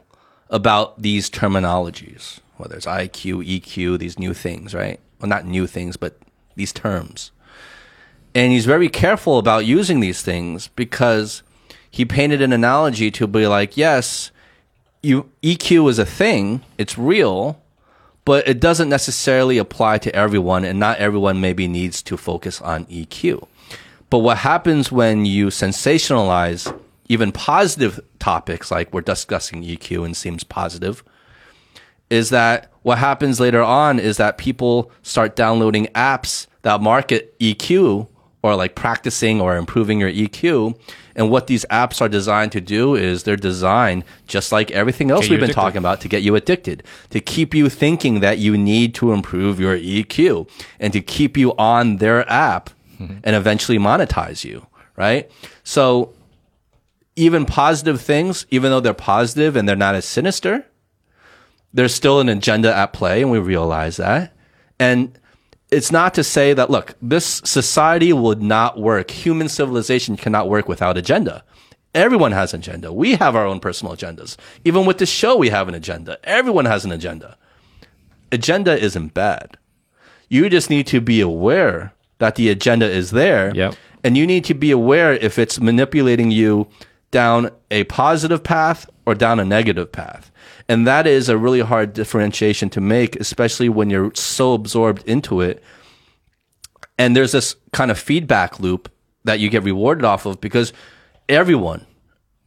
[0.53, 5.01] about these terminologies, whether it's IQ, EQ, these new things, right?
[5.19, 6.17] Well, not new things, but
[6.55, 7.33] these terms
[8.35, 11.43] and he's very careful about using these things because
[11.91, 14.31] he painted an analogy to be like, yes,
[15.03, 17.61] you EQ is a thing, it's real,
[18.25, 22.87] but it doesn't necessarily apply to everyone, and not everyone maybe needs to focus on
[22.87, 23.47] EQ.
[24.09, 30.45] But what happens when you sensationalize even positive topics, like we're discussing EQ and seems
[30.45, 31.03] positive,
[32.11, 38.09] is that what happens later on is that people start downloading apps that market EQ
[38.43, 40.79] or like practicing or improving your EQ.
[41.15, 45.29] And what these apps are designed to do is they're designed just like everything else
[45.29, 45.55] we've been addicted.
[45.55, 49.61] talking about to get you addicted, to keep you thinking that you need to improve
[49.61, 50.49] your EQ
[50.81, 53.19] and to keep you on their app mm-hmm.
[53.23, 54.67] and eventually monetize you,
[54.97, 55.31] right?
[55.63, 56.13] So
[57.17, 60.67] even positive things, even though they're positive and they're not as sinister,
[61.73, 64.33] there's still an agenda at play, and we realize that.
[64.79, 65.19] And
[65.71, 69.11] it's not to say that, look, this society would not work.
[69.11, 71.45] Human civilization cannot work without agenda.
[71.95, 72.93] Everyone has an agenda.
[72.93, 74.37] We have our own personal agendas.
[74.65, 76.19] Even with this show, we have an agenda.
[76.25, 77.37] Everyone has an agenda.
[78.31, 79.59] Agenda isn't bad.
[80.29, 83.55] You just need to be aware that the agenda is there.
[83.55, 83.75] Yep.
[84.05, 86.67] And you need to be aware if it's manipulating you
[87.13, 90.33] down a positive path or down a negative path.
[90.69, 95.41] And that is a really hard differentiation to make, especially when you're so absorbed into
[95.41, 95.63] it.
[96.99, 98.91] And there's this kind of feedback loop
[99.25, 100.73] that you get rewarded off of because
[101.29, 101.87] everyone,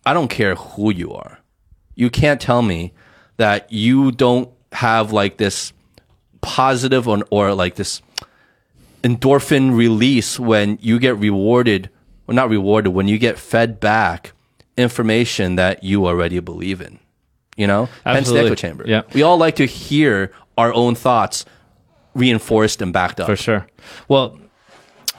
[0.06, 1.40] I don't care who you are,
[1.96, 2.94] you can't tell me
[3.38, 5.72] that you don't have like this
[6.42, 8.02] positive or, or like this
[9.04, 11.90] endorphin release when you get rewarded,
[12.28, 14.34] or not rewarded, when you get fed back
[14.78, 17.00] information that you already believe in.
[17.56, 18.84] You know, hence the echo chamber.
[18.86, 19.04] Yeah.
[19.14, 21.46] we all like to hear our own thoughts
[22.14, 23.28] reinforced and backed up.
[23.28, 23.68] For sure.
[24.10, 24.38] Well,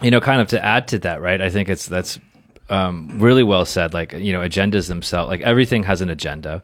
[0.02, 1.40] you know, kind of to add to that, right?
[1.40, 2.18] I think it's that's
[2.68, 3.94] um, really well said.
[3.94, 6.62] Like, you know, agendas themselves, like everything has an agenda.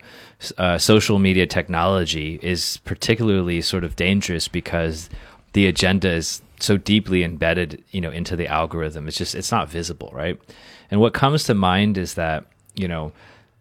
[0.58, 5.08] Uh, social media technology is particularly sort of dangerous because
[5.52, 9.08] the agenda is so deeply embedded, you know, into the algorithm.
[9.08, 10.38] It's just it's not visible, right?
[10.90, 13.12] And what comes to mind is that you know.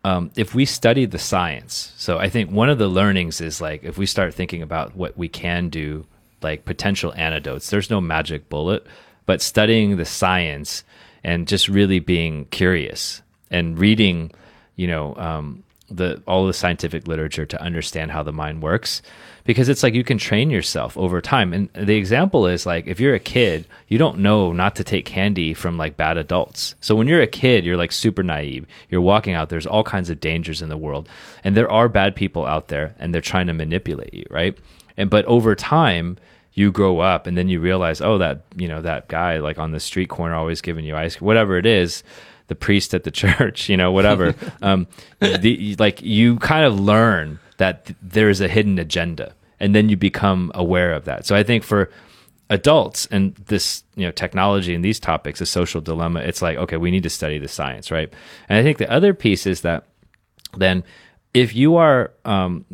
[0.03, 3.83] Um, if we study the science, so I think one of the learnings is like
[3.83, 6.07] if we start thinking about what we can do
[6.41, 7.69] like potential antidotes.
[7.69, 8.85] There's no magic bullet,
[9.25, 10.83] but studying the science
[11.23, 14.31] and just really being curious and reading,
[14.75, 19.01] you know, um, the all the scientific literature to understand how the mind works,
[19.43, 21.53] because it's like you can train yourself over time.
[21.53, 25.05] And the example is like if you're a kid, you don't know not to take
[25.05, 26.75] candy from like bad adults.
[26.81, 28.65] So when you're a kid, you're like super naive.
[28.89, 29.49] You're walking out.
[29.49, 31.09] There's all kinds of dangers in the world,
[31.43, 34.57] and there are bad people out there, and they're trying to manipulate you, right?
[34.97, 36.17] and but over time
[36.53, 39.71] you grow up and then you realize oh that you know that guy like on
[39.71, 42.03] the street corner always giving you ice whatever it is
[42.47, 44.87] the priest at the church you know whatever um
[45.19, 49.87] the like you kind of learn that th- there is a hidden agenda and then
[49.89, 51.25] you become aware of that.
[51.25, 51.89] So i think for
[52.49, 56.75] adults and this you know technology and these topics a social dilemma it's like okay
[56.75, 58.11] we need to study the science right?
[58.49, 59.85] And i think the other piece is that
[60.57, 60.83] then
[61.33, 62.65] if you are um,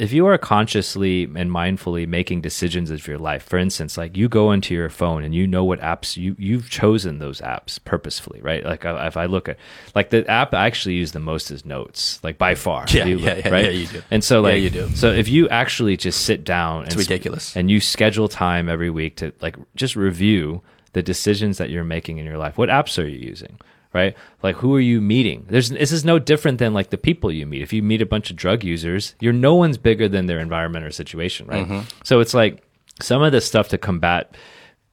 [0.00, 4.28] if you are consciously and mindfully making decisions of your life for instance like you
[4.28, 8.40] go into your phone and you know what apps you you've chosen those apps purposefully
[8.40, 9.56] right like uh, if i look at
[9.94, 13.18] like the app i actually use the most is notes like by far Yeah, You-
[13.18, 14.02] yeah, yeah, right yeah, you do.
[14.10, 14.88] and so like Yeah, you do.
[14.94, 17.54] so if you actually just sit down it's ridiculous.
[17.56, 20.62] and you schedule time every week to like just review
[20.92, 23.58] the decisions that you're making in your life what apps are you using
[23.92, 24.16] right?
[24.42, 25.46] Like who are you meeting?
[25.48, 27.62] There's this is no different than like the people you meet.
[27.62, 30.84] If you meet a bunch of drug users you're no one's bigger than their environment
[30.84, 31.66] or situation right?
[31.66, 31.88] Mm-hmm.
[32.04, 32.62] So it's like
[33.00, 34.36] some of the stuff to combat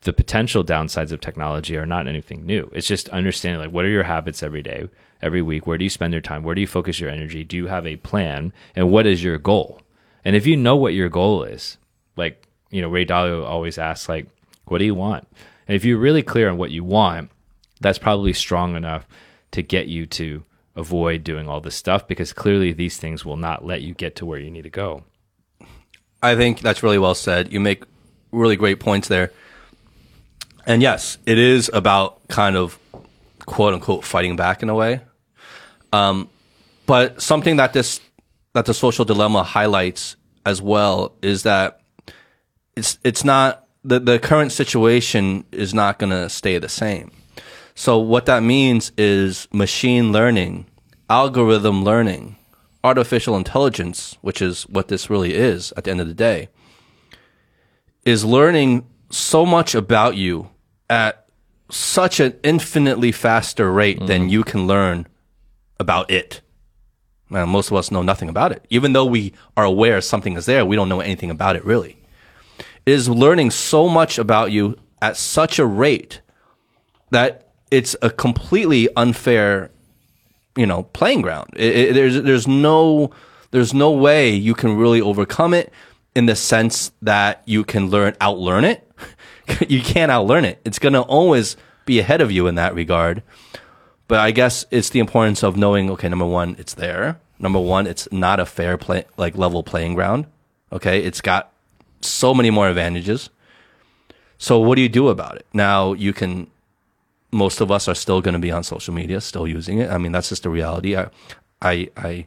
[0.01, 2.69] the potential downsides of technology are not anything new.
[2.73, 4.87] It's just understanding like what are your habits every day
[5.21, 5.65] every week?
[5.65, 6.43] Where do you spend your time?
[6.43, 7.43] Where do you focus your energy?
[7.43, 8.53] Do you have a plan?
[8.75, 9.81] And what is your goal?
[10.23, 11.77] And if you know what your goal is
[12.17, 14.27] like you know ray dalio always asks like
[14.65, 15.27] what do you want?
[15.67, 17.31] And if you're really clear on what you want
[17.79, 19.07] that's probably strong enough
[19.51, 20.43] to get you to
[20.75, 24.25] avoid doing all this stuff because clearly these things will not let you get to
[24.25, 25.03] where you need to go
[26.21, 27.51] I think that's really well said.
[27.51, 27.83] You make
[28.31, 29.31] really great points there.
[30.65, 32.77] And yes, it is about kind of
[33.45, 35.01] quote unquote fighting back in a way.
[35.93, 36.29] Um,
[36.85, 38.01] but something that this
[38.53, 41.81] that the social dilemma highlights as well is that
[42.75, 47.11] it's it's not the the current situation is not going to stay the same.
[47.77, 50.65] So what that means is machine learning,
[51.11, 52.35] algorithm learning,
[52.83, 56.49] artificial intelligence, which is what this really is at the end of the day,
[58.03, 60.49] is learning so much about you
[60.89, 61.27] at
[61.69, 64.31] such an infinitely faster rate than mm.
[64.31, 65.05] you can learn
[65.79, 66.41] about it.
[67.29, 68.65] Now, most of us know nothing about it.
[68.71, 71.95] Even though we are aware something is there, we don't know anything about it really.
[72.87, 76.21] is learning so much about you at such a rate
[77.11, 79.71] that it's a completely unfair,
[80.55, 81.49] you know, playing ground.
[81.55, 83.11] It, it, there's there's no
[83.51, 85.71] there's no way you can really overcome it
[86.15, 88.89] in the sense that you can learn outlearn it.
[89.69, 90.59] you can't outlearn it.
[90.65, 93.23] It's gonna always be ahead of you in that regard.
[94.07, 95.89] But I guess it's the importance of knowing.
[95.91, 97.19] Okay, number one, it's there.
[97.39, 100.25] Number one, it's not a fair play like level playing ground.
[100.71, 101.51] Okay, it's got
[102.01, 103.29] so many more advantages.
[104.37, 105.45] So what do you do about it?
[105.53, 106.47] Now you can
[107.37, 109.89] most of us are still going to be on social media, still using it.
[109.89, 110.95] I mean, that's just the reality.
[110.97, 111.07] I,
[111.61, 112.25] I, I,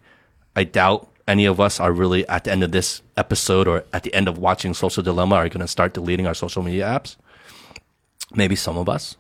[0.56, 4.02] I doubt any of us are really at the end of this episode or at
[4.04, 7.16] the end of watching Social Dilemma are going to start deleting our social media apps.
[8.34, 9.16] Maybe some of us,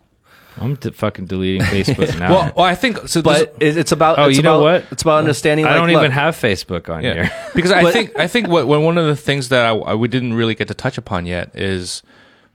[0.56, 2.30] I'm d- fucking deleting Facebook now.
[2.30, 3.22] Well, well, I think so.
[3.22, 4.18] but it- it's about.
[4.18, 4.84] Oh, it's you know what?
[4.90, 5.66] It's about understanding.
[5.66, 7.30] I like, don't look, even have Facebook on Yeah, here.
[7.54, 10.06] because I think I think what, what one of the things that I, I we
[10.08, 12.02] didn't really get to touch upon yet is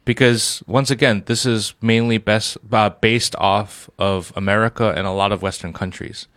[0.06, 5.32] because once again this is mainly best uh, based off of America and a lot
[5.32, 6.27] of Western countries,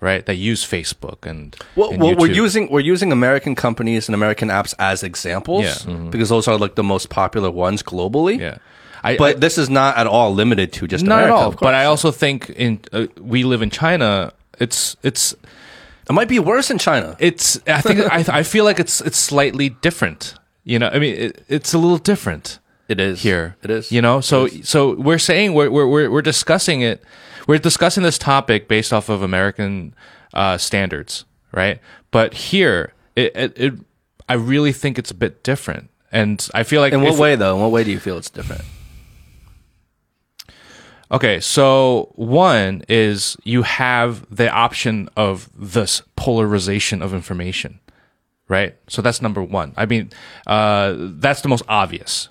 [0.00, 0.24] right?
[0.26, 4.48] That use Facebook and, Well, and well, we're using we're using American companies and American
[4.48, 5.94] apps as examples Yeah.
[6.10, 8.38] because those are like the most popular ones globally.
[8.40, 8.58] yeah.
[9.04, 11.34] I, But I- this is not at all limited to just not America.
[11.38, 11.50] at all.
[11.52, 14.32] But I also think in uh, we live in China.
[14.58, 15.34] It's it's
[16.10, 17.14] it might be worse in China.
[17.20, 20.34] it's I think I I feel like it's it's slightly different.
[20.64, 22.58] You know, I mean, it, it's a little different.
[22.88, 23.56] It is here.
[23.62, 23.92] It is.
[23.92, 27.04] You know, so so we're saying we're we're we're, we're discussing it.
[27.46, 29.94] We're discussing this topic based off of American
[30.34, 31.80] uh, standards, right?
[32.10, 33.74] But here, it, it, it
[34.28, 37.56] I really think it's a bit different, and I feel like In what way though?
[37.56, 38.62] In what way do you feel it's different?
[41.10, 47.80] Okay, so one is you have the option of this polarization of information,
[48.46, 48.76] right?
[48.88, 49.72] So that's number one.
[49.78, 50.10] I mean,
[50.46, 52.28] uh, that's the most obvious,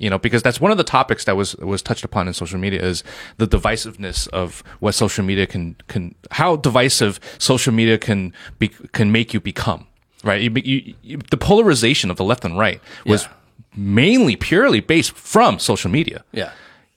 [0.00, 2.58] you know, because that's one of the topics that was was touched upon in social
[2.58, 3.04] media is
[3.36, 9.12] the divisiveness of what social media can can how divisive social media can be can
[9.12, 9.86] make you become,
[10.24, 10.40] right?
[10.42, 13.30] You, you, you, the polarization of the left and right was Yeah.
[13.76, 16.24] mainly purely based from social media.
[16.32, 16.50] Yeah.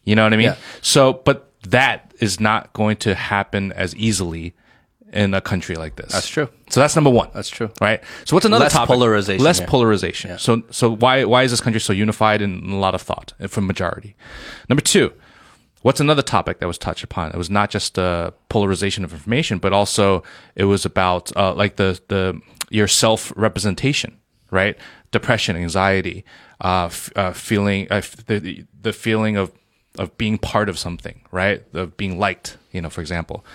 [0.05, 0.45] You know what I mean?
[0.47, 0.55] Yeah.
[0.81, 4.53] So, but that is not going to happen as easily
[5.13, 6.11] in a country like this.
[6.11, 6.49] That's true.
[6.69, 7.29] So that's number one.
[7.33, 7.69] That's true.
[7.79, 8.01] Right.
[8.25, 8.87] So what's another Less topic?
[8.87, 10.37] polarization Less polarization.
[10.39, 13.67] So, so why why is this country so unified in a lot of thought from
[13.67, 14.15] majority?
[14.69, 15.13] Number two,
[15.83, 17.31] what's another topic that was touched upon?
[17.31, 20.23] It was not just uh, polarization of information, but also
[20.55, 24.17] it was about uh, like the the your self representation,
[24.51, 24.75] right?
[25.11, 26.25] Depression, anxiety,
[26.59, 29.51] uh, f- uh, feeling uh, f- the the feeling of
[29.99, 31.61] of being part of something, right?
[31.73, 33.45] Of being liked, you know, for example.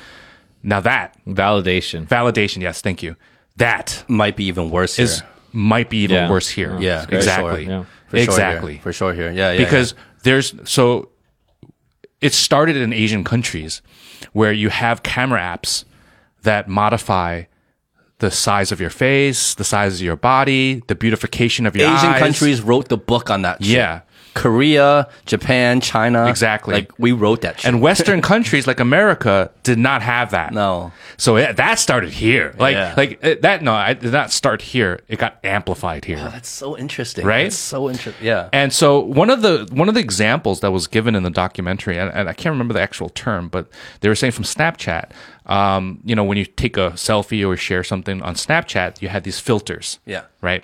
[0.68, 2.06] Now that Validation.
[2.06, 3.16] validation, yes, thank you.
[3.56, 5.04] That Might be even worse here.
[5.04, 5.22] is
[5.52, 6.30] might be even Yeah.
[6.30, 6.76] worse here.
[6.78, 7.64] yeah, for exactly.
[7.64, 7.72] sure.
[7.72, 7.84] Yeah.
[8.08, 8.72] For sure exactly.
[8.74, 8.82] here.
[8.82, 9.30] for sure here.
[9.32, 9.58] Yeah, yeah.
[9.64, 11.08] because there's so
[12.20, 13.80] it started in Asian countries
[14.32, 15.84] where you have camera apps
[16.42, 17.44] that modify
[18.18, 21.86] the size of your face, the size of your body, the beautification of your.
[21.88, 22.18] Asian eyes.
[22.20, 23.62] countries wrote the book on that.
[23.64, 23.74] shit.
[23.76, 24.00] Yeah.
[24.38, 26.26] Korea, Japan, China.
[26.26, 26.74] Exactly.
[26.74, 27.60] Like we wrote that.
[27.60, 27.66] Shit.
[27.68, 30.52] And Western countries like America did not have that.
[30.54, 30.92] no.
[31.20, 32.54] So it, that started here.
[32.58, 32.94] Like, Yeah.
[32.96, 33.60] like it, that.
[33.62, 35.00] No, it did not start here.
[35.08, 36.18] It got amplified here.
[36.20, 37.26] Oh, that's so interesting.
[37.26, 37.44] Right?
[37.44, 38.24] That's so interesting.
[38.24, 38.48] Yeah.
[38.52, 41.98] And so one of the one of the examples that was given in the documentary,
[41.98, 43.66] and, and I can't remember the actual term, but
[44.00, 45.10] they were saying from Snapchat,
[45.48, 49.24] um, you know, when you take a selfie or share something on Snapchat, you had
[49.24, 49.98] these filters.
[50.04, 50.24] Yeah.
[50.42, 50.62] Right.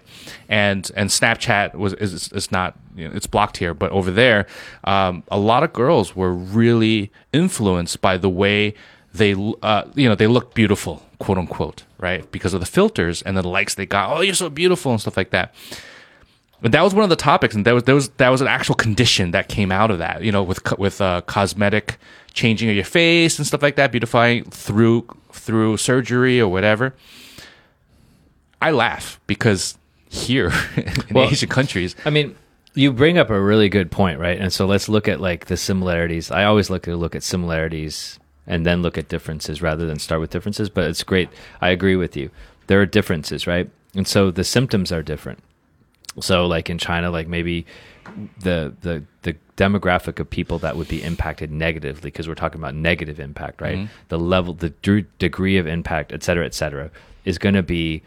[0.48, 4.46] And and Snapchat was is is not you know, it's blocked here, but over there,
[4.84, 8.74] um, a lot of girls were really influenced by the way
[9.14, 13.36] they uh, you know they look beautiful, quote unquote, right, because of the filters and
[13.36, 14.14] the likes they got.
[14.14, 15.54] Oh, you're so beautiful and stuff like that.
[16.60, 18.48] But that was one of the topics, and that was that was that was an
[18.48, 20.22] actual condition that came out of that.
[20.22, 21.98] You know, with with uh, cosmetic
[22.34, 26.94] changing of your face and stuff like that, beautifying through through surgery or whatever.
[28.60, 29.78] I laugh because
[30.08, 32.36] here in Well, Asian countries, I mean,
[32.74, 34.38] you bring up a really good point, right?
[34.38, 36.30] And so let's look at like the similarities.
[36.30, 40.20] I always look to look at similarities and then look at differences rather than start
[40.20, 40.68] with differences.
[40.68, 41.28] But it's great.
[41.60, 42.30] I agree with you.
[42.66, 43.70] There are differences, right?
[43.94, 45.40] And so the symptoms are different.
[46.20, 47.66] So like in China, like maybe
[48.40, 52.74] the the the demographic of people that would be impacted negatively because we're talking about
[52.74, 53.76] negative impact, right?
[54.08, 56.90] The level, the dr- degree of impact, et cetera, et cetera,
[57.24, 58.02] is going to be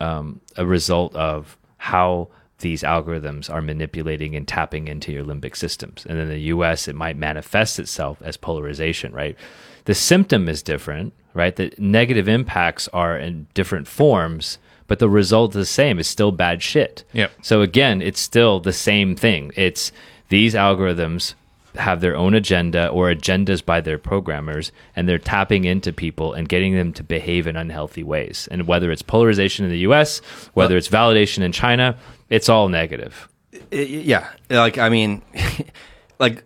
[0.00, 6.06] um, a result of how these algorithms are manipulating and tapping into your limbic systems.
[6.08, 9.36] And in the US, it might manifest itself as polarization, right?
[9.84, 11.56] The symptom is different, right?
[11.56, 15.98] The negative impacts are in different forms, but the result is the same.
[15.98, 17.04] It's still bad shit.
[17.12, 17.32] Yep.
[17.42, 19.52] So again, it's still the same thing.
[19.56, 19.92] It's
[20.28, 21.34] these algorithms
[21.76, 26.48] have their own agenda or agendas by their programmers and they're tapping into people and
[26.48, 28.46] getting them to behave in unhealthy ways.
[28.50, 30.18] And whether it's polarization in the US,
[30.52, 31.96] whether it's validation in China,
[32.28, 33.28] it's all negative.
[33.70, 35.22] Yeah like i mean
[36.18, 36.44] like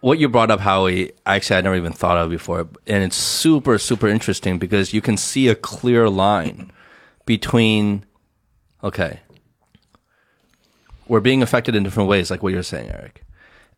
[0.00, 3.78] what you brought up howie actually i never even thought of before and it's super
[3.78, 6.70] super interesting because you can see a clear line
[7.26, 8.04] between
[8.82, 9.20] okay
[11.08, 13.24] we're being affected in different ways like what you're saying eric.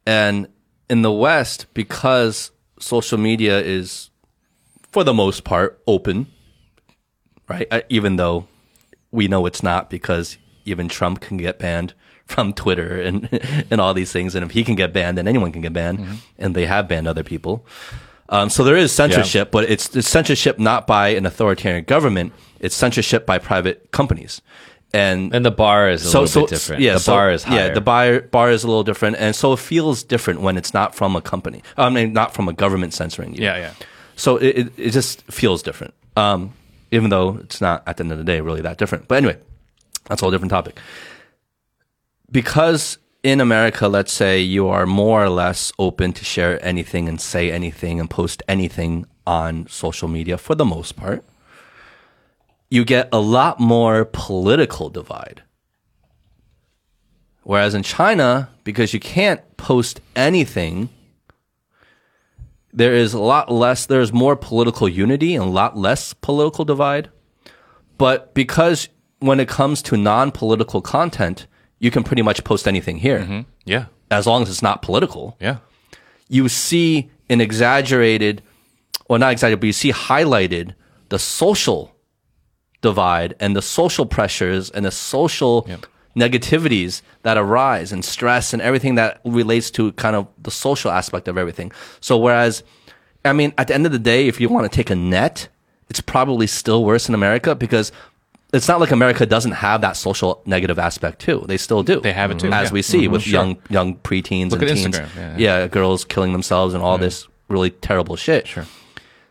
[0.06, 0.48] And
[0.89, 4.10] in the west because social media is
[4.93, 6.28] for the most part open
[7.48, 7.66] right?
[7.70, 8.47] Uh, even though
[9.10, 11.94] we know it's not because even Trump can get banned
[12.27, 13.28] from Twitter and
[13.70, 16.20] and all these things, and if he can get banned, then anyone can get banned,
[16.39, 17.64] and they have banned other people.
[18.28, 22.74] Um, so there is censorship, but it's, it's censorship not by an authoritarian government; it's
[22.74, 24.42] censorship by private companies,
[24.92, 26.82] and And the bar is a little bit different.
[26.82, 27.68] Yeah, the so- bar is higher.
[27.68, 30.74] Yeah, the bar bar is a little different, and so it feels different when it's
[30.74, 31.62] not from a company.
[31.76, 33.44] I mean, not from a government censoring you.
[33.44, 33.72] Yeah, yeah.
[34.16, 35.94] So it, it, it just feels different.
[36.16, 36.52] Um,
[36.90, 39.08] even though it's not at the end of the day really that different.
[39.08, 39.36] But anyway,
[40.06, 40.78] that's a whole different topic.
[42.30, 47.20] Because in America, let's say you are more or less open to share anything and
[47.20, 51.24] say anything and post anything on social media for the most part,
[52.70, 55.42] you get a lot more political divide.
[57.42, 60.88] Whereas in China, because you can't post anything
[62.72, 67.08] there is a lot less there's more political unity and a lot less political divide
[67.96, 68.90] but because
[69.20, 71.46] when it comes to non-political content
[71.78, 73.40] you can pretty much post anything here mm-hmm.
[73.64, 73.86] Yeah.
[74.10, 75.58] as long as it's not political Yeah.
[76.28, 78.42] you see an exaggerated
[79.08, 80.74] or not exaggerated but you see highlighted
[81.08, 81.92] the social
[82.82, 85.68] divide and the social pressures and the social
[86.16, 91.28] negativities that arise and stress and everything that relates to kind of the social aspect
[91.28, 91.70] of everything.
[92.00, 92.62] So whereas,
[93.24, 95.48] I mean, at the end of the day, if you want to take a net,
[95.90, 97.92] it's probably still worse in America because
[98.52, 101.44] it's not like America doesn't have that social negative aspect too.
[101.47, 102.01] They still do.
[102.01, 102.55] They have it too, mm-hmm.
[102.55, 102.74] as yeah.
[102.74, 103.12] we see mm-hmm.
[103.12, 104.97] with young young preteens Look and teens.
[104.97, 105.60] Instagram, yeah, yeah.
[105.60, 107.05] yeah, girls killing themselves and all mm-hmm.
[107.05, 108.47] this really terrible shit.
[108.47, 108.66] Sure.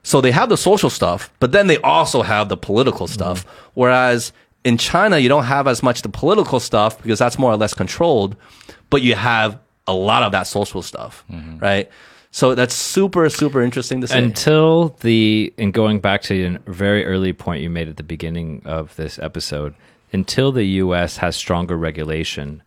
[0.04, 3.44] So they have the social stuff, but then they also have the political stuff.
[3.74, 4.34] Whereas
[4.64, 7.74] in China, you don't have as much the political stuff because that's more or less
[7.74, 8.36] controlled,
[8.90, 11.26] but you have a lot of that social stuff,
[11.60, 11.90] right?
[12.36, 14.18] So that's super, super interesting to see.
[14.18, 18.62] until the and going back to a very early point you made at the beginning
[18.66, 19.74] of this episode
[20.12, 22.62] until the us has stronger regulation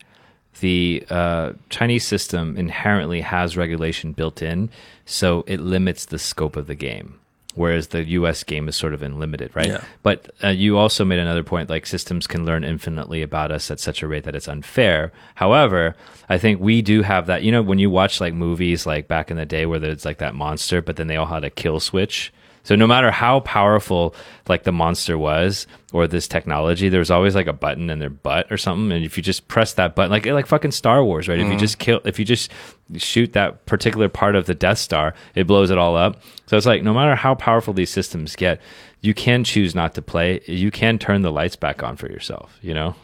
[0.60, 4.70] the uh, chinese system inherently has regulation built in
[5.04, 7.20] so it limits the scope of the game
[7.58, 9.82] whereas the us game is sort of unlimited right Yeah.
[10.02, 13.80] but uh, you also made another point like systems can learn infinitely about us at
[13.80, 15.12] such a rate that it's unfair.
[15.34, 15.94] However,
[16.28, 17.42] I think we do have that.
[17.42, 20.18] You know, when you watch like movies like back in the day where there's like
[20.18, 22.32] that monster, but then they all had a kill switch.
[22.68, 24.14] So no matter how powerful
[24.46, 28.10] like the monster was or this technology, there was always like a button in their
[28.10, 28.92] butt or something.
[28.94, 31.38] And if you just press that button, like like fucking Star Wars, right?
[31.38, 31.60] If you mm-hmm.
[31.60, 32.52] just kill, if you just
[32.96, 36.20] shoot that particular part of the Death Star, it blows it all up.
[36.44, 38.60] So it's like no matter how powerful these systems get,
[39.00, 40.42] you can choose not to play.
[40.44, 42.58] You can turn the lights back on for yourself.
[42.60, 42.94] You know.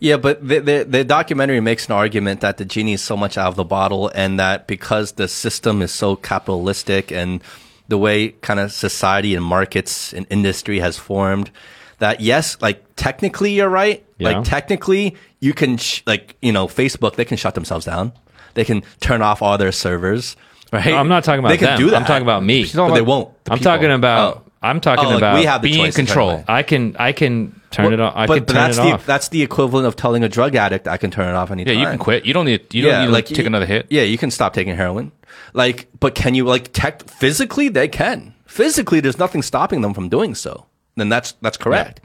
[0.00, 3.38] Yeah, but the, the the documentary makes an argument that the genie is so much
[3.38, 7.40] out of the bottle, and that because the system is so capitalistic and
[7.88, 11.50] the way kind of society and markets and industry has formed,
[11.98, 14.04] that yes, like technically you're right.
[14.18, 14.30] Yeah.
[14.30, 18.12] Like technically you can sh- like you know Facebook they can shut themselves down.
[18.54, 20.36] They can turn off all their servers.
[20.72, 20.86] Right?
[20.86, 21.78] No, I'm not talking about they can them.
[21.78, 21.96] do that.
[22.00, 22.64] I'm talking about me.
[22.74, 23.30] but they won't.
[23.50, 24.36] I'm talking about.
[24.36, 24.42] Oh.
[24.64, 26.44] I'm talking Oh, like, about we have the being in choice to turn it control.
[26.46, 28.12] I can I can turn it off.
[28.14, 29.06] I but, can but turn that's it the off.
[29.06, 31.72] that's the equivalent of telling a drug addict I can turn it off anytime.
[31.72, 31.92] Yeah, anytime.
[31.94, 32.24] you can quit.
[32.26, 32.72] You don't need.
[32.72, 33.86] You don't need to like, take you- another hit.
[33.90, 35.10] Yeah, you can stop taking heroin.
[35.54, 37.68] Like, but can you like tech physically?
[37.68, 39.00] They can physically.
[39.00, 40.66] There's nothing stopping them from doing so.
[40.96, 42.00] Then that's that's correct.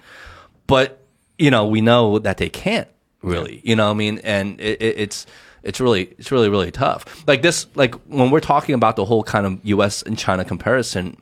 [0.66, 1.04] But
[1.38, 2.88] you know, we know that they can't
[3.22, 3.62] really.
[3.64, 5.26] You know, what I mean, and it, it, it's
[5.64, 7.28] it's really it's really really tough.
[7.28, 10.02] Like this, like when we're talking about the whole kind of U.S.
[10.02, 11.18] and China comparison,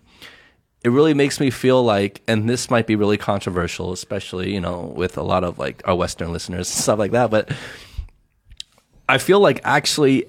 [0.84, 4.94] it really makes me feel like, and this might be really controversial, especially you know
[4.96, 7.32] with a lot of like our Western listeners and stuff like that.
[7.32, 7.52] But
[9.10, 10.28] I feel like actually,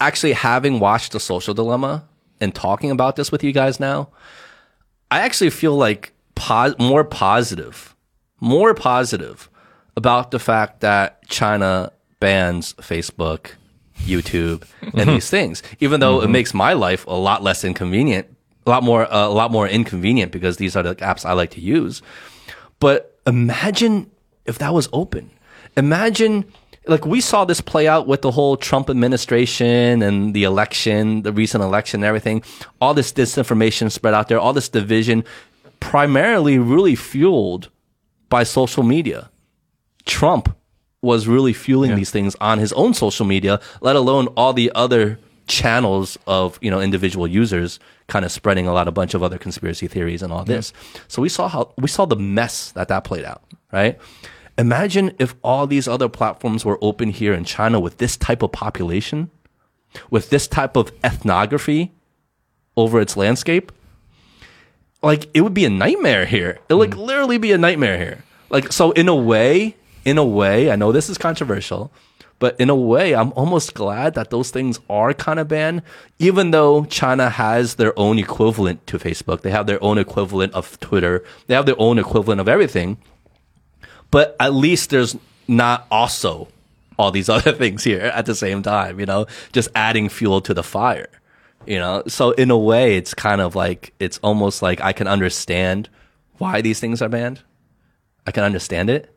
[0.00, 2.08] actually having watched The Social Dilemma
[2.40, 4.08] and talking about this with you guys now,
[5.10, 7.94] I actually feel like pos- more positive,
[8.40, 9.48] more positive
[9.96, 13.52] about the fact that China bans Facebook,
[13.98, 14.64] YouTube,
[14.94, 15.62] and these things.
[15.80, 18.26] Even though it makes my life a lot less inconvenient,
[18.66, 21.50] a lot more, uh, a lot more inconvenient because these are the apps I like
[21.52, 22.02] to use.
[22.78, 24.10] But imagine
[24.46, 25.30] if that was open.
[25.76, 26.44] Imagine,
[26.90, 31.32] like we saw this play out with the whole Trump administration and the election, the
[31.32, 32.42] recent election and everything.
[32.80, 35.24] All this disinformation spread out there, all this division,
[35.78, 37.70] primarily really fueled
[38.28, 39.30] by social media.
[40.04, 40.56] Trump
[41.02, 45.18] was really fueling these things on his own social media, let alone all the other
[45.46, 49.38] channels of you know individual users kind of spreading a lot of bunch of other
[49.38, 50.72] conspiracy theories and all this.
[51.08, 53.42] So we saw how we saw the mess that that played out,
[53.72, 53.98] right?
[54.60, 58.52] Imagine if all these other platforms were open here in China with this type of
[58.52, 59.30] population,
[60.10, 61.92] with this type of ethnography
[62.76, 63.72] over its landscape.
[65.02, 66.58] Like it would be a nightmare here.
[66.68, 67.06] It would like mm.
[67.06, 68.22] literally be a nightmare here.
[68.50, 71.90] Like so in a way, in a way, I know this is controversial,
[72.38, 75.80] but in a way, I'm almost glad that those things are kind of banned,
[76.18, 79.40] even though China has their own equivalent to Facebook.
[79.40, 81.24] They have their own equivalent of Twitter.
[81.46, 82.98] They have their own equivalent of everything.
[84.10, 85.16] But at least there's
[85.46, 86.48] not also
[86.98, 90.54] all these other things here at the same time, you know, just adding fuel to
[90.54, 91.08] the fire,
[91.66, 92.02] you know?
[92.06, 95.88] So in a way, it's kind of like, it's almost like I can understand
[96.38, 97.40] why these things are banned.
[98.26, 99.14] I can understand it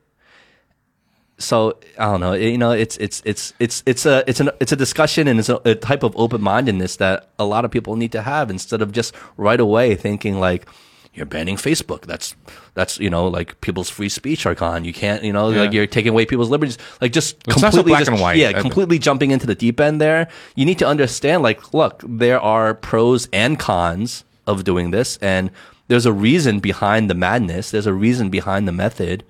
[1.38, 2.34] so I don't know.
[2.34, 5.50] You know, it's it's it's it's it's a it's an it's a discussion and it's
[5.50, 8.82] a, a type of open mindedness that a lot of people need to have instead
[8.82, 10.68] of just right away thinking like
[11.14, 12.02] you're banning Facebook.
[12.06, 12.36] That's
[12.74, 14.84] that's you know like people's free speech are gone.
[14.86, 15.62] You can't you know Yeah.
[15.62, 16.78] like you're taking away people's liberties.
[17.02, 18.38] Like just It's not so completely black just- and white.
[18.38, 20.28] Yeah, I- completely jumping into the deep end there.
[20.56, 25.52] You need to understand like look, there are pros and cons of doing this, and
[25.88, 27.72] there's a reason behind the madness.
[27.72, 29.24] There's a reason behind the method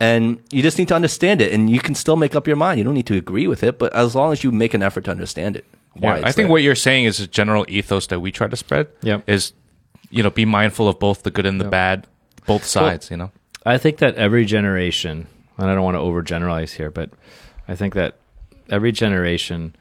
[0.00, 2.78] and you just need to understand it and you can still make up your mind
[2.78, 5.04] you don't need to agree with it but as long as you make an effort
[5.04, 6.48] to understand it why Yeah, I think there.
[6.48, 8.88] what you're saying is a general ethos that we try to spread.
[9.02, 9.22] Yep.
[9.28, 9.52] Is
[10.14, 12.06] you know be mindful of both the good and the bad,
[12.46, 13.10] both sides.
[13.10, 13.30] you know.
[13.66, 15.26] I think that every generation,
[15.58, 17.10] and I don't want to overgeneralize here, but
[17.66, 18.16] I think that
[18.70, 19.74] every generation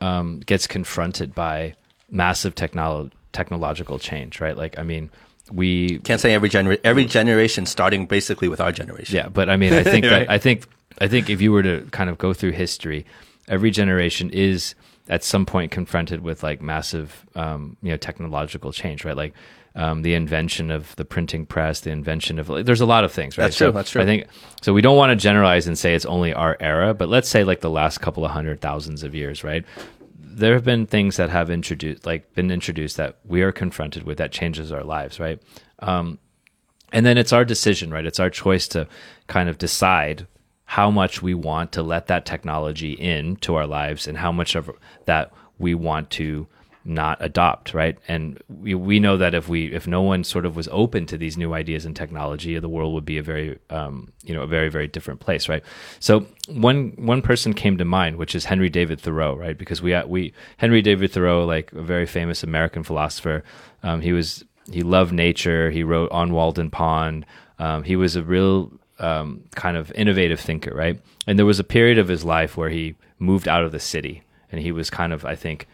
[0.00, 1.74] um, gets confronted by
[2.10, 4.56] massive technolo- technological change, right?
[4.56, 5.10] Like, I mean,
[5.52, 9.56] we can't say every gener- every generation starting basically with our generation yeah, but I
[9.56, 10.26] mean, I think Right.
[10.26, 10.66] that I think
[11.00, 13.04] I think if you were to kind of go through history,
[13.48, 14.74] every generation is
[15.08, 19.16] at some point confronted with like massive, um, you know, technological change, right?
[19.16, 19.34] Like
[19.76, 23.12] um, the invention of the printing press, the invention of like, there's a lot of
[23.12, 23.44] things, right?
[23.44, 24.02] That's true, So that's true.
[24.02, 24.26] I think
[24.62, 24.72] so.
[24.72, 27.60] We don't want to generalize and say it's only our era, but let's say like
[27.60, 29.64] the last couple of hundred thousands of years, right?
[30.36, 34.18] there have been things that have introduced like been introduced that we are confronted with
[34.18, 35.40] that changes our lives right
[35.80, 36.18] um,
[36.92, 38.86] and then it's our decision right it's our choice to
[39.28, 40.26] kind of decide
[40.66, 44.54] how much we want to let that technology in to our lives and how much
[44.54, 44.70] of
[45.06, 46.46] that we want to
[46.86, 47.98] not adopt right?
[48.08, 51.18] And we, we know that if we if no one sort of was open to
[51.18, 54.46] these new ideas and technology the world would be a very um, you know a
[54.46, 55.62] very very different place right?
[56.00, 59.58] So one one person came to mind which is henry david thoreau right?
[59.58, 63.42] Because we we henry david thoreau like a very famous american philosopher
[63.82, 67.26] um, he was he loved nature he wrote on walden pond
[67.58, 71.00] um, he was a real um, kind of innovative thinker right?
[71.26, 74.22] And there was a period of his life where he moved out of the city
[74.52, 75.66] and he was kind of i think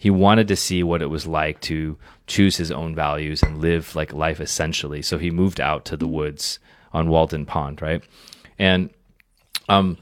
[0.00, 3.94] he wanted to see what it was like to choose his own values and live
[3.94, 5.02] like life essentially.
[5.02, 6.58] So he moved out to the woods
[6.94, 8.02] on Walden Pond, right?
[8.58, 8.88] And
[9.68, 9.98] um,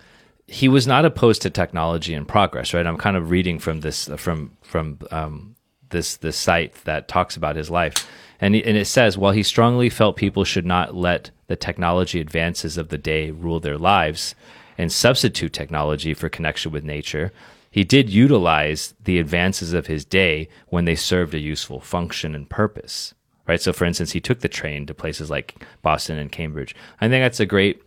[0.47, 2.87] he was not opposed to technology and progress, right?
[2.87, 5.57] I'm kind of reading from this from from um,
[5.91, 8.09] this this site that talks about his life,
[8.41, 12.21] and he, and it says while he strongly felt people should not let the technology
[12.21, 14.37] advances of the day rule their lives
[14.79, 17.33] and substitute technology for connection with nature.
[17.71, 22.49] He did utilize the advances of his day when they served a useful function and
[22.49, 23.15] purpose.
[23.47, 23.61] Right.
[23.61, 26.77] So, for instance, he took the train to places like Boston and Cambridge.
[27.01, 27.83] I think that's a great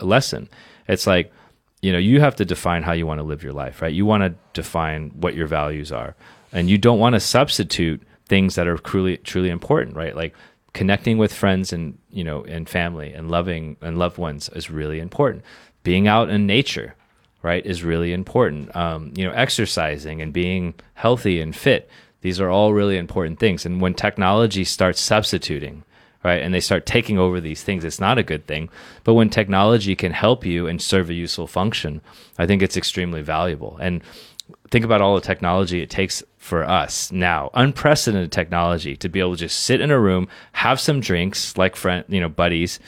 [0.00, 0.48] lesson.
[0.86, 1.32] It's like,
[1.82, 3.92] you know, you have to define how you want to live your life, right?
[3.92, 6.14] You want to define what your values are.
[6.52, 10.14] And you don't want to substitute things that are truly truly important, right?
[10.14, 10.34] Like
[10.72, 15.00] connecting with friends and, you know, and family and loving and loved ones is really
[15.00, 15.44] important.
[15.82, 16.94] Being out in nature,
[17.42, 18.74] right, is really important.
[18.76, 21.88] Um, you know, exercising and being healthy and fit.
[22.22, 23.64] These are all really important things.
[23.64, 25.84] And when technology starts substituting,
[26.22, 28.68] right, and they start taking over these things, it's not a good thing.
[29.04, 32.02] But when technology can help you and serve a useful function,
[32.38, 33.78] I think it's extremely valuable.
[33.80, 34.02] And
[34.70, 39.32] think about all the technology it takes for us now, unprecedented technology to be able
[39.32, 42.80] to just sit in a room, have some drinks like friend, you know, buddies,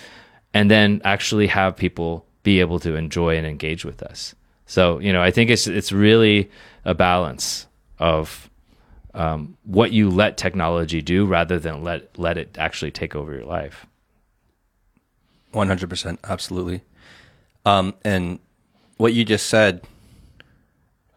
[0.52, 4.34] and then actually have people be able to enjoy and engage with us.
[4.72, 6.50] So, you know, I think it's it's really
[6.86, 7.66] a balance
[7.98, 8.48] of
[9.12, 13.44] um, what you let technology do rather than let let it actually take over your
[13.44, 13.84] life.
[15.52, 16.80] 100% absolutely
[17.66, 18.38] Um, and
[18.96, 19.82] what you just said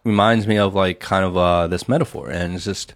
[0.04, 2.94] reminds me of like kind of uh, this metaphor, and it's just.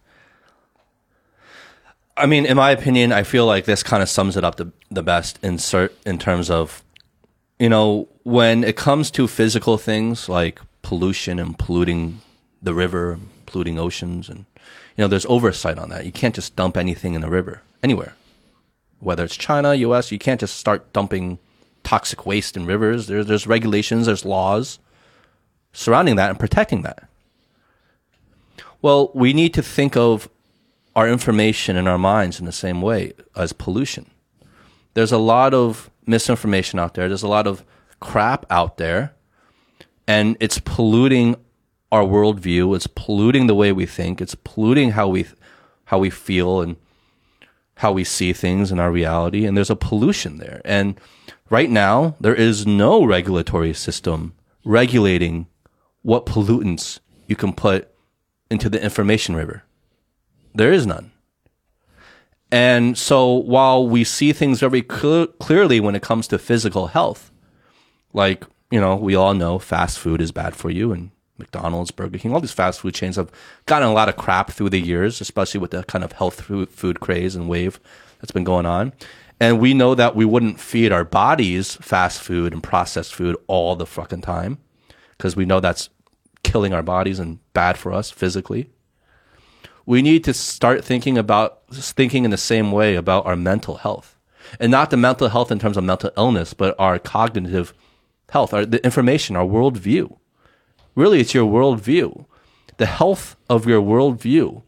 [2.18, 4.74] I mean, in my opinion, I feel like this kind of sums it up the,
[4.92, 6.84] the best in cert, in terms of,
[7.60, 12.22] you know, when it comes to physical things like pollution and polluting
[12.62, 14.46] the river, polluting oceans, and
[14.98, 16.06] you know, there's oversight on that.
[16.06, 18.16] You can't just dump anything in the river anywhere,
[19.00, 20.12] whether it's China, U.S.
[20.12, 21.38] You can't just start dumping
[21.84, 23.08] toxic waste in rivers.
[23.08, 24.80] There's there's regulations, there's laws
[25.74, 27.08] surrounding that and protecting that.
[28.82, 30.30] Well, we need to think of
[30.96, 34.10] our information in our minds in the same way as pollution.
[34.94, 37.08] There's a lot of misinformation out there.
[37.08, 37.64] There's a lot of
[38.00, 39.14] crap out there,
[40.08, 41.36] and it's polluting
[41.92, 42.76] our worldview.
[42.76, 44.22] It's polluting the way we think.
[44.22, 45.26] It's polluting how we
[45.86, 46.76] how we feel and
[47.76, 49.46] how we see things in our reality.
[49.46, 50.62] And there's a pollution there.
[50.66, 51.00] And
[51.50, 54.34] right now, there is no regulatory system
[54.64, 55.48] regulating
[56.02, 57.88] what pollutants you can put
[58.52, 59.64] into the information river.
[60.54, 61.12] There is none.
[62.52, 67.32] And so while we see things very cl- clearly when it comes to physical health,
[68.14, 72.18] like, you know, we all know fast food is bad for you and McDonald's, Burger
[72.18, 73.32] King, all these fast food chains have
[73.66, 77.00] gotten a lot of crap through the years, especially with the kind of health food
[77.00, 77.80] craze and wave
[78.20, 78.94] that's been going on.
[79.40, 83.76] And we know that we wouldn't feed our bodies fast food and processed food all
[83.76, 84.58] the fucking time
[85.18, 85.90] because we know that's
[86.44, 88.70] killing our bodies and bad for us physically.
[89.90, 94.16] We need to start thinking about thinking in the same way about our mental health.
[94.60, 97.74] And not the mental health in terms of mental illness, but our cognitive
[98.30, 100.16] health, our the information, our worldview.
[100.94, 102.28] Really, it's your worldview,
[102.78, 104.62] the health of your worldview.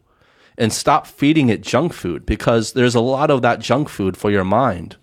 [0.58, 4.32] And stop feeding it junk food because there's a lot of that junk food for
[4.32, 4.96] your mind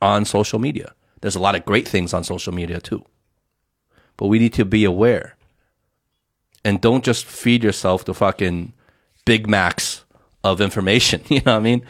[0.00, 0.94] on social media.
[1.20, 3.04] There's a lot of great things on social media too.
[4.16, 5.34] But we need to be aware.
[6.64, 8.74] And don't just feed yourself the fucking
[9.24, 10.04] Big Macs
[10.44, 11.22] of information.
[11.28, 11.82] You know what I mean?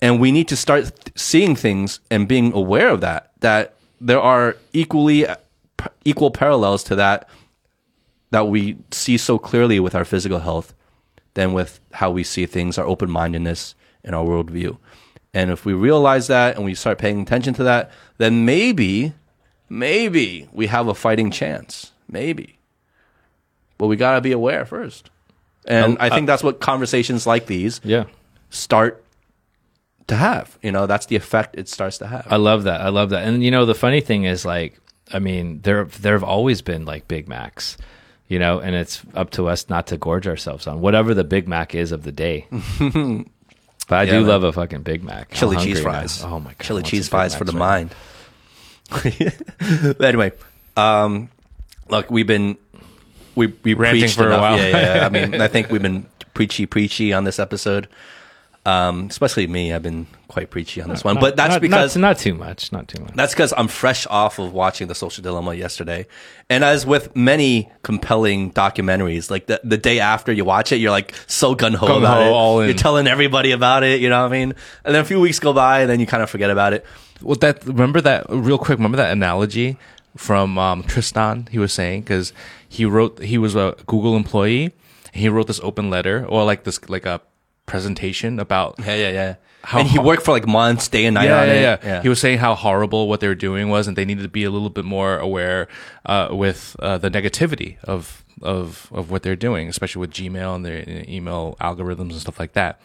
[0.00, 4.56] And we need to start seeing things and being aware of that, that there are
[4.72, 5.36] equally uh,
[6.04, 7.28] equal parallels to that
[8.30, 10.74] that we see so clearly with our physical health
[11.34, 14.76] than with how we see things, our open mindedness, and our worldview.
[15.32, 19.14] And if we realize that and we start paying attention to that, then maybe,
[19.68, 21.92] maybe we have a fighting chance.
[22.08, 22.58] Maybe.
[23.78, 25.10] But we got to be aware first.
[25.66, 28.04] And Um, I think that's what conversations like these Yeah.
[28.50, 29.02] start
[30.08, 30.58] to have.
[30.62, 32.26] You know, that's the effect it starts to have.
[32.30, 32.80] I love that.
[32.82, 33.26] I love that.
[33.26, 34.78] And you know, the funny thing is like,
[35.12, 37.76] I mean, there there have always been like Big Macs,
[38.28, 41.48] you know, and it's up to us not to gorge ourselves on whatever the Big
[41.48, 42.46] Mac is of the day.
[42.80, 44.26] but I Yeah, do man.
[44.28, 45.30] love a fucking Big Mac.
[45.32, 45.98] Chili cheese hungry now.
[46.00, 46.22] fries.
[46.24, 46.60] Oh my god.
[46.60, 47.94] Chili cheese fries for the right mind.
[48.90, 50.32] but anyway,
[50.76, 51.30] um,
[51.88, 52.56] look, we've been
[53.36, 54.56] we we Ranting preached for a while.
[54.58, 55.06] Yeah, yeah.
[55.06, 57.88] I mean, I think we've been preachy, preachy on this episode.
[58.66, 61.20] Um, especially me, I've been quite preachy on this one.
[61.20, 62.72] but that's Not- because not, not too much.
[62.72, 63.12] Not too much.
[63.12, 66.06] that's because I'm fresh off of watching The Social Dilemma yesterday.
[66.48, 70.92] And as with many compelling documentaries, like the, the day after you watch it, you're
[70.92, 72.32] like so gun ho about it.
[72.32, 72.68] all in.
[72.70, 74.54] You're telling everybody about it, you know what I mean?
[74.86, 76.86] And then a few weeks go by and then you kind of forget about it.
[77.20, 78.78] Well, that remember that real quick.
[78.78, 79.76] Remember that analogy
[80.16, 81.48] from um, Tristan?
[81.50, 82.32] He was saying because
[82.76, 84.64] he wrote he was a Google employee.
[85.12, 87.20] And he wrote this open letter or like this like a
[87.66, 89.34] presentation about Yeah, yeah, yeah.
[89.62, 91.62] How and he worked for like months, day and night yeah, on yeah, it.
[91.62, 94.22] yeah, yeah, He was saying how horrible what they were doing was, and they needed
[94.22, 95.68] to be a little bit more aware
[96.04, 100.66] uh, with uh, the negativity of of of what they're doing, especially with Gmail and
[100.66, 102.78] their email algorithms and stuff like that.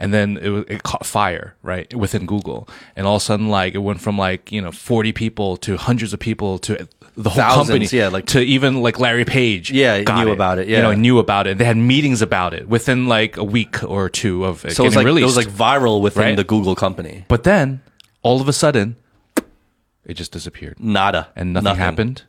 [0.00, 3.74] And then it, it caught fire right within Google, and all of a sudden, like
[3.76, 7.36] it went from like you know forty people to hundreds of people to the whole
[7.42, 10.92] Thousands, company, yeah, like- to even like Larry Page, Yeah, knew about it, you know,
[10.92, 11.56] knew about it.
[11.58, 14.88] They had meetings about it within like a week or two of it so it
[14.88, 15.22] was like released.
[15.22, 16.36] it was like viral within Right?
[16.36, 17.24] the Google company.
[17.28, 17.80] But then,
[18.22, 18.96] all of a sudden,
[20.04, 21.28] it just disappeared, Nada.
[21.34, 22.22] and nothing, happened.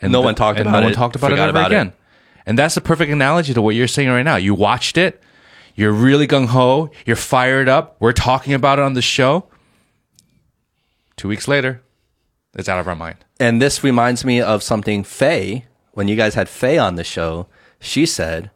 [0.00, 1.74] And No the- one talked about no one talked about it ever about it.
[1.74, 1.92] again.
[2.46, 4.36] And that's a perfect analogy to what you're saying right now.
[4.36, 5.20] You watched it,
[5.74, 7.96] you're really gung ho, you're fired up.
[7.98, 9.46] We're talking about it on the show.
[11.16, 11.80] Two weeks later,
[12.54, 13.16] it's out of our mind.
[13.40, 17.46] And this reminds me of something Faye, when you guys had Faye on the show,
[17.80, 18.50] she said,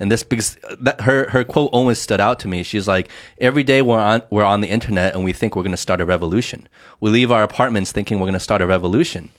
[0.00, 2.62] and this because that her her quote always stood out to me.
[2.62, 3.08] She's like,
[3.38, 6.00] every day we're on we're on the internet and we think we're going to start
[6.00, 6.68] a revolution.
[7.00, 9.30] We leave our apartments thinking we're going to start a revolution,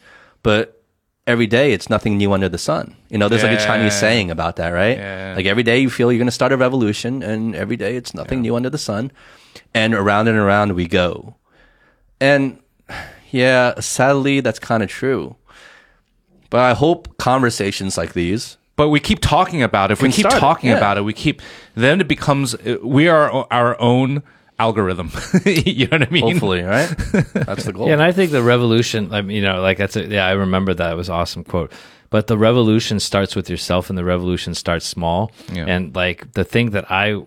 [0.44, 0.82] but
[1.28, 2.96] every day it's nothing new under the sun.
[3.10, 4.98] You know, there's like a Chinese saying about that, right?
[4.98, 5.34] Yeah.
[5.36, 8.14] Like every day you feel you're going to start a revolution, and every day it's
[8.14, 9.12] nothing new under the sun,
[9.74, 11.36] and around and around we go.
[12.22, 12.60] And
[13.32, 15.36] yeah, sadly, that's kind of true.
[16.50, 18.58] But I hope conversations like these.
[18.76, 19.94] But we keep talking about it.
[19.94, 20.78] If we keep start talking yeah.
[20.78, 21.42] about it, we keep
[21.76, 24.22] then it becomes uh, we are our own
[24.60, 25.12] algorithm.
[25.46, 26.24] you know what I mean?
[26.24, 26.88] Hopefully, right?
[27.34, 27.88] That's the goal.
[27.88, 30.32] Yeah, and I think the revolution, I mean, you know, like that's a, yeah, I
[30.32, 30.92] remember that.
[30.92, 31.72] It was an awesome quote.
[32.10, 35.32] But the revolution starts with yourself and the revolution starts small.
[35.52, 35.66] Yeah.
[35.68, 37.22] And like the thing that I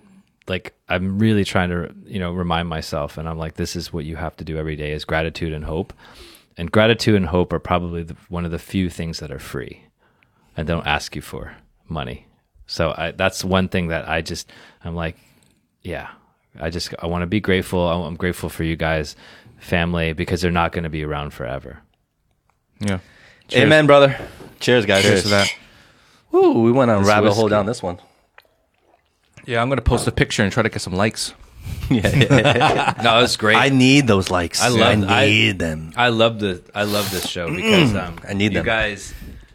[0.49, 4.05] like I'm really trying to, you know, remind myself and I'm like this is what
[4.05, 5.93] you have to do every day is gratitude and hope.
[6.57, 9.85] And gratitude and hope are probably the, one of the few things that are free
[10.57, 11.55] and don't ask you for
[11.89, 12.27] money.
[12.67, 14.51] So I, that's one thing that I just
[14.85, 15.17] I'm like,
[15.83, 16.09] yeah,
[16.61, 17.89] I just I want to be grateful.
[17.89, 19.17] I'm grateful for you guys,
[19.59, 21.81] family, because they're not going to be around forever.
[22.81, 22.99] Yeah.
[23.55, 24.19] Amen, brother.
[24.61, 25.03] Cheers, guys.
[25.03, 25.55] Cheers to that.
[26.31, 27.99] Woo, we went on This rabbit hole down this one.
[29.49, 31.33] Yeah, I'm gonna post a picture and try to get some likes.
[31.91, 32.95] Yeah, yeah, yeah.
[33.03, 33.57] No, it's great.
[33.57, 34.61] I need those likes.
[34.63, 35.93] I love- I I- need them.
[35.97, 38.67] I love the I love this show because um, I need you them.
[38.67, 39.15] guys.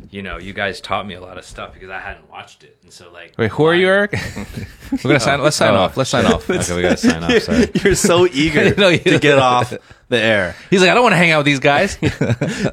[0.10, 2.78] You know, you guys taught me a lot of stuff because I hadn't watched it,
[2.84, 3.34] and so like.
[3.38, 4.12] Wait, who are you, Eric?
[4.92, 5.42] We're gonna sign.
[5.42, 5.82] Let's sign Oh.
[5.82, 5.98] off.
[5.98, 6.48] Let's sign off.
[6.50, 7.32] Okay, we gotta sign off.
[7.42, 7.70] Sorry.
[7.84, 9.74] You're so eager No, you- to get off
[10.10, 10.56] the air.
[10.70, 11.98] He's like, I don't want to hang out with these guys.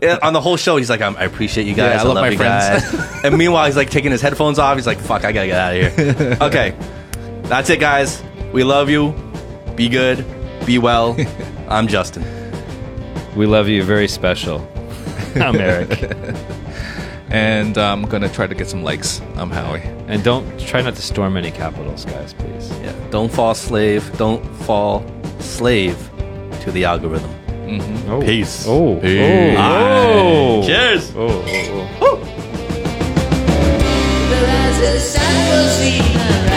[0.03, 1.95] Yeah, on the whole show, he's like, I appreciate you guys.
[1.95, 3.25] Yeah, I I, love love, my you friends." guys.
[3.25, 4.77] and meanwhile, he's like taking his headphones off.
[4.77, 6.39] He's like, fuck, I gotta get out of here.
[6.43, 6.77] okay,
[7.51, 8.23] that's it, guys.
[8.53, 9.13] We love you.
[9.75, 10.25] Be good.
[10.65, 11.17] Be well.
[11.69, 12.25] I'm Justin.
[13.35, 13.83] We love you.
[13.83, 14.67] Very special.
[15.35, 16.01] I'm Eric,
[17.31, 19.21] and I'm gonna try to get some likes.
[19.35, 19.83] I'm Howie.
[20.07, 22.71] and don't try not to storm any capitals, guys, please.
[22.83, 24.17] Yeah, don't fall slave.
[24.17, 25.05] Don't fall
[25.41, 25.97] slave
[26.63, 27.31] to the algorithm.
[27.67, 28.11] Mm-hmm.
[28.11, 28.21] Oh.
[28.21, 28.65] Peace.
[28.67, 28.97] Oh.
[28.97, 29.01] oh.
[29.01, 29.57] Peace.
[29.59, 30.63] Oh.
[30.67, 31.13] Cheers.
[31.17, 31.45] Oh.
[31.47, 32.17] oh, oh.
[34.31, 36.50] But